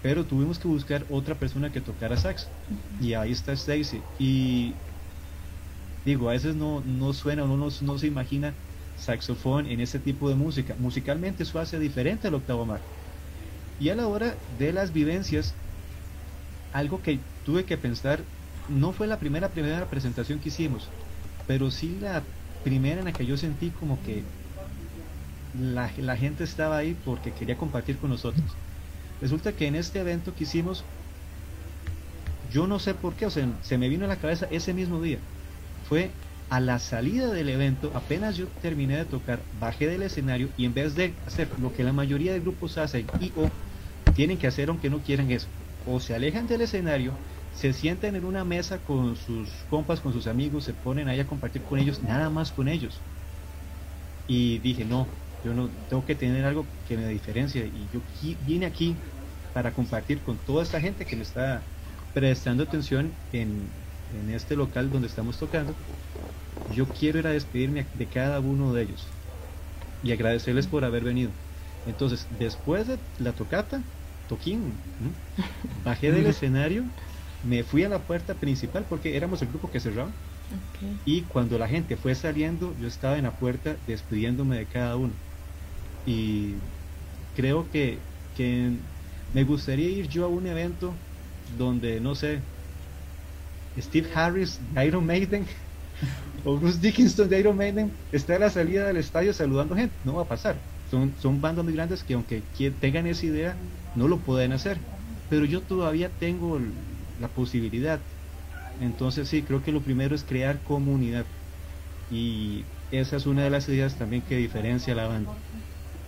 Pero 0.00 0.26
tuvimos 0.26 0.58
que 0.58 0.68
buscar 0.68 1.06
otra 1.08 1.38
persona 1.38 1.72
que 1.72 1.82
tocara 1.82 2.16
sax. 2.16 2.54
Y 2.98 3.14
ahí 3.14 3.32
está 3.32 3.52
Stacy. 3.54 4.10
Y 4.18 4.82
digo, 6.04 6.28
a 6.28 6.32
veces 6.32 6.56
no, 6.56 6.80
no 6.82 7.12
suena, 7.12 7.44
uno 7.44 7.56
no, 7.56 7.68
no 7.80 7.98
se 7.98 8.06
imagina 8.06 8.60
saxofón 8.94 9.66
en 9.66 9.80
ese 9.80 10.00
tipo 10.00 10.28
de 10.28 10.34
música. 10.36 10.76
Musicalmente 10.78 11.42
eso 11.44 11.58
hace 11.58 11.78
diferente 11.78 12.28
al 12.28 12.34
octavo 12.34 12.66
mar. 12.66 12.86
Y 13.78 13.90
a 13.90 13.96
la 13.96 14.08
hora 14.08 14.42
de 14.48 14.72
las 14.72 14.92
vivencias, 14.92 15.60
algo 16.70 17.02
que 17.02 17.28
tuve 17.42 17.64
que 17.66 17.78
pensar, 17.78 18.30
no 18.66 18.92
fue 18.92 19.06
la 19.06 19.18
primera 19.18 19.52
primera 19.52 19.88
presentación 19.90 20.40
que 20.40 20.48
hicimos, 20.50 20.94
pero 21.46 21.70
sí 21.70 21.98
la 21.98 22.32
primera 22.62 23.00
en 23.00 23.06
la 23.06 23.14
que 23.14 23.26
yo 23.26 23.36
sentí 23.36 23.72
como 23.72 24.02
que 24.02 24.32
la, 25.58 26.16
gente 26.16 26.44
estaba 26.44 26.78
ahí 26.78 26.96
porque 27.04 27.32
quería 27.32 27.56
compartir 27.56 27.96
con 27.98 28.10
nosotros. 28.10 28.44
Resulta 29.20 29.52
que 29.52 29.66
en 29.66 29.76
este 29.76 30.00
evento 30.00 30.34
que 30.34 30.44
hicimos, 30.44 30.84
yo 32.52 32.66
no 32.66 32.78
sé 32.78 32.94
por 32.94 33.14
qué, 33.14 33.26
o 33.26 33.30
sea, 33.30 33.46
se 33.62 33.78
me 33.78 33.88
vino 33.88 34.04
a 34.04 34.08
la 34.08 34.16
cabeza 34.16 34.48
ese 34.50 34.74
mismo 34.74 35.00
día. 35.00 35.18
Fue 35.88 36.10
a 36.50 36.60
la 36.60 36.78
salida 36.78 37.30
del 37.30 37.48
evento, 37.48 37.90
apenas 37.94 38.36
yo 38.36 38.46
terminé 38.60 38.96
de 38.96 39.04
tocar, 39.04 39.40
bajé 39.58 39.86
del 39.86 40.02
escenario 40.02 40.48
y 40.58 40.66
en 40.66 40.74
vez 40.74 40.94
de 40.94 41.14
hacer 41.26 41.48
lo 41.60 41.72
que 41.72 41.82
la 41.82 41.94
mayoría 41.94 42.32
de 42.32 42.40
grupos 42.40 42.76
hacen 42.76 43.06
y 43.20 43.32
o 43.36 43.48
tienen 44.14 44.36
que 44.36 44.46
hacer 44.46 44.68
aunque 44.68 44.90
no 44.90 44.98
quieran 44.98 45.30
eso, 45.30 45.46
o 45.86 45.98
se 45.98 46.14
alejan 46.14 46.46
del 46.46 46.60
escenario, 46.60 47.12
se 47.54 47.72
sientan 47.72 48.16
en 48.16 48.24
una 48.24 48.44
mesa 48.44 48.78
con 48.78 49.16
sus 49.16 49.48
compas, 49.70 50.00
con 50.00 50.12
sus 50.12 50.26
amigos, 50.26 50.64
se 50.64 50.74
ponen 50.74 51.08
ahí 51.08 51.20
a 51.20 51.26
compartir 51.26 51.62
con 51.62 51.78
ellos, 51.78 52.02
nada 52.02 52.28
más 52.28 52.52
con 52.52 52.68
ellos. 52.68 53.00
Y 54.28 54.58
dije, 54.58 54.84
no, 54.84 55.06
yo 55.42 55.54
no 55.54 55.76
tengo 55.86 56.04
que 56.04 56.14
tener 56.16 56.44
algo 56.44 56.74
que 56.84 56.96
me 56.96 57.08
diferencie 57.08 57.66
y 57.66 57.88
yo 57.90 58.04
qui- 58.04 58.38
vine 58.42 58.66
aquí 58.66 59.04
para 59.52 59.74
compartir 59.74 60.22
con 60.22 60.42
toda 60.42 60.62
esta 60.62 60.80
gente 60.80 61.06
que 61.06 61.16
me 61.16 61.22
está 61.24 61.68
prestando 62.12 62.62
atención 62.64 63.20
en, 63.32 63.88
en 64.08 64.30
este 64.30 64.56
local 64.56 64.90
donde 64.90 65.08
estamos 65.08 65.38
tocando. 65.38 65.78
Yo 66.66 66.92
quiero 66.92 67.18
ir 67.18 67.26
a 67.26 67.30
despedirme 67.32 67.90
de 67.92 68.08
cada 68.08 68.40
uno 68.40 68.72
de 68.72 68.82
ellos 68.82 69.18
y 70.00 70.12
agradecerles 70.12 70.68
por 70.68 70.84
haber 70.84 71.04
venido. 71.04 71.36
Entonces, 71.84 72.26
después 72.30 72.86
de 72.88 73.04
la 73.18 73.34
tocata, 73.34 73.84
toquín, 74.26 74.86
¿no? 74.98 75.20
bajé 75.66 76.12
del 76.12 76.26
escenario, 76.28 76.90
me 77.42 77.64
fui 77.64 77.84
a 77.84 77.88
la 77.88 78.06
puerta 78.06 78.38
principal 78.38 78.86
porque 78.88 79.16
éramos 79.16 79.42
el 79.42 79.48
grupo 79.48 79.70
que 79.70 79.80
cerraba. 79.80 80.16
Y 81.04 81.26
cuando 81.28 81.58
la 81.58 81.68
gente 81.68 81.96
fue 81.96 82.14
saliendo, 82.16 82.76
yo 82.76 82.88
estaba 82.88 83.18
en 83.18 83.24
la 83.24 83.38
puerta 83.38 83.78
despidiéndome 83.86 84.58
de 84.58 84.68
cada 84.68 84.96
uno. 84.96 85.20
Y 86.04 86.62
creo 87.32 87.70
que, 87.70 88.08
que 88.34 88.82
me 89.32 89.44
gustaría 89.44 89.88
ir 89.90 90.08
yo 90.08 90.24
a 90.24 90.28
un 90.28 90.46
evento 90.46 91.04
donde, 91.46 92.00
no 92.00 92.14
sé, 92.16 92.50
Steve 93.78 94.08
Harris 94.14 94.58
de 94.60 94.86
Iron 94.86 95.06
Maiden 95.06 95.46
o 96.44 96.58
Bruce 96.58 96.80
Dickinson 96.80 97.28
de 97.28 97.40
Iron 97.40 97.56
Maiden 97.56 98.00
está 98.10 98.36
a 98.36 98.38
la 98.40 98.50
salida 98.50 98.86
del 98.86 98.96
estadio 98.98 99.32
saludando 99.34 99.76
gente. 99.76 99.98
No 100.02 100.16
va 100.16 100.22
a 100.22 100.28
pasar. 100.28 100.66
Son, 100.84 101.16
son 101.16 101.40
bandas 101.40 101.64
muy 101.64 101.74
grandes 101.74 102.04
que 102.04 102.14
aunque 102.14 102.42
tengan 102.80 103.06
esa 103.06 103.26
idea, 103.26 103.64
no 103.94 104.08
lo 104.08 104.22
pueden 104.24 104.52
hacer. 104.52 104.88
Pero 105.28 105.44
yo 105.46 105.66
todavía 105.66 106.16
tengo 106.16 106.58
la 107.16 107.32
posibilidad. 107.34 108.06
Entonces 108.78 109.28
sí, 109.28 109.44
creo 109.44 109.62
que 109.62 109.72
lo 109.72 109.84
primero 109.84 110.14
es 110.14 110.24
crear 110.24 110.62
comunidad. 110.64 111.28
Y 112.08 112.72
esa 112.90 113.16
es 113.16 113.26
una 113.26 113.44
de 113.44 113.50
las 113.50 113.68
ideas 113.68 113.96
también 113.98 114.24
que 114.24 114.36
diferencia 114.36 114.94
la 114.94 115.08
banda. 115.08 115.32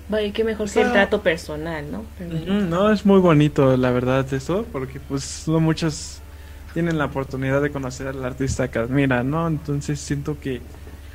Vaya, 0.06 0.32
qué 0.32 0.44
mejor 0.44 0.70
que 0.70 0.82
el 0.82 0.92
trato 0.92 1.22
personal, 1.22 1.90
¿no? 1.90 2.14
No, 2.18 2.90
es 2.92 3.06
muy 3.06 3.20
bonito, 3.20 3.76
la 3.76 3.90
verdad, 3.90 4.32
eso, 4.34 4.68
porque 4.70 5.00
pues 5.00 5.44
no 5.48 5.60
muchos 5.60 6.24
tienen 6.72 6.98
la 6.98 7.06
oportunidad 7.06 7.62
de 7.62 7.72
conocer 7.72 8.08
al 8.08 8.24
artista 8.24 8.70
que 8.70 8.78
admiran, 8.78 9.30
¿no? 9.30 9.46
Entonces 9.48 10.00
siento 10.00 10.38
que 10.40 10.66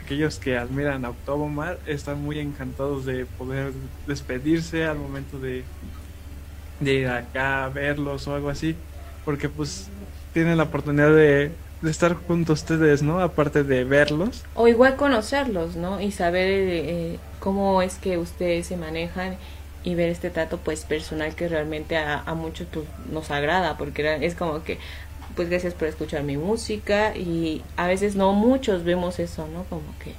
aquellos 0.01 0.39
que 0.39 0.57
admiran 0.57 1.05
a 1.05 1.11
Octavo 1.11 1.49
Mar 1.49 1.81
están 1.85 2.19
muy 2.21 2.39
encantados 2.39 3.05
de 3.05 3.25
poder 3.27 3.73
despedirse 4.05 4.85
al 4.85 4.97
momento 4.97 5.39
de, 5.39 5.69
de 6.79 6.93
ir 6.93 7.07
acá 7.09 7.65
a 7.65 7.69
verlos 7.69 8.27
o 8.27 8.35
algo 8.35 8.49
así, 8.49 8.85
porque 9.23 9.49
pues 9.49 9.93
tienen 10.31 10.57
la 10.57 10.63
oportunidad 10.63 11.13
de, 11.13 11.61
de 11.81 11.91
estar 11.91 12.13
junto 12.13 12.53
a 12.53 12.55
ustedes, 12.55 13.01
¿no? 13.01 13.21
Aparte 13.21 13.63
de 13.63 13.83
verlos. 13.83 14.43
O 14.55 14.67
igual 14.67 14.95
conocerlos, 14.95 15.75
¿no? 15.75 16.01
Y 16.01 16.11
saber 16.11 16.47
eh, 16.49 17.19
cómo 17.39 17.81
es 17.81 17.95
que 17.95 18.17
ustedes 18.17 18.67
se 18.67 18.77
manejan 18.77 19.37
y 19.83 19.95
ver 19.95 20.09
este 20.09 20.29
trato 20.29 20.57
pues 20.57 20.83
personal 20.83 21.35
que 21.35 21.47
realmente 21.47 21.95
a, 21.97 22.21
a 22.25 22.33
muchos 22.33 22.67
pues, 22.71 22.85
nos 23.11 23.31
agrada, 23.31 23.77
porque 23.77 24.17
es 24.21 24.35
como 24.35 24.63
que 24.63 24.77
pues 25.35 25.49
gracias 25.49 25.73
por 25.73 25.87
escuchar 25.87 26.23
mi 26.23 26.37
música 26.37 27.15
y 27.15 27.61
a 27.77 27.87
veces 27.87 28.15
no 28.15 28.33
muchos 28.33 28.83
vemos 28.83 29.19
eso, 29.19 29.47
¿no? 29.47 29.63
Como 29.65 29.83
que 30.03 30.13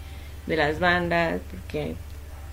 de 0.46 0.56
las 0.56 0.78
bandas, 0.80 1.40
porque 1.50 1.94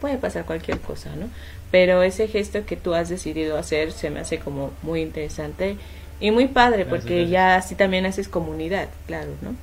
puede 0.01 0.18
pasar 0.18 0.45
cualquier 0.45 0.80
cosa, 0.80 1.16
¿no? 1.16 1.30
Pero 1.72 2.01
ese 2.03 2.28
gesto 2.28 2.66
que 2.66 2.76
tú 2.76 2.93
has 2.93 3.10
decidido 3.10 3.58
hacer 3.58 3.91
se 3.91 4.10
me 4.10 4.20
hace 4.20 4.39
como 4.39 4.72
muy 4.84 5.01
interesante 5.01 5.78
y 6.20 6.32
muy 6.32 6.47
padre, 6.47 6.84
Gracias, 6.84 6.89
porque 6.89 7.15
gracias. 7.15 7.32
ya 7.32 7.55
así 7.55 7.76
también 7.76 8.05
haces 8.05 8.28
comunidad, 8.28 8.88
claro, 9.05 9.30
¿no? 9.41 9.55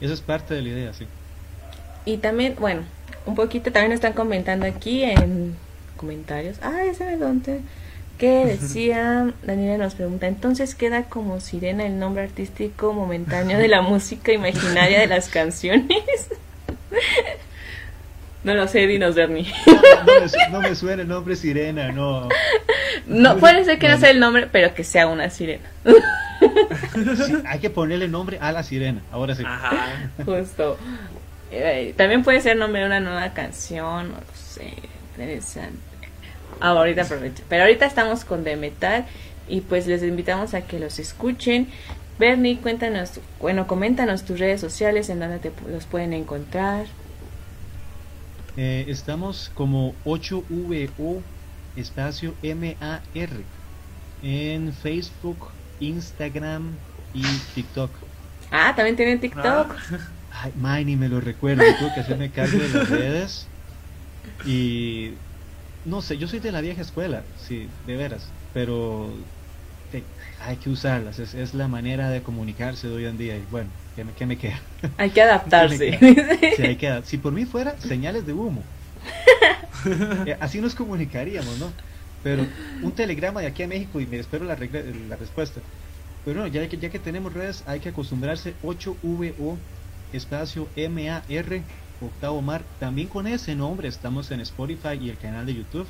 Esa 0.00 0.14
es 0.14 0.20
parte 0.20 0.54
de 0.54 0.62
la 0.62 0.68
idea, 0.68 0.92
sí. 0.92 1.06
Y 2.04 2.16
también, 2.18 2.56
bueno, 2.58 2.82
un 3.26 3.34
poquito 3.34 3.70
también 3.70 3.92
están 3.92 4.12
comentando 4.12 4.66
aquí 4.66 5.04
en 5.04 5.56
comentarios. 5.96 6.58
Ah, 6.62 6.84
ese 6.84 7.04
me 7.04 7.16
donde 7.16 7.60
que 8.18 8.44
decía, 8.60 9.32
Daniela 9.42 9.84
nos 9.84 9.94
pregunta, 9.94 10.26
entonces 10.26 10.74
queda 10.74 11.04
como 11.04 11.40
sirena 11.40 11.86
el 11.86 11.98
nombre 11.98 12.24
artístico 12.24 12.92
momentáneo 12.92 13.58
de 13.58 13.68
la 13.68 13.82
música 13.82 14.32
imaginaria 14.32 15.00
de 15.00 15.06
las 15.06 15.28
canciones. 15.28 16.28
no 18.44 18.54
lo 18.54 18.68
sé, 18.68 18.86
dinos 18.86 19.14
Bernie. 19.14 19.52
No 19.66 20.04
me, 20.04 20.50
no 20.50 20.60
me 20.60 20.74
suena 20.74 21.02
el 21.02 21.08
nombre 21.08 21.36
Sirena, 21.36 21.92
no. 21.92 22.28
No, 23.06 23.36
puede 23.38 23.64
ser 23.64 23.78
que 23.78 23.88
no 23.88 23.98
sea 23.98 24.10
el 24.10 24.20
nombre, 24.20 24.48
pero 24.50 24.74
que 24.74 24.84
sea 24.84 25.06
una 25.06 25.30
sirena. 25.30 25.68
Sí, 27.24 27.34
hay 27.46 27.60
que 27.60 27.70
ponerle 27.70 28.08
nombre 28.08 28.38
a 28.40 28.50
la 28.50 28.64
sirena, 28.64 29.00
ahora 29.12 29.36
sí. 29.36 29.44
Ajá. 29.46 30.10
Justo. 30.24 30.76
Eh, 31.52 31.94
también 31.96 32.24
puede 32.24 32.40
ser 32.40 32.56
nombre 32.56 32.80
de 32.80 32.86
una 32.86 32.98
nueva 32.98 33.32
canción, 33.32 34.08
no 34.08 34.16
lo 34.16 34.34
sé, 34.34 34.74
interesante. 35.12 35.78
Ah, 36.60 36.70
ahorita 36.70 37.02
aprovecho. 37.02 37.44
Pero 37.48 37.62
ahorita 37.62 37.86
estamos 37.86 38.24
con 38.24 38.42
The 38.42 38.56
Metal 38.56 39.04
y 39.48 39.60
pues 39.60 39.86
les 39.86 40.02
invitamos 40.02 40.54
a 40.54 40.62
que 40.62 40.78
los 40.78 40.98
escuchen. 40.98 41.68
Bernie, 42.18 42.56
cuéntanos, 42.56 43.20
bueno, 43.40 43.66
coméntanos 43.66 44.24
tus 44.24 44.38
redes 44.38 44.60
sociales 44.60 45.08
en 45.10 45.20
donde 45.20 45.38
te 45.38 45.52
los 45.70 45.86
pueden 45.86 46.12
encontrar. 46.12 46.86
Eh, 48.56 48.84
estamos 48.88 49.50
como 49.54 49.94
8VO 50.04 51.22
espacio 51.76 52.34
MAR 52.42 53.02
en 54.22 54.72
Facebook, 54.72 55.48
Instagram, 55.80 56.72
y 57.14 57.22
TikTok. 57.54 57.90
Ah, 58.50 58.72
también 58.74 58.96
tienen 58.96 59.20
TikTok. 59.20 59.74
Ay, 60.30 60.52
mae, 60.60 60.84
ni 60.84 60.96
me 60.96 61.08
lo 61.08 61.20
recuerdo, 61.20 61.62
tuve 61.78 61.92
que 61.94 62.00
hacerme 62.00 62.30
cargo 62.30 62.58
de 62.58 62.68
las 62.68 62.88
redes. 62.88 63.46
Y 64.46 65.12
no 65.84 66.00
sé, 66.00 66.16
yo 66.16 66.28
soy 66.28 66.38
de 66.40 66.52
la 66.52 66.60
vieja 66.60 66.80
escuela, 66.82 67.22
sí, 67.46 67.68
de 67.86 67.96
veras, 67.96 68.28
pero 68.54 69.10
te- 69.90 70.04
hay 70.44 70.56
que 70.56 70.70
usarlas, 70.70 71.18
es, 71.18 71.34
es 71.34 71.54
la 71.54 71.68
manera 71.68 72.08
de 72.10 72.22
comunicarse 72.22 72.88
de 72.88 72.94
hoy 72.94 73.04
en 73.06 73.18
día. 73.18 73.36
Y 73.36 73.44
bueno, 73.50 73.68
¿qué 73.94 74.04
me, 74.04 74.12
qué 74.12 74.26
me 74.26 74.38
queda? 74.38 74.60
Hay 74.96 75.10
que 75.10 75.22
adaptarse. 75.22 75.98
Hay 76.62 76.76
que- 76.76 77.02
si 77.04 77.18
por 77.18 77.32
mí 77.32 77.44
fuera, 77.44 77.78
señales 77.78 78.26
de 78.26 78.32
humo. 78.32 78.62
Eh, 80.26 80.36
Así 80.38 80.60
nos 80.60 80.76
comunicaríamos, 80.76 81.58
¿no? 81.58 81.72
Pero 82.22 82.46
un 82.82 82.92
telegrama 82.92 83.40
de 83.40 83.48
aquí 83.48 83.64
a 83.64 83.68
México 83.68 84.00
y 84.00 84.06
me 84.06 84.18
espero 84.18 84.44
la, 84.44 84.54
respuesta. 84.54 85.60
Pero 86.24 86.40
no, 86.40 86.46
ya 86.46 86.68
que, 86.68 86.78
ya 86.78 86.88
que 86.88 87.00
tenemos 87.00 87.32
redes, 87.32 87.64
hay 87.66 87.80
que 87.80 87.88
acostumbrarse 87.88 88.54
8VO, 88.62 89.56
espacio 90.12 90.68
MAR, 90.76 91.24
octavo 92.00 92.42
mar. 92.42 92.62
También 92.78 93.08
con 93.08 93.26
ese 93.26 93.56
nombre 93.56 93.88
estamos 93.88 94.30
en 94.30 94.40
Spotify 94.40 94.98
y 95.00 95.10
el 95.10 95.18
canal 95.18 95.46
de 95.46 95.54
YouTube. 95.54 95.86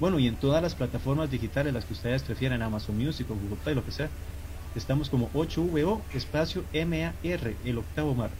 Bueno, 0.00 0.18
y 0.18 0.26
en 0.26 0.36
todas 0.36 0.62
las 0.62 0.74
plataformas 0.74 1.30
digitales, 1.30 1.74
las 1.74 1.84
que 1.84 1.92
ustedes 1.92 2.22
prefieran, 2.22 2.62
Amazon 2.62 2.96
Music 2.96 3.26
o 3.30 3.34
Google 3.34 3.58
Play, 3.62 3.74
lo 3.74 3.84
que 3.84 3.92
sea. 3.92 4.08
Estamos 4.74 5.10
como 5.10 5.30
8VO, 5.32 6.00
espacio 6.14 6.64
MAR, 6.72 7.14
el 7.64 7.78
octavo 7.78 8.14
mar. 8.14 8.30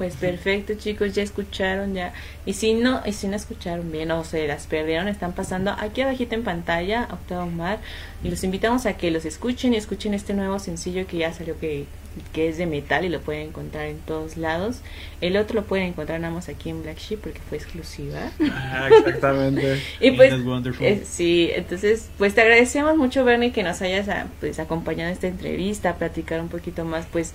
Pues 0.00 0.16
perfecto, 0.16 0.72
chicos, 0.78 1.14
ya 1.14 1.22
escucharon 1.22 1.92
ya. 1.92 2.14
Y 2.46 2.54
si 2.54 2.72
no, 2.72 3.02
y 3.04 3.12
si 3.12 3.28
no 3.28 3.36
escucharon 3.36 3.92
bien 3.92 4.10
o 4.12 4.24
se 4.24 4.48
las 4.48 4.66
perdieron, 4.66 5.08
están 5.08 5.34
pasando 5.34 5.72
aquí 5.72 6.00
abajito 6.00 6.34
en 6.34 6.42
pantalla, 6.42 7.06
Octavo 7.10 7.50
Mar. 7.50 7.80
Y 8.24 8.30
los 8.30 8.42
invitamos 8.42 8.86
a 8.86 8.96
que 8.96 9.10
los 9.10 9.26
escuchen 9.26 9.74
y 9.74 9.76
escuchen 9.76 10.14
este 10.14 10.32
nuevo 10.32 10.58
sencillo 10.58 11.06
que 11.06 11.18
ya 11.18 11.34
salió 11.34 11.58
que, 11.58 11.84
que 12.32 12.48
es 12.48 12.56
de 12.56 12.64
metal 12.64 13.04
y 13.04 13.10
lo 13.10 13.20
pueden 13.20 13.48
encontrar 13.48 13.88
en 13.88 13.98
todos 13.98 14.38
lados. 14.38 14.80
El 15.20 15.36
otro 15.36 15.56
lo 15.60 15.66
pueden 15.66 15.88
encontrar 15.88 16.18
nada 16.18 16.32
más 16.32 16.48
aquí 16.48 16.70
en 16.70 16.82
Black 16.82 16.96
Sheep 16.96 17.20
porque 17.20 17.40
fue 17.50 17.58
exclusiva. 17.58 18.30
Ah, 18.50 18.88
exactamente. 18.90 19.82
Y 20.00 20.12
pues 20.12 20.32
eh, 20.80 21.02
sí, 21.04 21.50
entonces 21.54 22.08
pues 22.16 22.34
te 22.34 22.40
agradecemos 22.40 22.96
mucho 22.96 23.22
Bernie 23.22 23.52
que 23.52 23.62
nos 23.62 23.82
hayas 23.82 24.08
ah, 24.08 24.28
pues 24.40 24.60
acompañado 24.60 25.08
en 25.08 25.12
esta 25.12 25.26
entrevista, 25.26 25.90
a 25.90 25.96
platicar 25.96 26.40
un 26.40 26.48
poquito 26.48 26.86
más 26.86 27.04
pues 27.12 27.34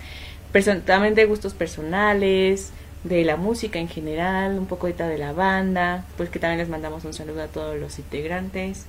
también 0.63 1.15
de 1.15 1.25
gustos 1.25 1.53
personales, 1.53 2.71
de 3.03 3.23
la 3.25 3.35
música 3.35 3.77
en 3.77 3.87
general, 3.89 4.57
un 4.57 4.65
poco 4.65 4.87
de 4.87 5.17
la 5.17 5.33
banda, 5.33 6.05
pues 6.17 6.29
que 6.29 6.39
también 6.39 6.59
les 6.59 6.69
mandamos 6.69 7.03
un 7.03 7.13
saludo 7.13 7.43
a 7.43 7.47
todos 7.47 7.77
los 7.77 7.99
integrantes. 7.99 8.85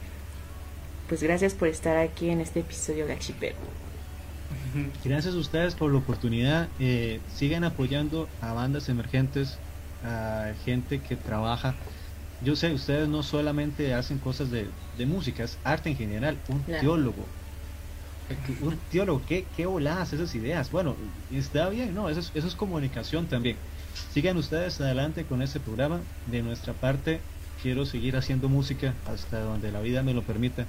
Pues 1.09 1.23
gracias 1.23 1.55
por 1.55 1.69
estar 1.69 1.97
aquí 1.97 2.31
en 2.31 2.41
este 2.41 2.61
episodio 2.61 3.05
Black 3.07 3.21
Sheepero. 3.21 3.57
Gracias 5.05 5.35
a 5.35 5.39
ustedes 5.39 5.75
por 5.75 5.91
la 5.93 5.99
oportunidad. 5.99 6.69
Eh, 6.79 7.21
sigan 7.35 7.65
apoyando 7.65 8.29
a 8.41 8.53
bandas 8.53 8.89
emergentes, 8.89 9.59
a 10.05 10.53
gente 10.65 11.01
que 11.01 11.17
trabaja. 11.17 11.75
Yo 12.43 12.55
sé, 12.57 12.73
ustedes 12.73 13.09
no 13.09 13.23
solamente 13.23 13.95
hacen 13.95 14.19
cosas 14.19 14.51
de, 14.51 14.69
de 14.99 15.07
música, 15.07 15.45
es 15.45 15.59
arte 15.65 15.91
en 15.91 15.97
general. 15.97 16.37
Un 16.49 16.61
Claro. 16.61 16.81
teólogo. 16.81 17.25
Un 18.61 18.77
teólogo, 18.91 19.23
¿qué, 19.29 19.45
qué 19.57 19.67
voladas 19.67 20.13
esas 20.13 20.35
ideas? 20.35 20.71
Bueno, 20.71 20.97
está 21.33 21.69
bien, 21.69 21.95
¿no? 21.95 22.09
Eso 22.09 22.21
es, 22.21 22.33
eso 22.35 22.49
es 22.49 22.55
comunicación 22.55 23.27
también. 23.27 23.57
Sigan 24.13 24.37
ustedes 24.37 24.81
adelante 24.81 25.25
con 25.25 25.43
este 25.43 25.61
programa. 25.61 26.01
De 26.31 26.43
nuestra 26.43 26.73
parte, 26.73 27.21
quiero 27.63 27.87
seguir 27.87 28.17
haciendo 28.17 28.49
música 28.49 28.95
hasta 29.07 29.41
donde 29.41 29.71
la 29.71 29.81
vida 29.81 30.03
me 30.03 30.13
lo 30.15 30.23
permita. 30.23 30.67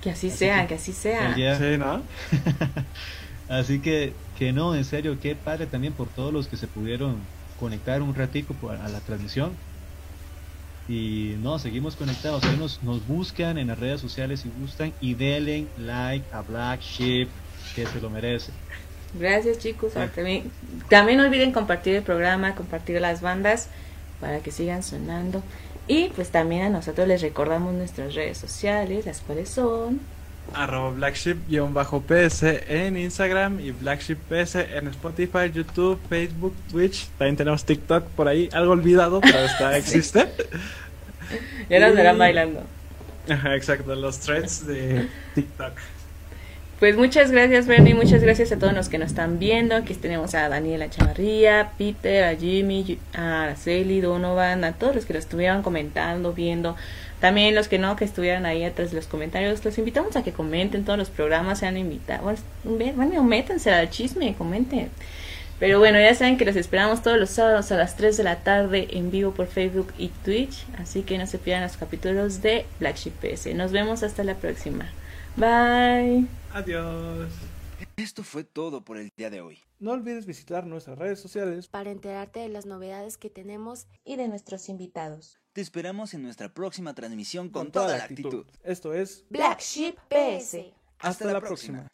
Que 0.00 0.10
así 0.10 0.28
Así 0.28 0.38
sea, 0.38 0.62
que- 0.62 0.68
que 0.68 0.74
así 0.76 0.92
sea. 0.92 1.36
Ya. 1.36 1.58
Sí, 1.58 1.76
¿no? 1.78 2.02
Así 3.48 3.80
que, 3.80 4.12
que 4.38 4.52
no, 4.52 4.74
en 4.76 4.84
serio, 4.84 5.18
qué 5.20 5.34
padre 5.34 5.66
también 5.66 5.92
por 5.92 6.06
todos 6.08 6.32
los 6.32 6.46
que 6.46 6.56
se 6.56 6.68
pudieron 6.68 7.16
conectar 7.58 8.00
un 8.00 8.14
ratico 8.14 8.54
a 8.70 8.88
la 8.88 9.00
transmisión. 9.00 9.50
Y 10.88 11.36
no, 11.40 11.58
seguimos 11.58 11.96
conectados. 11.96 12.42
Ahí 12.44 12.56
nos, 12.56 12.82
nos 12.82 13.06
buscan 13.06 13.58
en 13.58 13.68
las 13.68 13.78
redes 13.78 14.00
sociales 14.00 14.40
si 14.40 14.50
gustan 14.60 14.92
y 15.00 15.14
denle 15.14 15.66
like 15.78 16.24
a 16.32 16.42
Black 16.42 16.80
Sheep, 16.80 17.28
que 17.74 17.86
se 17.86 18.00
lo 18.00 18.10
merece. 18.10 18.52
Gracias 19.14 19.58
chicos. 19.58 19.92
También, 19.92 20.50
también 20.88 21.18
no 21.18 21.24
olviden 21.24 21.52
compartir 21.52 21.96
el 21.96 22.02
programa, 22.02 22.54
compartir 22.54 23.00
las 23.00 23.20
bandas 23.20 23.68
para 24.20 24.40
que 24.40 24.50
sigan 24.50 24.82
sonando. 24.82 25.42
Y 25.88 26.08
pues 26.10 26.30
también 26.30 26.62
a 26.62 26.68
nosotros 26.70 27.08
les 27.08 27.20
recordamos 27.20 27.74
nuestras 27.74 28.14
redes 28.14 28.38
sociales, 28.38 29.06
las 29.06 29.20
cuales 29.20 29.48
son... 29.48 30.00
Arroba 30.54 30.90
blackship-ps 30.90 32.42
en 32.68 32.96
Instagram 32.96 33.60
y 33.60 33.70
blackship-ps 33.72 34.54
en 34.56 34.88
Spotify, 34.88 35.50
YouTube, 35.52 35.98
Facebook, 36.08 36.54
Twitch. 36.70 37.08
También 37.18 37.36
tenemos 37.36 37.64
TikTok 37.64 38.04
por 38.16 38.28
ahí, 38.28 38.48
algo 38.52 38.72
olvidado, 38.72 39.20
pero 39.20 39.38
está, 39.38 39.76
existe. 39.78 40.26
Ya 41.68 41.80
nos 41.80 41.92
Y- 41.92 41.96
verán 41.96 42.18
bailando. 42.18 42.62
Ajá, 43.28 43.54
exacto, 43.54 43.94
los 43.94 44.18
threads 44.20 44.66
de 44.66 45.06
TikTok. 45.34 45.72
Pues 46.80 46.96
muchas 46.96 47.30
gracias 47.30 47.66
Bernie, 47.66 47.92
muchas 47.94 48.22
gracias 48.22 48.50
a 48.52 48.58
todos 48.58 48.72
los 48.72 48.88
que 48.88 48.96
nos 48.96 49.08
están 49.10 49.38
viendo. 49.38 49.76
Aquí 49.76 49.92
tenemos 49.94 50.34
a 50.34 50.48
Daniela 50.48 50.88
Chavarría, 50.88 51.72
Peter, 51.76 52.24
a 52.24 52.34
Jimmy, 52.34 52.98
a 53.12 53.42
Araceli, 53.42 54.00
Donovan, 54.00 54.64
a 54.64 54.72
todos 54.72 54.94
los 54.96 55.04
que 55.04 55.12
lo 55.12 55.18
estuvieron 55.18 55.62
comentando, 55.62 56.32
viendo. 56.32 56.76
También 57.20 57.54
los 57.54 57.68
que 57.68 57.78
no, 57.78 57.96
que 57.96 58.04
estuvieran 58.04 58.46
ahí 58.46 58.64
atrás 58.64 58.90
de 58.90 58.96
los 58.96 59.06
comentarios. 59.06 59.64
Los 59.64 59.76
invitamos 59.78 60.16
a 60.16 60.22
que 60.22 60.32
comenten 60.32 60.84
todos 60.84 60.98
los 60.98 61.10
programas, 61.10 61.58
sean 61.58 61.76
invitados. 61.76 62.40
Bueno, 62.64 62.94
bueno, 62.96 63.22
métanse 63.22 63.70
al 63.70 63.90
chisme, 63.90 64.34
comenten. 64.34 64.90
Pero 65.58 65.78
bueno, 65.78 66.00
ya 66.00 66.14
saben 66.14 66.38
que 66.38 66.46
los 66.46 66.56
esperamos 66.56 67.02
todos 67.02 67.18
los 67.18 67.28
sábados 67.28 67.70
a 67.70 67.76
las 67.76 67.94
3 67.94 68.16
de 68.16 68.24
la 68.24 68.36
tarde 68.36 68.88
en 68.92 69.10
vivo 69.10 69.32
por 69.32 69.46
Facebook 69.46 69.92
y 69.98 70.08
Twitch. 70.08 70.64
Así 70.78 71.02
que 71.02 71.18
no 71.18 71.26
se 71.26 71.36
pierdan 71.36 71.64
los 71.64 71.76
capítulos 71.76 72.40
de 72.40 72.64
Black 72.80 72.96
Sheep 72.96 73.14
PS. 73.20 73.54
Nos 73.54 73.70
vemos 73.70 74.02
hasta 74.02 74.24
la 74.24 74.36
próxima. 74.36 74.90
Bye. 75.36 76.26
Adiós. 76.54 77.30
Esto 77.96 78.24
fue 78.24 78.44
todo 78.44 78.82
por 78.82 78.96
el 78.96 79.10
día 79.18 79.28
de 79.28 79.42
hoy. 79.42 79.58
No 79.78 79.92
olvides 79.92 80.24
visitar 80.24 80.66
nuestras 80.66 80.98
redes 80.98 81.20
sociales 81.20 81.68
Para 81.68 81.90
enterarte 81.90 82.40
de 82.40 82.48
las 82.48 82.66
novedades 82.66 83.16
que 83.16 83.30
tenemos 83.30 83.86
y 84.04 84.16
de 84.16 84.28
nuestros 84.28 84.68
invitados. 84.68 85.39
Te 85.52 85.60
esperamos 85.60 86.14
en 86.14 86.22
nuestra 86.22 86.54
próxima 86.54 86.94
transmisión 86.94 87.48
con, 87.48 87.64
con 87.64 87.72
toda 87.72 87.98
la 87.98 88.04
actitud. 88.04 88.46
Esto 88.62 88.94
es 88.94 89.24
Black 89.30 89.60
Sheep 89.60 89.96
PS. 90.08 90.58
Hasta 91.00 91.32
la 91.32 91.40
próxima. 91.40 91.88